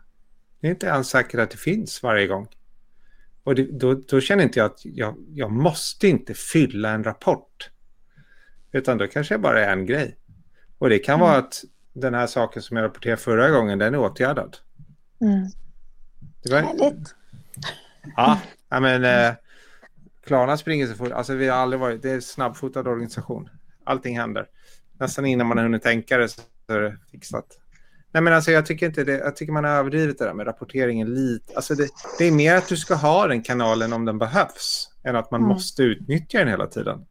[0.60, 2.48] Det är inte ens säkert att det finns varje gång.
[3.44, 7.70] Och det, då, då, känner inte jag att jag, jag måste inte fylla en rapport.
[8.72, 10.16] Utan då kanske det bara är en grej.
[10.78, 11.26] Och det kan mm.
[11.26, 14.56] vara att den här saken som jag rapporterade förra gången, den är åtgärdad.
[15.20, 15.50] Mm.
[16.42, 16.60] Det var...
[16.60, 17.14] Härligt.
[18.16, 19.34] Ja, men eh,
[20.24, 21.12] Klarna springer så fort.
[21.12, 23.48] Alltså vi har aldrig varit, det är en snabbfotad organisation.
[23.84, 24.48] Allting händer.
[25.02, 27.46] Nästan innan man har hunnit tänka det så är det fixat.
[28.12, 29.18] Nej, men alltså, jag tycker inte det.
[29.18, 31.52] Jag tycker man har överdrivit det där med rapporteringen lite.
[31.56, 31.88] Alltså det,
[32.18, 35.40] det, är mer att du ska ha den kanalen om den behövs än att man
[35.40, 35.48] mm.
[35.48, 37.06] måste utnyttja den hela tiden.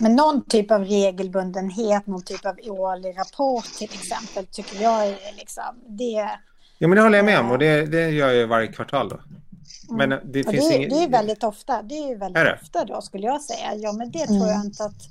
[0.00, 5.36] Men någon typ av regelbundenhet, någon typ av årlig rapport till exempel, tycker jag är
[5.36, 6.30] liksom det.
[6.78, 9.20] Ja, men det håller jag med om och det, det gör jag varje kvartal då.
[9.88, 10.32] Men mm.
[10.32, 10.90] det finns det, inget...
[10.90, 11.82] det är väldigt ofta.
[11.82, 13.74] Det är väldigt är ofta då skulle jag säga.
[13.74, 14.66] Ja, men det tror jag mm.
[14.66, 15.02] inte att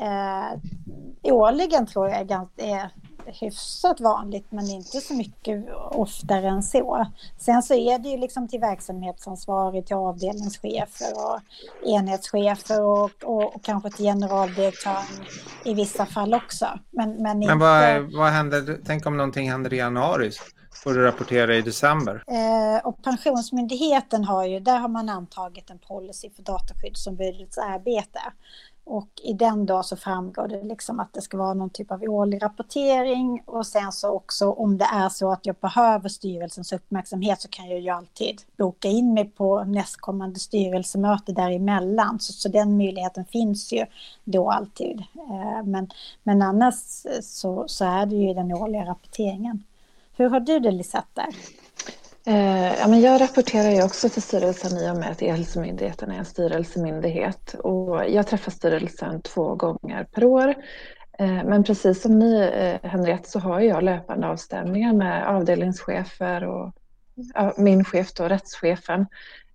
[0.00, 2.90] eh, årligen tror jag är,
[3.26, 7.06] hyfsat vanligt men inte så mycket oftare än så.
[7.38, 11.40] Sen så är det ju liksom till verksamhetsansvarig, till avdelningschefer och
[11.88, 15.26] enhetschefer och, och, och kanske till generaldirektören
[15.64, 16.66] i vissa fall också.
[16.90, 20.30] Men, men, men vad, vad händer, tänk om någonting händer i januari?
[20.74, 22.24] Får du rapportera i december?
[22.26, 28.20] Eh, och Pensionsmyndigheten har ju, där har man antagit en policy för dataskyddsombudets arbete.
[28.84, 32.02] Och i den då så framgår det liksom att det ska vara någon typ av
[32.02, 37.40] årlig rapportering och sen så också om det är så att jag behöver styrelsens uppmärksamhet
[37.40, 42.20] så kan jag ju alltid boka in mig på nästkommande styrelsemöte däremellan.
[42.20, 43.86] Så, så den möjligheten finns ju
[44.24, 45.02] då alltid.
[45.14, 45.90] Eh, men,
[46.22, 46.74] men annars
[47.22, 49.64] så, så är det ju den årliga rapporteringen.
[50.16, 51.61] Hur har du det Lisette där?
[52.26, 56.18] Eh, ja, men jag rapporterar ju också till styrelsen i och med att E-hälsomyndigheten är
[56.18, 57.54] en styrelsemyndighet.
[57.54, 60.54] Och jag träffar styrelsen två gånger per år.
[61.18, 66.74] Eh, men precis som ni, eh, Henriette, så har jag löpande avstämningar med avdelningschefer och
[67.34, 69.06] ja, min chef då, rättschefen.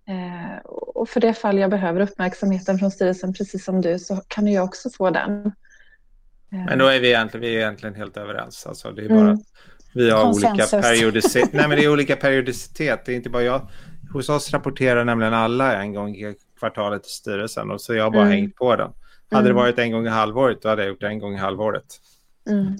[0.08, 4.46] Eh, och för det fall jag behöver uppmärksamheten från styrelsen, precis som du, så kan
[4.46, 5.52] jag också få den.
[6.50, 8.66] Men då är vi egentligen, vi är egentligen helt överens.
[8.66, 9.38] Alltså, det är bara mm.
[9.92, 11.52] Vi har olika periodicitet.
[11.52, 13.04] Nej, men det är olika periodicitet.
[13.04, 13.68] Det är inte bara jag.
[14.12, 18.10] Hos oss rapporterar nämligen alla en gång i kvartalet till styrelsen och så jag har
[18.10, 18.32] bara mm.
[18.32, 18.90] hängt på den.
[19.30, 19.56] Hade mm.
[19.56, 22.00] det varit en gång i halvåret då hade jag gjort det en gång i halvåret.
[22.50, 22.76] Mm.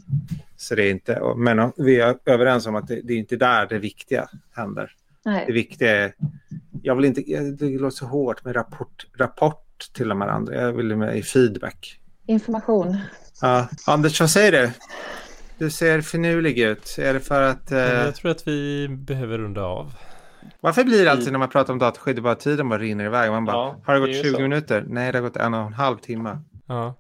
[0.57, 3.67] Så det är inte, men vi är överens om att det, det är inte där
[3.67, 4.91] det viktiga händer.
[5.25, 5.45] Nej.
[5.47, 6.15] Det viktiga är,
[6.83, 7.21] jag vill inte,
[7.51, 11.23] det låter så hårt med rapport, rapport till de här andra, jag vill med i
[11.23, 12.01] feedback.
[12.27, 12.97] Information.
[13.41, 14.71] Ja, Anders, vad säger du?
[15.59, 16.97] Du ser finurlig ut.
[16.99, 17.73] Är det för att...
[17.73, 17.79] Eh...
[17.79, 19.95] Jag tror att vi behöver runda av.
[20.61, 23.31] Varför blir det alltid när man pratar om dataskydd, bara tiden bara rinner iväg?
[23.31, 24.41] Man bara, ja, har det gått det 20 så.
[24.41, 24.85] minuter?
[24.89, 26.39] Nej, det har gått en och en halv timme.
[26.67, 26.95] Ja,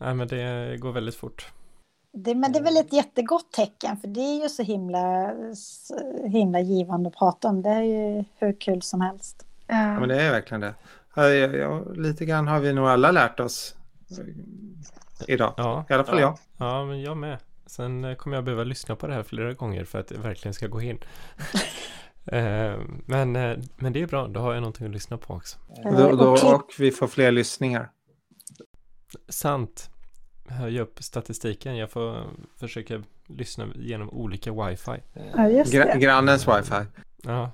[0.00, 1.46] Nej, men det går väldigt fort.
[2.12, 5.94] Det, men det är väl ett jättegott tecken, för det är ju så himla, så
[6.26, 7.62] himla givande att prata om.
[7.62, 9.46] Det är ju hur kul som helst.
[9.66, 10.74] Ja, men det är verkligen det.
[11.14, 13.74] Ja, ja, lite grann har vi nog alla lärt oss
[15.26, 15.54] idag.
[15.56, 16.38] Ja, I alla fall jag.
[16.56, 17.38] Ja, men jag med.
[17.72, 20.54] Sen eh, kommer jag behöva lyssna på det här flera gånger för att det verkligen
[20.54, 20.98] ska gå in.
[22.26, 25.58] Eh, men, eh, men det är bra, då har jag någonting att lyssna på också.
[25.84, 27.90] Då, då, och vi får fler lyssningar.
[29.28, 29.90] Sant.
[30.48, 31.76] Höja upp statistiken.
[31.76, 32.26] Jag får
[32.56, 35.02] försöka lyssna genom olika wifi.
[35.36, 35.98] Ja, just det.
[35.98, 36.84] grannens wifi.
[37.22, 37.50] Ja.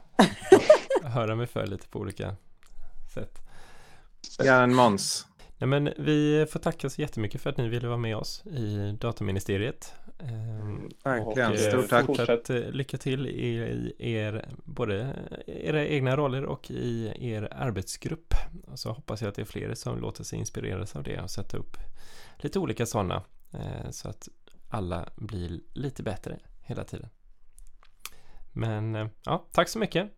[1.02, 2.36] Höra mig för lite på olika
[3.14, 3.38] sätt.
[4.38, 5.26] Grannen Måns.
[5.58, 8.96] Nej, men vi får tacka så jättemycket för att ni ville vara med oss i
[9.00, 9.94] Dataministeriet.
[10.18, 12.06] Ehm, Verkligen, och, stort tack.
[12.06, 15.16] Fortsatt eh, lycka till i er, både
[15.46, 18.34] era egna roller och i er arbetsgrupp.
[18.66, 21.30] Och så hoppas jag att det är fler som låter sig inspireras av det och
[21.30, 21.76] sätta upp
[22.36, 23.22] lite olika sådana.
[23.52, 24.28] Eh, så att
[24.68, 27.08] alla blir lite bättre hela tiden.
[28.52, 30.10] Men eh, ja, tack så mycket.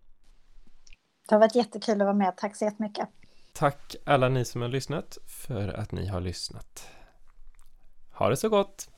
[1.29, 2.37] Det har varit jättekul att vara med.
[2.37, 3.09] Tack så jättemycket.
[3.53, 6.91] Tack alla ni som har lyssnat för att ni har lyssnat.
[8.13, 8.89] Ha det så gott!